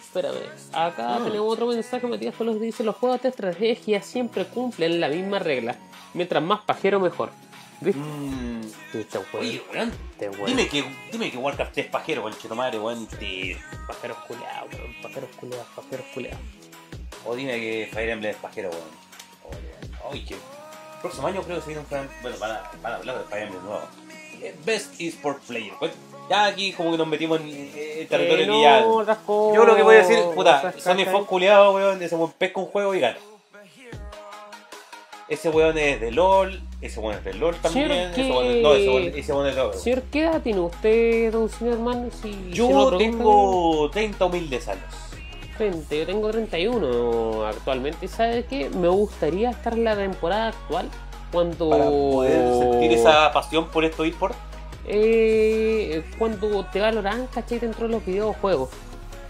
[0.08, 0.38] Espérame,
[0.72, 1.24] acá Mm.
[1.24, 5.76] tenemos otro mensaje, Matías Solos dice, los juegos de estrategia siempre cumplen la misma regla.
[6.14, 7.30] Mientras más pajero, mejor.
[7.80, 8.00] ¿Viste?
[8.00, 8.60] Mm,
[8.94, 10.46] Este Oye, weón, este weón.
[10.46, 13.06] dime que, dime que Warcraft 3 pajero, conchito madre, weón.
[13.06, 13.56] te-
[13.86, 14.94] Pajeros culeados, weón.
[15.02, 16.40] Pajeros culeados, pajeros culeados.
[17.26, 18.82] O dime que Fire Emblem es pajero, weón.
[19.44, 20.36] Oye, Oye, que.
[21.02, 23.24] Próximo año creo que se viene un Fire Bueno, van a, van a hablar de
[23.26, 23.82] Fire Emblem nuevo.
[24.40, 25.74] Eh, Best Esport Player.
[25.78, 25.92] Pues,
[26.28, 28.84] ya aquí como que nos metimos en el territorio Eh, que ya.
[28.86, 31.04] otras cosas, Yo lo que voy a decir, puta, Sony.
[31.10, 33.16] Fox culiado, weón, ese weón pesca un juego y gana.
[35.28, 38.72] Ese weón es de LOL, ese weón es de LOL también, ese weón es, no,
[38.74, 39.74] ese weón, ese weón es de LOL.
[39.74, 42.08] Señor, ¿qué edad tiene usted, don señor hermano?
[42.10, 44.84] Si, si no Yo tengo 30 humildes años.
[45.58, 48.06] 30, yo tengo 31 actualmente.
[48.06, 48.70] ¿Y ¿Sabe qué?
[48.70, 50.88] Me gustaría estar en la temporada actual
[51.32, 51.68] cuando...
[51.70, 54.34] Para poder sentir esa pasión por esto eSport.
[54.88, 57.58] Eh, cuando te valoran, ¿cachai?
[57.58, 58.70] Dentro de los videojuegos.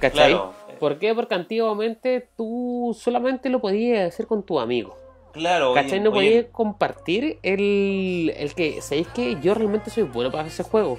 [0.01, 0.31] ¿Cachai?
[0.31, 0.55] Claro.
[0.79, 1.15] ¿Por qué?
[1.15, 4.95] Porque antiguamente tú solamente lo podías hacer con tus amigos.
[5.33, 5.95] Claro, ¿Cachai?
[5.95, 10.47] oye, No oye, podías compartir el, el que, ¿sabéis que yo realmente soy bueno para
[10.49, 10.99] ese juego?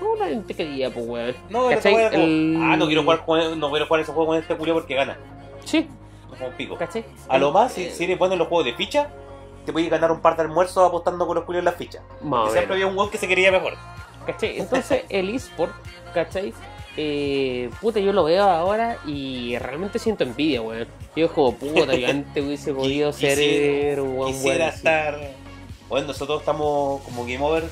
[0.00, 1.34] No, la gente quería, pues, weón.
[1.50, 4.94] No, Ah, no quiero jugar con, no quiero jugar ese juego con este culio porque
[4.94, 5.18] gana.
[5.64, 5.86] Sí,
[6.30, 6.76] Como pico.
[6.76, 7.04] ¿cachai?
[7.28, 9.08] A lo más, si, Eh, si eres bueno en los juegos de ficha,
[9.68, 12.00] te puedes ganar un par de almuerzos apostando con los culios en las fichas.
[12.22, 13.74] Y siempre había un weón que se quería mejor.
[14.24, 14.58] ¿Cachai?
[14.60, 15.72] Entonces el eSport,
[16.14, 16.54] ¿cachai?
[16.96, 20.88] Eh, puta, yo lo veo ahora y realmente siento envidia, weón.
[21.14, 24.74] Yo es como, puta, yo antes hubiese podido ser Quisiera- un buen Quisiera weón.
[24.74, 25.18] estar.
[25.90, 27.64] Bueno, nosotros estamos como Game Over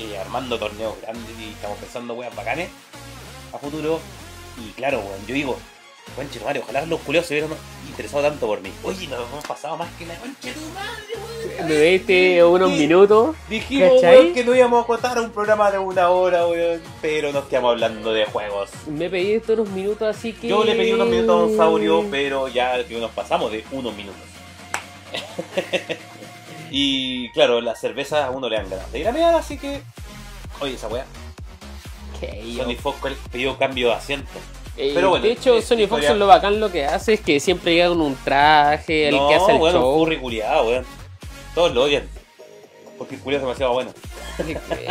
[0.00, 2.68] eh, armando torneos grandes y estamos pensando weas bacanes
[3.54, 4.00] a futuro.
[4.62, 5.56] Y claro, weón, yo digo,
[6.14, 7.58] conche tu madre, ojalá los culios se hubieran
[7.88, 8.70] interesado tanto por mí.
[8.84, 11.68] Oye, nos hemos pasado más que la concha de tu madre, weón.
[11.68, 13.36] me diste unos minutos.
[13.48, 17.72] Dijimos, que no íbamos a contar un programa de una hora, weón, pero nos quedamos
[17.72, 18.70] hablando de juegos.
[18.86, 20.48] Me pediste unos minutos, así que.
[20.48, 23.94] Yo le pedí unos minutos a Don Saurio, pero ya que nos pasamos de unos
[23.96, 24.22] minutos.
[26.70, 29.80] y claro, las cervezas a uno le dan ganas de ir a mirar, así que.
[30.60, 31.04] Oye, esa weá.
[32.56, 32.98] Sony Fox
[33.30, 34.30] pidió cambio de asiento.
[34.78, 37.20] Eh, pero bueno, de hecho, es Sony Fox historia- lo bacán lo que hace es
[37.20, 40.20] que siempre llega con un traje, el no, que hace el bueno, show.
[40.20, 40.86] culiado, weón.
[41.54, 42.08] Todos lo odian.
[42.96, 43.90] Porque el culiado es demasiado bueno.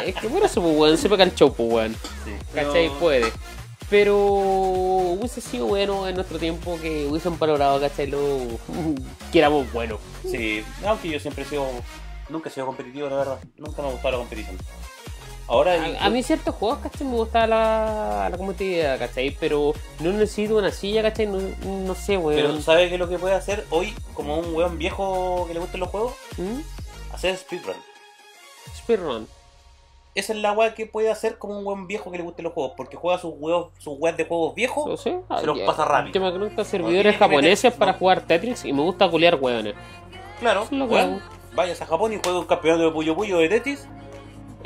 [0.06, 1.96] Es que por eso, pues, weón, se pega el show, pues, weón.
[2.26, 2.32] Sí.
[2.54, 2.90] ¿Cachai?
[3.00, 3.32] Puede.
[3.90, 8.08] Pero hubiese sido bueno en nuestro tiempo que hubiesen valorado, ¿cachai?
[8.08, 8.20] Lo
[9.32, 10.00] que éramos buenos.
[10.30, 11.66] Sí, aunque yo siempre he sido.
[12.28, 13.40] Nunca he sido competitivo, la verdad.
[13.56, 14.58] Nunca me ha gustado la competición.
[15.48, 15.74] Ahora.
[16.02, 17.08] A, a mí ciertos juegos, ¿cachai?
[17.08, 19.32] Me gusta la, la competitividad, ¿cachai?
[19.40, 21.26] Pero no necesito una silla, ¿cachai?
[21.28, 22.62] No, no sé, Pero weón.
[22.62, 25.80] ¿sabes qué es lo que puede hacer hoy, como un weón viejo que le gusten
[25.80, 26.14] los juegos?
[26.38, 26.60] ¿Mm?
[27.14, 27.76] Hacer speedrun.
[28.76, 29.28] Speedrun.
[30.16, 32.54] Esa es la weá que puede hacer como un weón viejo que le gusten los
[32.54, 35.00] juegos, porque juega sus huevos, sus weas de juegos viejos.
[35.02, 35.12] Se
[35.46, 36.14] los pasa rápido.
[36.14, 37.98] Yo me tiene servidores japoneses meter- para no.
[38.00, 39.76] jugar Tetris y me gusta culiar weones.
[40.40, 41.22] Claro, es lo que weón, hago.
[41.56, 43.88] vayas a Japón y juegas un campeonato de Puyo Puyo de Tetris,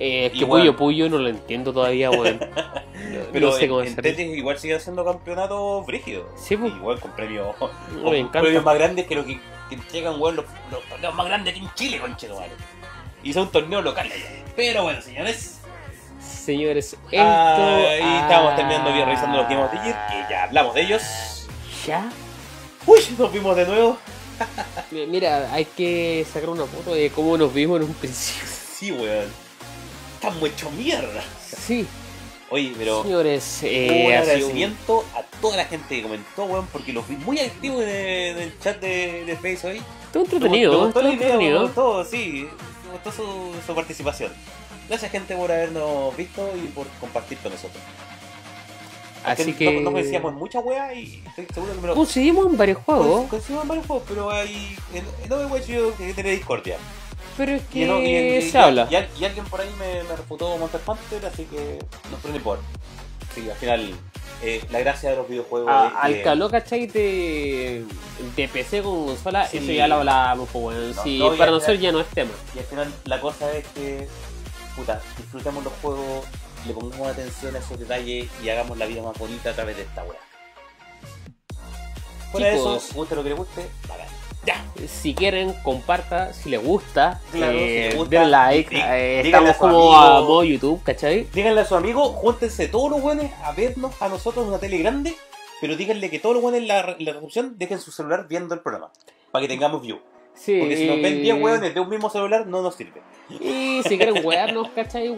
[0.03, 0.61] Eh, es que Igual.
[0.61, 2.39] Puyo Puyo no lo entiendo todavía, weón.
[3.11, 4.03] No- pero no sé en, cómo en hacer.
[4.03, 6.25] Tetris igual sigue haciendo campeonatos brígidos.
[6.37, 6.73] Sí, pues.
[6.73, 7.69] Igual con premios, con
[8.31, 11.63] premios más grandes que lo que, que entregan weón, los, los torneos más grandes aquí
[11.63, 12.53] en Chile, conchero, vale.
[13.23, 14.13] Y son torneos locales.
[14.55, 15.59] Pero bueno, señores.
[16.19, 16.99] Señores, esto.
[17.11, 20.81] Ahí ah, estamos terminando bien revisando los Game of the Year, que ya hablamos de
[20.81, 21.47] ellos.
[21.85, 22.09] Ya.
[22.87, 23.97] Uy, nos vimos de nuevo.
[24.89, 28.47] Mi- Mira, hay que sacar una foto de cómo nos vimos en un principio.
[28.73, 29.50] Sí, weón.
[30.21, 31.23] Estamos hecho mierda.
[31.65, 31.87] Sí,
[32.51, 36.91] Oye, pero señores, un eh, un- agradecimiento a toda la gente que comentó, weón, porque
[36.93, 37.95] los vi muy activos en el,
[38.35, 39.81] en el chat de, de Face hoy.
[40.05, 41.61] Estuvo entretenido, Me estuvo me entretenido.
[41.63, 42.47] gustó, sí.
[42.85, 44.31] Me gustó su, su participación.
[44.89, 47.81] Gracias, gente, por habernos visto y por compartir con nosotros.
[49.23, 49.79] Así no, que.
[49.81, 51.95] no coincidíamos en mucha wea y estoy seguro que me lo.
[51.95, 54.75] Coincidimos en varios juegos, Coincidimos en varios juegos, pero hay.
[54.93, 56.77] En Overwatch yo que tiene discordia.
[57.45, 58.87] Pero es que y se y- habla.
[58.91, 61.79] Y, al- y alguien por ahí me, me refutó Monster Hunter, así que
[62.11, 62.59] no prende por.
[63.33, 63.93] Sí, al final,
[64.43, 66.85] eh, la gracia de los videojuegos A- es al calor, ¿cachai?
[66.85, 67.83] De,
[68.35, 69.57] de PC con consola, Sí.
[69.57, 70.79] eso ya lo hablábamos, pues bueno.
[70.93, 72.31] No, sí, no, para nosotros ya no es tema.
[72.55, 74.07] Y al final la cosa es que,
[74.75, 76.25] puta, disfrutemos los juegos,
[76.67, 79.81] le pongamos atención a esos detalles y hagamos la vida más bonita a través de
[79.83, 80.19] esta wea.
[82.31, 84.07] Fuera de eso, guste lo que le guste, bacán.
[84.45, 84.65] Ya.
[84.87, 88.75] Si quieren, comparta, si les gusta, Claro, eh, si les gusta, den like.
[88.75, 89.95] dí- eh, estamos a como amigo.
[89.95, 91.27] a modo YouTube, ¿cachai?
[91.33, 94.79] Díganle a su amigo, júntense todos los buenos a vernos a nosotros en una tele
[94.79, 95.15] grande,
[95.61, 98.55] pero díganle que todos los buenos en la, en la recepción dejen su celular viendo
[98.55, 98.91] el programa,
[99.31, 99.99] para que tengamos view.
[100.33, 100.57] Sí.
[100.59, 103.01] Porque si nos ven 10 hueones de un mismo celular, no nos sirve.
[103.29, 105.09] Y si quieren wearnos, ¿cachai?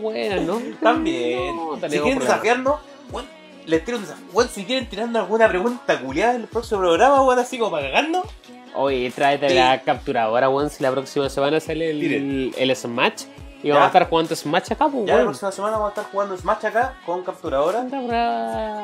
[0.81, 1.55] También.
[1.55, 2.79] No, si quieren desafiarnos,
[3.11, 3.25] weón,
[3.65, 4.25] les tiro un desafío.
[4.33, 7.87] Weón, si quieren tirarnos alguna pregunta culiada en el próximo programa, weón, así como para
[7.87, 8.25] cagarnos,
[8.75, 9.55] Oye, tráete Sí.
[9.55, 13.23] la capturadora, weón, si la próxima semana sale el, el Smash.
[13.61, 13.75] Y Ya.
[13.75, 16.35] vamos a estar jugando Smash acá, pues, ya la próxima semana vamos a estar jugando
[16.37, 17.81] Smash acá con capturadora.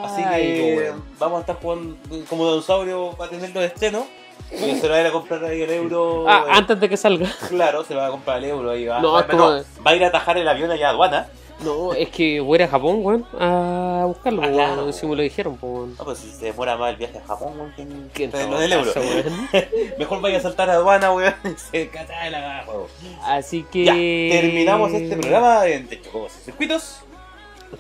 [0.06, 1.04] Así pues, que weón.
[1.20, 1.98] vamos a estar jugando
[2.30, 4.06] como dinosaurio para tenerlo de estreno.
[4.52, 6.26] Y se lo va a ir a comprar ahí el euro.
[6.28, 7.28] Ah, eh, antes de que salga.
[7.50, 9.00] Claro, se lo va a comprar el euro ahí va.
[9.00, 11.28] No, va, como- va a ir a atajar el avión allá a aduana.
[11.64, 14.94] No, es que voy a Japón, weón, a buscarlo, Ah, weón, claro.
[14.94, 15.96] si me lo dijeron, pues, weón.
[15.98, 18.92] No, pues si se demora más el viaje a Japón, weón, que lo del euro.
[18.96, 19.50] weón.
[20.00, 21.34] Mejor vaya a saltar a aduana, weón.
[21.72, 22.88] Se cacha de la gana, juego.
[23.24, 23.84] Así que.
[23.86, 23.94] Ya,
[24.42, 27.00] terminamos este programa en De Chocobos y Circuitos.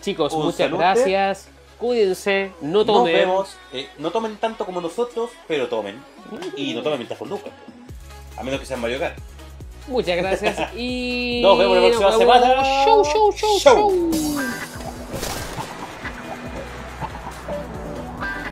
[0.02, 0.80] Chicos, Un muchas saludo.
[0.80, 1.48] gracias.
[1.80, 3.14] Cuídense, no Nos tomen.
[3.14, 3.56] vemos.
[3.72, 6.04] Eh, no tomen tanto como nosotros, pero tomen.
[6.58, 7.54] Y no tomen mientras conduzcan.
[8.38, 9.18] A menos que sean Mario Kart.
[9.88, 11.40] Muchas gracias y.
[11.42, 12.84] Nos vemos la próxima semana.
[12.86, 14.12] Show, show, show, Show.
[14.12, 14.79] show.